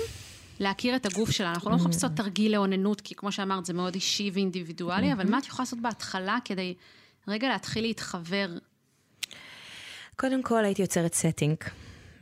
להכיר 0.59 0.95
את 0.95 1.05
הגוף 1.05 1.31
שלה. 1.31 1.49
אנחנו 1.49 1.69
לא 1.71 1.75
מחפשות 1.75 2.11
תרגיל 2.15 2.51
לאוננות, 2.51 3.01
כי 3.01 3.15
כמו 3.15 3.31
שאמרת, 3.31 3.65
זה 3.65 3.73
מאוד 3.73 3.95
אישי 3.95 4.31
ואינדיבידואלי, 4.33 5.13
אבל 5.13 5.29
מה 5.29 5.37
את 5.37 5.45
יכולה 5.45 5.63
לעשות 5.63 5.79
בהתחלה 5.81 6.37
כדי 6.45 6.73
רגע 7.27 7.47
להתחיל 7.47 7.83
להתחבר? 7.83 8.47
קודם 10.15 10.43
כל 10.43 10.65
הייתי 10.65 10.81
יוצרת 10.81 11.13
setting. 11.13 11.57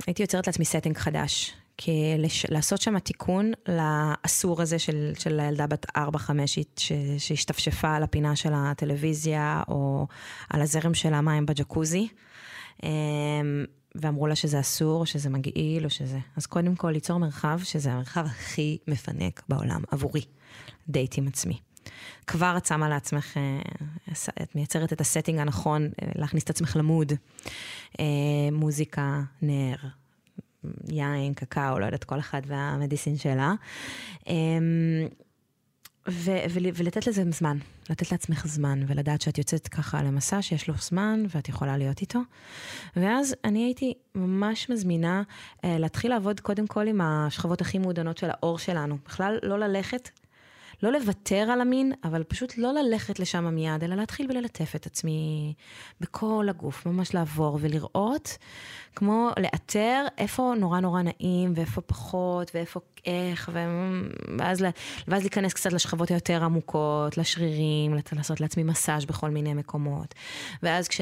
הייתי 0.07 0.21
יוצרת 0.21 0.47
לעצמי 0.47 0.65
setting 0.65 0.97
חדש. 0.97 1.53
כי 1.83 2.15
לש... 2.17 2.45
לעשות 2.49 2.81
שם 2.81 2.99
תיקון 2.99 3.51
לאסור 3.67 4.61
הזה 4.61 4.79
של, 4.79 5.11
של 5.19 5.39
הילדה 5.39 5.67
בת 5.67 5.85
4-5 5.97 5.99
שהשתפשפה 7.17 7.95
על 7.95 8.03
הפינה 8.03 8.35
של 8.35 8.53
הטלוויזיה, 8.55 9.63
או 9.67 10.07
על 10.49 10.61
הזרם 10.61 10.93
של 10.93 11.13
המים 11.13 11.45
בג'קוזי. 11.45 12.07
אמ, 12.83 12.89
ואמרו 13.95 14.27
לה 14.27 14.35
שזה 14.35 14.59
אסור, 14.59 15.05
שזה 15.05 15.29
מגעיל, 15.29 15.85
או 15.85 15.89
שזה... 15.89 16.19
אז 16.37 16.45
קודם 16.45 16.75
כל, 16.75 16.91
ליצור 16.91 17.17
מרחב, 17.17 17.59
שזה 17.63 17.91
המרחב 17.91 18.25
הכי 18.25 18.77
מפנק 18.87 19.41
בעולם, 19.49 19.81
עבורי, 19.91 20.25
דייט 20.89 21.17
עם 21.17 21.27
עצמי. 21.27 21.59
כבר 22.27 22.53
את 22.57 22.65
שמה 22.65 22.89
לעצמך, 22.89 23.37
אה, 23.37 24.13
את 24.43 24.55
מייצרת 24.55 24.93
את 24.93 25.01
ה 25.01 25.06
setting 25.06 25.39
הנכון, 25.39 25.89
אה, 26.01 26.07
להכניס 26.15 26.43
את 26.43 26.49
עצמך 26.49 26.75
ל 26.75 26.82
mood. 26.82 27.13
אה, 27.99 28.05
מוזיקה, 28.51 29.21
נר, 29.41 29.75
יין, 30.89 31.33
קקאו, 31.33 31.79
לא 31.79 31.85
יודעת, 31.85 32.03
כל 32.03 32.19
אחד 32.19 32.41
וה 32.45 32.60
medicine 32.60 33.17
שלה. 33.17 33.53
אמ, 34.27 35.07
ו- 36.09 36.43
ו- 36.49 36.69
ולתת 36.73 37.07
לזה 37.07 37.23
זמן, 37.31 37.57
לתת 37.89 38.11
לעצמך 38.11 38.47
זמן, 38.47 38.83
ולדעת 38.87 39.21
שאת 39.21 39.37
יוצאת 39.37 39.67
ככה 39.67 40.03
למסע 40.03 40.41
שיש 40.41 40.67
לו 40.67 40.73
זמן, 40.81 41.23
ואת 41.35 41.49
יכולה 41.49 41.77
להיות 41.77 42.01
איתו. 42.01 42.19
ואז 42.95 43.35
אני 43.45 43.63
הייתי 43.63 43.93
ממש 44.15 44.69
מזמינה 44.69 45.23
אה, 45.65 45.77
להתחיל 45.79 46.11
לעבוד 46.11 46.39
קודם 46.39 46.67
כל 46.67 46.87
עם 46.87 47.01
השכבות 47.01 47.61
הכי 47.61 47.77
מעודנות 47.77 48.17
של 48.17 48.29
האור 48.29 48.59
שלנו. 48.59 48.97
בכלל 49.05 49.39
לא 49.43 49.59
ללכת 49.59 50.09
לא 50.83 50.91
לוותר 50.91 51.35
על 51.35 51.61
המין, 51.61 51.93
אבל 52.03 52.23
פשוט 52.23 52.57
לא 52.57 52.73
ללכת 52.73 53.19
לשם 53.19 53.55
מיד, 53.55 53.83
אלא 53.83 53.95
להתחיל 53.95 54.27
וללטף 54.29 54.75
את 54.75 54.85
עצמי 54.85 55.53
בכל 56.01 56.45
הגוף, 56.49 56.85
ממש 56.85 57.13
לעבור 57.13 57.57
ולראות, 57.61 58.37
כמו 58.95 59.29
לאתר 59.39 60.05
איפה 60.17 60.53
נורא 60.57 60.79
נורא 60.79 61.01
נעים, 61.01 61.53
ואיפה 61.55 61.81
פחות, 61.81 62.51
ואיפה 62.53 62.79
איך, 63.05 63.49
ואז, 64.39 64.65
ואז 65.07 65.21
להיכנס 65.21 65.53
קצת 65.53 65.73
לשכבות 65.73 66.11
היותר 66.11 66.43
עמוקות, 66.43 67.17
לשרירים, 67.17 67.95
לעשות 68.11 68.41
לעצמי 68.41 68.63
מסאז' 68.63 69.05
בכל 69.05 69.29
מיני 69.29 69.53
מקומות. 69.53 70.13
ואז 70.63 70.87
כש... 70.87 71.01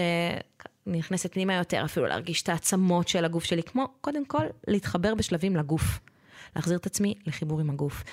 נכנסת 0.88 1.34
פנימה 1.34 1.54
יותר, 1.54 1.86
אפילו 1.86 2.06
להרגיש 2.06 2.42
את 2.42 2.50
העצמות 2.50 3.08
של 3.08 3.26
הגוף 3.26 3.44
שלי, 3.44 3.64
כמו 3.64 3.88
קודם 4.02 4.26
כל 4.26 4.44
להתחבר 4.68 5.16
בשלבים 5.16 5.56
לגוף. 5.56 6.00
להחזיר 6.56 6.78
את 6.78 6.86
עצמי 6.86 7.14
לחיבור 7.28 7.60
עם 7.60 7.70
הגוף. 7.70 8.04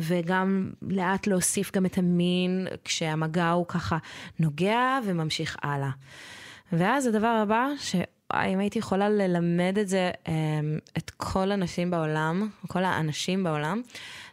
וגם 0.00 0.70
לאט 0.82 1.26
להוסיף 1.26 1.72
גם 1.72 1.86
את 1.86 1.98
המין 1.98 2.66
כשהמגע 2.84 3.50
הוא 3.50 3.66
ככה 3.66 3.98
נוגע 4.38 4.98
וממשיך 5.06 5.56
הלאה. 5.62 5.90
ואז 6.72 7.06
הדבר 7.06 7.26
הבא, 7.42 7.66
שאם 7.78 8.58
הייתי 8.58 8.78
יכולה 8.78 9.08
ללמד 9.08 9.78
את 9.80 9.88
זה, 9.88 10.10
אמ, 10.28 10.78
את 10.98 11.10
כל 11.10 11.52
הנשים 11.52 11.90
בעולם, 11.90 12.48
כל 12.66 12.84
האנשים 12.84 13.44
בעולם, 13.44 13.82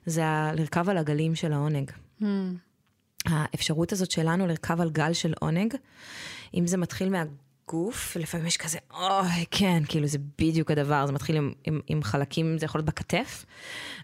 זה 0.06 0.24
לרכב 0.58 0.90
על 0.90 0.98
הגלים 0.98 1.36
של 1.36 1.54
העונג. 1.54 1.92
Mm. 2.22 2.26
האפשרות 3.26 3.92
הזאת 3.92 4.12
שלנו 4.12 4.48
לרכב 4.48 4.82
על 4.82 4.90
גל 4.90 5.14
של 5.14 5.34
עונג, 5.40 5.76
אם 6.54 6.68
זה 6.68 6.78
מתחיל 6.78 7.10
מה... 7.10 7.24
הגוף, 7.72 8.14
ולפעמים 8.16 8.48
יש 8.48 8.58
כזה, 8.58 8.78
אוי, 8.94 9.46
כן, 9.52 9.84
כאילו 9.88 10.08
זה 10.08 10.18
בדיוק 10.38 10.72
הדבר, 10.72 11.06
זה 11.06 11.14
מתחיל 11.14 11.38
עם, 11.38 11.52
עם, 11.64 11.80
עם 11.88 12.04
חלקים, 12.04 12.58
זה 12.58 12.66
יכול 12.66 12.80
להיות 12.80 12.86
בכתף, 12.86 13.46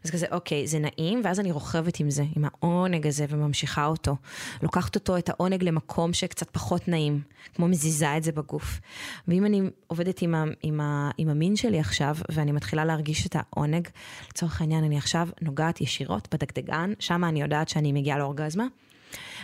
אז 0.03 0.11
כזה, 0.11 0.25
אוקיי, 0.31 0.67
זה 0.67 0.79
נעים, 0.79 1.21
ואז 1.23 1.39
אני 1.39 1.51
רוכבת 1.51 1.99
עם 1.99 2.09
זה, 2.09 2.23
עם 2.35 2.45
העונג 2.45 3.07
הזה, 3.07 3.25
וממשיכה 3.29 3.85
אותו. 3.85 4.15
לוקחת 4.61 4.95
אותו, 4.95 5.17
את 5.17 5.29
העונג, 5.29 5.63
למקום 5.63 6.13
שקצת 6.13 6.49
פחות 6.49 6.87
נעים, 6.87 7.21
כמו 7.55 7.67
מזיזה 7.67 8.17
את 8.17 8.23
זה 8.23 8.31
בגוף. 8.31 8.79
ואם 9.27 9.45
אני 9.45 9.61
עובדת 9.87 10.21
עם, 10.21 10.35
ה, 10.35 10.43
עם, 10.63 10.81
ה, 10.81 11.11
עם 11.17 11.29
המין 11.29 11.55
שלי 11.55 11.79
עכשיו, 11.79 12.17
ואני 12.31 12.51
מתחילה 12.51 12.85
להרגיש 12.85 13.27
את 13.27 13.35
העונג, 13.35 13.87
לצורך 14.29 14.61
העניין, 14.61 14.83
אני 14.83 14.97
עכשיו 14.97 15.27
נוגעת 15.41 15.81
ישירות 15.81 16.27
בדגדגן, 16.33 16.93
שם 16.99 17.23
אני 17.23 17.41
יודעת 17.41 17.69
שאני 17.69 17.91
מגיעה 17.91 18.17
לאורגזמה. 18.17 18.65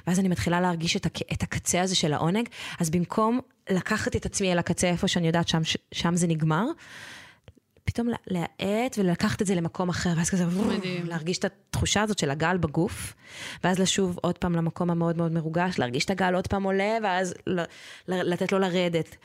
ואז 0.07 0.19
אני 0.19 0.27
מתחילה 0.27 0.61
להרגיש 0.61 0.95
את, 0.95 1.05
הק... 1.05 1.17
את 1.33 1.43
הקצה 1.43 1.81
הזה 1.81 1.95
של 1.95 2.13
העונג, 2.13 2.49
אז 2.79 2.89
במקום 2.89 3.39
לקחת 3.69 4.15
את 4.15 4.25
עצמי 4.25 4.51
אל 4.51 4.59
הקצה 4.59 4.87
איפה 4.87 5.07
שאני 5.07 5.27
יודעת 5.27 5.47
שם, 5.47 5.61
שם 5.91 6.15
זה 6.15 6.27
נגמר, 6.27 6.65
פתאום 7.85 8.07
להאט 8.27 8.95
ולקחת 8.97 9.41
את 9.41 9.47
זה 9.47 9.55
למקום 9.55 9.89
אחר, 9.89 10.09
ואז 10.17 10.29
כזה, 10.29 10.45
מדהים. 10.45 11.05
להרגיש 11.05 11.37
את 11.37 11.45
התחושה 11.45 12.01
הזאת 12.01 12.19
של 12.19 12.29
הגל 12.29 12.57
בגוף, 12.57 13.13
ואז 13.63 13.79
לשוב 13.79 14.19
עוד 14.21 14.37
פעם 14.37 14.55
למקום 14.55 14.89
המאוד 14.89 15.17
מאוד 15.17 15.31
מרוגש, 15.31 15.79
להרגיש 15.79 16.05
את 16.05 16.09
הגל 16.09 16.35
עוד 16.35 16.47
פעם 16.47 16.63
עולה, 16.63 16.97
ואז 17.03 17.33
לתת 18.07 18.51
לו 18.51 18.59
לרדת. 18.59 19.15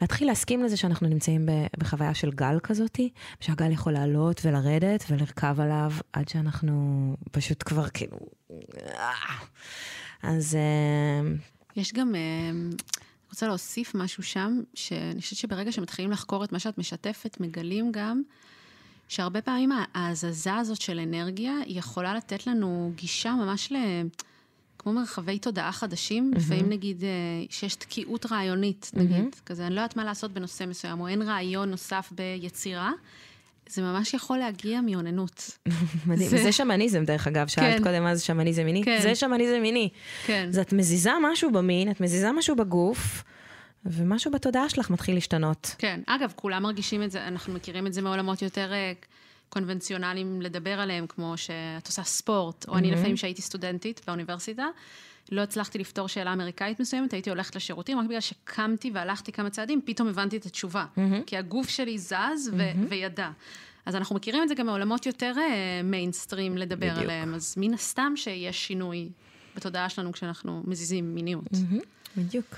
להתחיל 0.00 0.28
להסכים 0.28 0.62
לזה 0.62 0.76
שאנחנו 0.76 1.08
נמצאים 1.08 1.48
בחוויה 1.78 2.14
של 2.14 2.30
גל 2.30 2.58
כזאתי, 2.62 3.10
שהגל 3.40 3.70
יכול 3.70 3.92
לעלות 3.92 4.40
ולרדת 4.44 5.04
ולרכב 5.10 5.60
עליו 5.60 5.92
עד 6.12 6.28
שאנחנו 6.28 7.16
פשוט 7.30 7.62
כבר 7.66 7.88
כאילו... 7.88 8.18
אה. 8.86 9.12
אז... 10.22 10.54
אה, 10.54 11.30
יש 11.76 11.92
גם... 11.92 12.14
אה, 12.14 12.20
רוצה 13.30 13.46
להוסיף 13.46 13.94
משהו 13.94 14.22
שם, 14.22 14.60
שאני 14.74 15.20
חושבת 15.20 15.38
שברגע 15.38 15.72
שמתחילים 15.72 16.10
לחקור 16.10 16.44
את 16.44 16.52
מה 16.52 16.58
שאת 16.58 16.78
משתפת, 16.78 17.36
מגלים 17.40 17.92
גם 17.92 18.22
שהרבה 19.08 19.42
פעמים 19.42 19.70
ההזזה 19.94 20.54
הזאת 20.54 20.80
של 20.80 20.98
אנרגיה, 20.98 21.52
יכולה 21.66 22.14
לתת 22.14 22.46
לנו 22.46 22.92
גישה 22.94 23.32
ממש 23.32 23.72
ל... 23.72 23.76
כמו 24.84 24.92
מרחבי 24.92 25.38
תודעה 25.38 25.72
חדשים, 25.72 26.30
mm-hmm. 26.32 26.38
לפעמים 26.38 26.68
נגיד 26.68 27.04
אה, 27.04 27.08
שיש 27.50 27.74
תקיעות 27.74 28.32
רעיונית, 28.32 28.90
נגיד, 28.94 29.34
mm-hmm. 29.34 29.46
כזה, 29.46 29.66
אני 29.66 29.74
לא 29.74 29.80
יודעת 29.80 29.96
מה 29.96 30.04
לעשות 30.04 30.32
בנושא 30.32 30.64
מסוים, 30.64 31.00
או 31.00 31.08
אין 31.08 31.22
רעיון 31.22 31.70
נוסף 31.70 32.12
ביצירה. 32.12 32.92
זה 33.68 33.82
ממש 33.82 34.14
יכול 34.14 34.38
להגיע 34.38 34.80
מאוננות. 34.80 35.58
מדהים. 36.06 36.28
זה... 36.28 36.38
זה 36.38 36.52
שמניזם, 36.52 37.04
דרך 37.04 37.26
אגב, 37.26 37.46
שאלת 37.46 37.78
כן. 37.78 37.82
קודם 37.82 38.02
מה 38.02 38.14
זה 38.14 38.24
שמניזם 38.24 38.64
מיני. 38.64 38.84
כן. 38.84 38.98
זה 39.02 39.14
שמניזם 39.14 39.62
מיני. 39.62 39.88
כן. 40.26 40.46
אז 40.48 40.58
את 40.58 40.72
מזיזה 40.72 41.10
משהו 41.22 41.50
במין, 41.52 41.90
את 41.90 42.00
מזיזה 42.00 42.32
משהו 42.32 42.56
בגוף, 42.56 43.24
ומשהו 43.86 44.30
בתודעה 44.30 44.68
שלך 44.68 44.90
מתחיל 44.90 45.14
להשתנות. 45.14 45.74
כן. 45.78 46.00
אגב, 46.06 46.32
כולם 46.36 46.62
מרגישים 46.62 47.02
את 47.02 47.10
זה, 47.10 47.28
אנחנו 47.28 47.54
מכירים 47.54 47.86
את 47.86 47.92
זה 47.92 48.02
מעולמות 48.02 48.42
יותר 48.42 48.72
אה, 48.72 48.92
קונבנציונליים 49.48 50.42
לדבר 50.42 50.80
עליהם, 50.80 51.06
כמו 51.06 51.34
שאת 51.36 51.86
עושה 51.86 52.02
ספורט, 52.02 52.68
או. 52.68 52.76
אני 52.76 52.90
לפעמים 52.90 53.16
שהייתי 53.16 53.42
סטודנטית 53.42 54.00
באוניברסיטה, 54.06 54.66
לא 55.32 55.40
הצלחתי 55.40 55.78
לפתור 55.78 56.08
שאלה 56.08 56.32
אמריקאית 56.32 56.80
מסוימת, 56.80 57.12
הייתי 57.12 57.30
הולכת 57.30 57.56
לשירותים, 57.56 57.98
רק 57.98 58.06
בגלל 58.06 58.20
שקמתי 58.20 58.90
והלכתי 58.94 59.32
כמה 59.32 59.50
צעדים, 59.50 59.80
פתאום 59.84 60.08
הבנתי 60.08 60.36
את 60.36 60.46
התשובה. 60.46 60.86
Mm-hmm. 60.96 61.00
כי 61.26 61.36
הגוף 61.36 61.68
שלי 61.68 61.98
זז 61.98 62.12
ו- 62.52 62.72
mm-hmm. 62.72 62.86
וידע. 62.88 63.30
אז 63.86 63.96
אנחנו 63.96 64.16
מכירים 64.16 64.42
את 64.42 64.48
זה 64.48 64.54
גם 64.54 64.66
מעולמות 64.66 65.06
יותר 65.06 65.32
מיינסטרים 65.84 66.54
uh, 66.54 66.58
לדבר 66.58 66.90
בדיוק. 66.90 66.98
עליהם, 66.98 67.34
אז 67.34 67.54
מן 67.56 67.74
הסתם 67.74 68.12
שיש 68.16 68.66
שינוי 68.66 69.08
בתודעה 69.56 69.88
שלנו 69.88 70.12
כשאנחנו 70.12 70.62
מזיזים 70.66 71.14
מיניות. 71.14 71.48
בדיוק. 72.16 72.56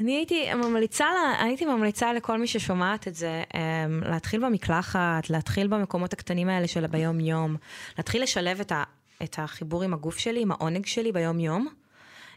אני 0.00 0.16
הייתי 0.16 0.54
ממליצה, 0.54 1.06
הייתי 1.38 1.64
ממליצה 1.64 2.12
לכל 2.12 2.38
מי 2.38 2.46
ששומעת 2.46 3.08
את 3.08 3.14
זה, 3.14 3.42
אמ, 3.54 4.00
להתחיל 4.00 4.44
במקלחת, 4.46 5.30
להתחיל 5.30 5.66
במקומות 5.66 6.12
הקטנים 6.12 6.48
האלה 6.48 6.68
של 6.68 6.86
ביום-יום, 6.86 7.56
להתחיל 7.98 8.22
לשלב 8.22 8.60
את, 8.60 8.72
ה, 8.72 8.84
את 9.22 9.38
החיבור 9.38 9.82
עם 9.82 9.94
הגוף 9.94 10.18
שלי, 10.18 10.42
עם 10.42 10.52
העונג 10.52 10.86
שלי 10.86 11.12
ביום-יום. 11.12 11.68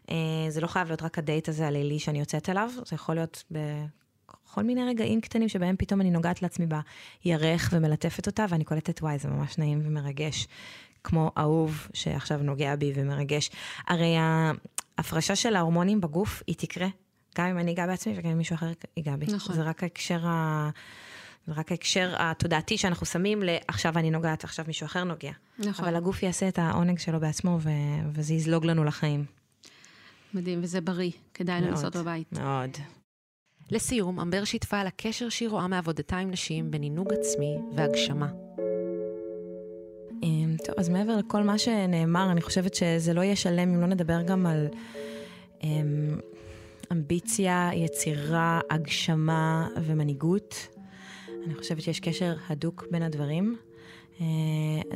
אה, 0.10 0.16
זה 0.50 0.62
לא 0.62 0.68
חייב 0.68 0.88
להיות 0.88 1.02
רק 1.02 1.18
הדייט 1.18 1.50
הזה 1.50 1.68
הלילי 1.68 2.00
שאני 2.00 2.20
יוצאת 2.20 2.50
אליו, 2.50 2.70
זה 2.86 2.96
יכול 2.96 3.16
להיות 3.16 3.44
בכל 3.52 4.64
מיני 4.64 4.84
רגעים 4.84 5.22
קטנים 5.22 5.50
שבהם 5.50 5.76
פתאום 5.78 6.02
אני 6.02 6.12
נוגעת 6.12 6.42
לעצמי 6.42 6.66
בירך 7.26 7.70
ומלטפת 7.74 8.28
אותה, 8.28 8.46
ואני 8.50 8.64
קולטת, 8.64 9.02
וואי, 9.02 9.20
זה 9.20 9.28
ממש 9.28 9.58
נעים 9.58 9.82
ומרגש. 9.84 10.48
כמו 11.04 11.32
אהוב 11.38 11.88
שעכשיו 11.94 12.38
נוגע 12.44 12.76
בי 12.76 12.92
ומרגש. 12.96 13.50
הרי 13.88 14.16
ההפרשה 14.18 15.36
של 15.36 15.56
ההורמונים 15.56 16.02
בגוף, 16.02 16.44
היא 16.48 16.56
תקרה 16.56 16.88
גם 17.38 17.46
אם 17.48 17.58
אני 17.58 17.72
אגע 17.72 17.88
בעצמי 17.88 18.14
וגם 18.18 18.32
אם 18.32 18.38
מישהו 18.38 18.54
אחר 18.54 18.72
ייגע 18.98 19.16
בי. 19.16 19.26
נכון. 19.26 19.56
זה 19.56 19.64
רק 19.64 19.84
ההקשר 19.84 20.28
ה... 20.28 20.70
זה 21.48 21.54
רק 21.56 21.72
ההקשר 21.72 22.14
התודעתי 22.20 22.78
שאנחנו 22.78 23.06
שמים 23.06 23.44
לעכשיו 23.44 23.98
אני 23.98 24.12
נוגעת, 24.12 24.44
עכשיו 24.44 24.66
מישהו 24.68 24.86
אחר 24.86 25.04
נוגע. 25.04 25.32
נכון. 25.60 25.86
אבל 25.86 25.96
הגוף 25.96 26.24
יעשה 26.24 26.48
את 26.48 26.60
העונג 26.60 27.00
שלו 27.00 27.20
בעצמו 27.20 27.58
ו... 27.62 27.70
וזה 28.14 28.34
יזלוג 28.34 28.66
לנו 28.66 28.84
לחיים. 28.84 29.26
מדהים, 30.34 30.60
וזה 30.64 30.82
בריא, 30.82 31.12
כדאי 31.34 31.62
לנסות 31.62 31.96
בבית. 31.96 32.32
מאוד. 32.32 32.70
לסיום, 33.72 34.20
אמבר 34.20 34.44
שיתפה 34.44 34.80
על 34.80 34.88
הקשר 34.88 35.30
שהיא 35.30 35.50
רואה 35.50 35.68
מעבודתה 35.68 36.18
עם 36.18 36.32
נשים 36.32 36.72
בין 36.72 36.82
עינוג 36.82 37.14
עצמי 37.14 37.58
והגשמה. 37.76 38.28
אמ, 40.24 40.56
טוב, 40.66 40.76
אז 40.78 40.90
מעבר 40.90 41.18
לכל 41.18 41.44
מה 41.44 41.58
שנאמר, 41.58 42.32
אני 42.32 42.42
חושבת 42.42 42.74
שזה 42.76 43.14
לא 43.14 43.22
יהיה 43.22 43.36
שלם 43.36 43.74
אם 43.74 43.82
לא 43.82 43.88
נדבר 43.88 44.22
גם 44.22 44.46
על 44.46 44.68
אמ, 45.64 46.20
אמביציה, 46.92 47.70
יצירה, 47.74 48.60
הגשמה 48.70 49.68
ומנהיגות. 49.76 50.68
אני 51.46 51.56
חושבת 51.56 51.82
שיש 51.82 52.00
קשר 52.00 52.36
הדוק 52.50 52.86
בין 52.92 53.04
הדברים. 53.04 53.58
אה, 54.22 54.26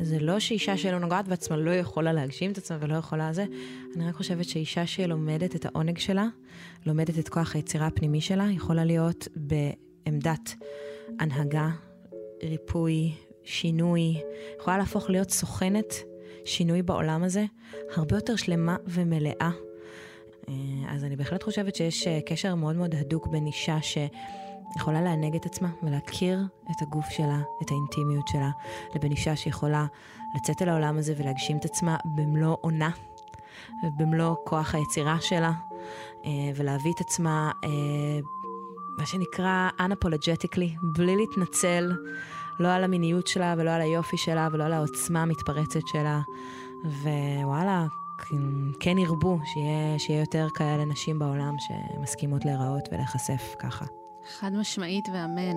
זה 0.02 0.18
לא 0.20 0.38
שאישה 0.38 0.76
שלא 0.76 0.98
נוגעת 0.98 1.28
בעצמה 1.28 1.56
לא 1.56 1.70
יכולה 1.70 2.12
להגשים 2.12 2.52
את 2.52 2.58
עצמה 2.58 2.76
ולא 2.80 2.96
יכולה 2.96 3.32
זה, 3.32 3.44
אני 3.96 4.08
רק 4.08 4.14
חושבת 4.14 4.44
שאישה 4.44 4.86
שלומדת 4.86 5.56
את 5.56 5.66
העונג 5.66 5.98
שלה, 5.98 6.26
לומדת 6.86 7.18
את 7.18 7.28
כוח 7.28 7.54
היצירה 7.54 7.86
הפנימי 7.86 8.20
שלה, 8.20 8.46
יכולה 8.50 8.84
להיות 8.84 9.28
בעמדת 9.36 10.54
הנהגה, 11.20 11.68
ריפוי, 12.42 13.12
שינוי, 13.44 14.20
יכולה 14.60 14.78
להפוך 14.78 15.10
להיות 15.10 15.30
סוכנת 15.30 15.94
שינוי 16.44 16.82
בעולם 16.82 17.22
הזה, 17.22 17.44
הרבה 17.94 18.16
יותר 18.16 18.36
שלמה 18.36 18.76
ומלאה 18.86 19.34
אה, 19.40 19.50
אז 20.88 21.04
אני 21.04 21.16
בהחלט 21.16 21.42
חושבת 21.42 21.74
שיש 21.74 22.06
אה, 22.06 22.18
קשר 22.26 22.54
מאוד 22.54 22.76
מאוד 22.76 22.94
הדוק 22.94 23.26
בין 23.26 23.46
אישה 23.46 23.78
שיכולה 23.82 25.00
לענג 25.00 25.36
את 25.36 25.46
עצמה 25.46 25.68
ולהכיר 25.82 26.40
את 26.70 26.82
הגוף 26.82 27.08
שלה, 27.08 27.40
את 27.62 27.70
האינטימיות 27.70 28.28
שלה, 28.28 28.50
לבין 28.94 29.10
אישה 29.10 29.36
שיכולה 29.36 29.86
לצאת 30.36 30.62
אל 30.62 30.68
העולם 30.68 30.98
הזה 30.98 31.14
ולהגשים 31.18 31.56
את 31.56 31.64
עצמה 31.64 31.96
במלוא 32.16 32.56
עונה 32.60 32.90
ובמלוא 33.84 34.34
כוח 34.44 34.74
היצירה 34.74 35.20
שלה, 35.20 35.52
אה, 36.24 36.30
ולהביא 36.56 36.92
את 36.92 37.00
עצמה, 37.00 37.50
מה 38.98 39.06
שנקרא 39.06 39.68
unapologetically, 39.80 40.96
בלי 40.96 41.16
להתנצל, 41.16 41.92
לא 42.60 42.72
על 42.72 42.84
המיניות 42.84 43.26
שלה 43.26 43.54
ולא 43.58 43.70
על 43.70 43.80
היופי 43.80 44.16
שלה 44.16 44.48
ולא 44.52 44.64
על 44.64 44.72
העוצמה 44.72 45.22
המתפרצת 45.22 45.86
שלה. 45.86 46.20
ווואלה, 46.84 47.86
כן 48.80 48.98
ירבו, 48.98 49.38
שיהיה, 49.44 49.98
שיהיה 49.98 50.20
יותר 50.20 50.46
כאלה 50.54 50.84
נשים 50.84 51.18
בעולם 51.18 51.54
שמסכימות 51.58 52.44
להיראות 52.44 52.88
ולהיחשף 52.92 53.54
ככה. 53.58 53.84
חד 54.38 54.52
משמעית 54.52 55.08
ואמן. 55.12 55.56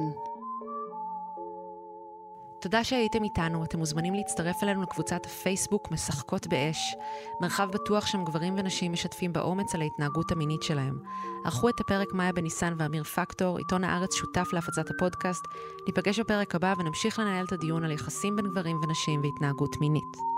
תודה 2.62 2.84
שהייתם 2.84 3.24
איתנו, 3.24 3.64
אתם 3.64 3.80
מוזמנים 3.80 4.14
להצטרף 4.14 4.64
אלינו 4.64 4.82
לקבוצת 4.82 5.26
הפייסבוק 5.26 5.92
משחקות 5.92 6.48
באש, 6.48 6.96
מרחב 7.42 7.72
בטוח 7.72 8.06
שם 8.06 8.24
גברים 8.24 8.54
ונשים 8.58 8.92
משתפים 8.92 9.34
באומץ 9.34 9.76
על 9.76 9.82
ההתנהגות 9.82 10.32
המינית 10.32 10.64
שלהם. 10.64 11.00
ערכו 11.46 11.70
את 11.70 11.80
הפרק 11.80 12.14
מאיה 12.14 12.32
בניסן 12.32 12.74
ואמיר 12.78 13.04
פקטור, 13.04 13.58
עיתון 13.58 13.84
הארץ 13.84 14.16
שותף 14.16 14.48
להפצת 14.54 14.90
הפודקאסט. 14.90 15.46
ניפגש 15.88 16.20
בפרק 16.20 16.56
הבא 16.56 16.74
ונמשיך 16.80 17.20
לנהל 17.20 17.46
את 17.46 17.52
הדיון 17.52 17.84
על 17.84 17.92
יחסים 17.92 18.36
בין 18.36 18.48
גברים 18.48 18.80
ונשים 18.84 19.22
והתנהגות 19.22 19.78
מינית. 19.82 20.37